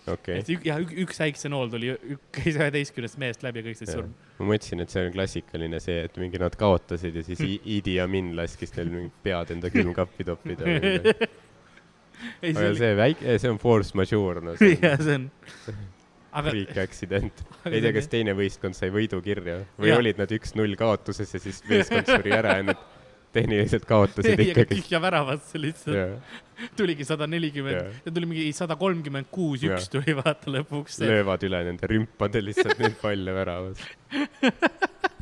okei 0.08 0.38
et. 0.40 0.50
ük- 0.54 0.66
ja 0.66 0.76
ük- 0.82 0.94
üks 1.06 1.18
äiksenool 1.26 1.70
tuli, 1.74 1.96
käis 2.32 2.56
üheteistkümnest 2.60 3.18
mehest 3.18 3.42
läbi 3.46 3.62
ja 3.64 3.66
kõik 3.70 3.78
said 3.80 3.88
Jah. 3.90 3.96
surma. 4.02 4.14
ma 4.40 4.46
mõtlesin, 4.54 4.82
et 4.82 4.90
see 4.94 5.06
on 5.06 5.14
klassikaline 5.16 5.80
see, 5.82 6.04
et 6.06 6.18
mingi 6.22 6.38
nad 6.42 6.56
kaotasid 6.56 7.16
ja 7.16 7.24
siis 7.24 7.42
Idi 7.66 8.00
Amin 8.04 8.36
laskis 8.38 8.76
neil 8.78 8.90
mingi 8.90 9.12
pead 9.24 9.52
enda 9.56 9.70
külmkappi 9.74 10.24
toppida. 10.28 10.66
ei, 12.42 12.54
see 12.54 12.70
oli, 12.70 12.80
see 12.80 12.96
väike, 13.00 13.38
see 13.42 13.52
on 13.52 13.60
force 13.62 13.98
majeure, 13.98 14.44
no 14.46 14.56
see 14.60 14.78
jah, 14.80 14.98
on 15.00 15.06
see 15.06 15.20
on. 15.20 15.30
aga 16.36 16.52
freak 16.52 16.82
accident. 16.84 17.46
ei 17.70 17.80
tea, 17.80 17.94
kas 17.96 18.12
teine 18.12 18.36
võistkond 18.38 18.78
sai 18.78 18.92
võidu 18.94 19.22
kirja 19.26 19.62
või 19.80 19.94
Jaa. 19.94 20.02
olid 20.04 20.22
nad 20.22 20.36
üks-null 20.36 20.78
kaotuses 20.80 21.36
ja 21.38 21.42
siis 21.44 21.64
meeskond 21.70 22.12
suri 22.12 22.36
ära 22.36 22.60
ja 22.60 22.70
nad 22.72 22.84
tehniliselt 23.36 23.86
kaotasid 23.88 24.40
ikkagi. 24.40 24.80
tühja 24.80 25.02
väravasse 25.04 25.60
lihtsalt, 25.60 25.98
ja 25.98 26.72
tuligi 26.80 27.08
sada 27.08 27.28
nelikümmend 27.28 28.06
ja 28.06 28.14
tuli 28.14 28.30
mingi 28.30 28.46
sada 28.56 28.78
kolmkümmend 28.80 29.28
kuus, 29.34 29.66
üks 29.68 29.90
tuli 29.92 30.16
vaata 30.16 30.54
lõpuks. 30.56 31.02
löövad 31.04 31.44
üle 31.48 31.64
nende 31.68 31.90
rümpade 31.92 32.44
lihtsalt 32.44 32.80
neid 32.80 33.00
palle 33.02 33.36
väravas. 33.36 33.84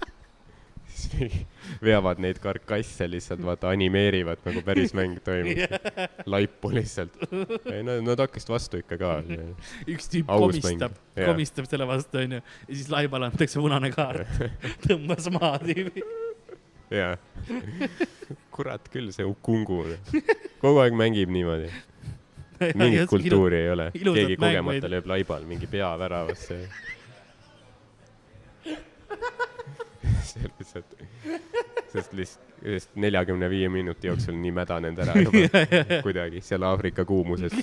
mingi 1.13 1.45
veavad 1.87 2.21
neid 2.23 2.39
karkasse 2.43 3.07
lihtsalt, 3.11 3.43
vaata 3.45 3.71
animeerivad 3.73 4.43
nagu 4.47 4.63
päris 4.65 4.95
mäng 4.97 5.19
toimub. 5.23 5.79
laipu 6.33 6.73
lihtsalt. 6.73 7.17
ei 7.71 7.83
no 7.83 7.99
nad 8.05 8.25
hakkasid 8.25 8.53
vastu 8.53 8.83
ikka 8.83 8.99
ka. 9.01 9.15
üks 9.87 10.11
tüüp 10.13 10.29
komistab 10.31 10.99
komistab 11.15 11.69
selle 11.69 11.87
vastu, 11.87 12.17
onju, 12.23 12.41
ja 12.41 12.75
siis 12.75 12.89
laibale 12.91 13.29
antakse 13.29 13.61
punane 13.61 13.91
kaart, 13.93 14.29
tõmbas 14.87 15.29
maha 15.33 15.57
tüübi. 15.63 16.03
jaa. 16.93 17.15
kurat 18.53 18.89
küll, 18.93 19.11
see 19.15 19.25
Ukungu. 19.27 19.83
kogu 20.61 20.83
aeg 20.83 20.97
mängib 20.97 21.33
niimoodi. 21.33 21.69
mingit 22.79 23.09
kultuuri 23.11 23.63
ei 23.63 23.71
ole. 23.75 23.91
keegi 23.93 24.39
kogemata 24.41 24.91
lööb 24.91 25.09
laibal 25.13 25.47
mingi 25.49 25.69
pea 25.69 25.93
väravasse. 25.99 26.63
On 30.39 30.53
lihtsalt, 30.59 30.95
sest 31.93 32.13
lihtsalt, 32.13 32.53
sest 32.63 32.95
neljakümne 32.95 33.49
viie 33.51 33.69
minuti 33.69 34.07
jooksul 34.07 34.37
nii 34.39 34.53
mädanenud 34.55 35.03
ära 35.05 35.15
juba 35.25 35.99
kuidagi 36.05 36.41
seal 36.45 36.65
Aafrika 36.67 37.05
kuumuses. 37.05 37.55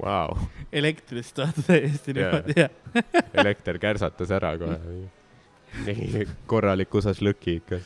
Vau, 0.00 0.36
elektrist 0.72 1.38
vaata 1.38 1.62
täiesti 1.66 2.14
niimoodi, 2.16 2.56
jah. 2.58 2.70
elekter 3.42 3.78
kärsatas 3.78 4.32
ära 4.34 4.54
kohe. 4.58 4.78
korraliku 6.50 7.02
šašlõki 7.04 7.58
ikka. 7.60 7.78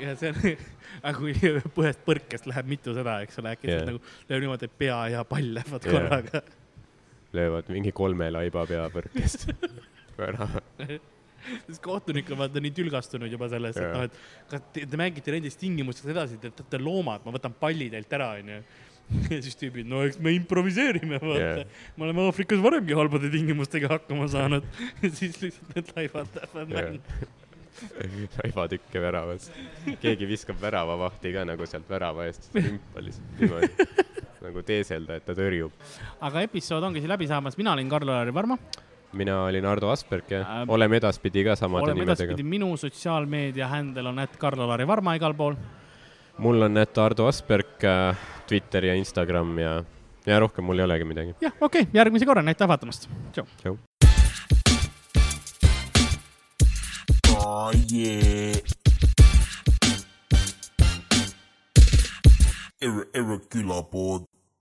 ja 0.00 0.16
see 0.18 0.32
on, 0.32 0.66
aga 1.06 1.14
kui 1.18 1.32
põhjast 1.76 2.04
põrkest 2.04 2.50
läheb 2.50 2.68
mitu 2.74 2.96
seda, 2.96 3.20
eks 3.24 3.40
ole, 3.40 3.54
äkki 3.56 3.70
yeah. 3.70 3.86
nagu 3.88 4.02
lööb 4.28 4.44
niimoodi, 4.44 4.68
et 4.68 4.78
pea 4.84 5.00
ja 5.14 5.24
pall 5.28 5.54
lähevad 5.56 5.88
Jaa. 5.88 5.96
korraga. 5.96 6.44
löövad 7.34 7.72
mingi 7.72 7.94
kolme 7.96 8.30
laiba 8.34 8.66
pea 8.68 8.86
põrkest 8.92 9.48
värava. 10.18 10.64
siis 11.66 11.82
kohtunik 11.84 12.30
on 12.32 12.40
vaata 12.44 12.62
nii 12.62 12.74
tülgastunud 12.78 13.32
juba 13.32 13.48
sellest, 13.52 13.80
et 13.80 13.92
noh, 13.92 14.08
et 14.08 14.50
kas 14.50 14.64
te, 14.74 14.86
te 14.88 15.00
mängite 15.00 15.34
nendes 15.34 15.58
tingimustes 15.60 16.08
edasi, 16.14 16.40
te 16.42 16.52
olete 16.52 16.80
loomad, 16.82 17.24
ma 17.26 17.34
võtan 17.36 17.54
palli 17.60 17.90
teilt 17.92 18.18
ära, 18.18 18.34
onju. 18.40 18.60
ja 19.34 19.38
siis 19.44 19.56
tüübid, 19.60 19.88
no 19.88 20.00
eks 20.06 20.18
me 20.22 20.32
improviseerime, 20.38 21.18
vaata 21.20 21.40
yeah.. 21.60 21.80
me 21.98 22.06
oleme 22.08 22.24
Aafrikas 22.24 22.62
varemgi 22.64 22.96
halbade 22.96 23.28
tingimustega 23.32 23.90
hakkama 23.92 24.28
saanud. 24.32 24.66
ja 25.02 25.10
siis 25.12 25.40
lihtsalt 25.42 25.74
need 25.76 25.90
laibad 25.96 26.38
lähevad 26.38 26.72
mängu. 26.72 27.32
laivatükke 28.38 29.02
väravas. 29.02 29.50
keegi 30.00 30.28
viskab 30.30 30.60
väravavahti 30.62 31.34
ka 31.34 31.44
nagu 31.48 31.68
sealt 31.68 31.90
värava 31.90 32.28
eest 32.30 32.48
rümpa 32.54 33.04
lihtsalt 33.04 33.42
niimoodi. 33.42 33.90
nagu 34.44 34.64
teeselda, 34.64 35.20
et 35.20 35.28
ta 35.28 35.36
tõrjub. 35.36 35.84
aga 36.24 36.48
episood 36.48 36.88
ongi 36.88 37.04
siin 37.04 37.12
läbi 37.12 37.28
saamas, 37.28 37.58
mina 37.60 37.76
olin 37.76 37.92
Karl-Lari 37.92 38.34
Varma. 38.34 38.58
Mina 39.14 39.38
olin 39.44 39.66
Ardo 39.66 39.90
Asperg 39.90 40.30
ja 40.30 40.40
Äh, 40.44 40.64
oleme 40.68 40.96
edaspidi 40.96 41.44
ka 41.44 41.56
samade 41.56 41.90
oleme 41.90 42.04
nimedega 42.04 42.36
minu 42.42 42.76
sotsiaalmeedia 42.76 43.68
händel 43.68 44.06
on 44.10 44.18
ätt 44.18 44.36
Karl-Lari 44.38 44.86
Varma 44.86 45.14
igal 45.16 45.34
pool. 45.34 45.56
mul 46.38 46.62
on 46.62 46.76
et 46.78 46.98
Ardo 46.98 47.26
Asperg 47.26 47.84
äh, 47.84 48.16
Twitter 48.48 48.84
ja 48.84 48.94
Instagram 48.94 49.58
ja, 49.58 49.84
ja 50.26 50.40
rohkem 50.40 50.64
mul 50.64 50.78
ei 50.78 50.84
olegi 50.84 51.04
midagi. 51.04 51.34
jah, 51.40 51.52
okei 51.60 51.82
okay,, 51.82 51.94
järgmise 51.94 52.26
korrani, 52.26 52.48
aitäh 52.54 52.68
vaatamast. 52.68 53.08
tšau. 53.32 53.46
tšau. 53.62 53.78
Oh 57.36 57.72
yeah. 57.92 58.56
Erre, 62.80 63.04
Erre 63.14 63.38
külapood 63.48 64.33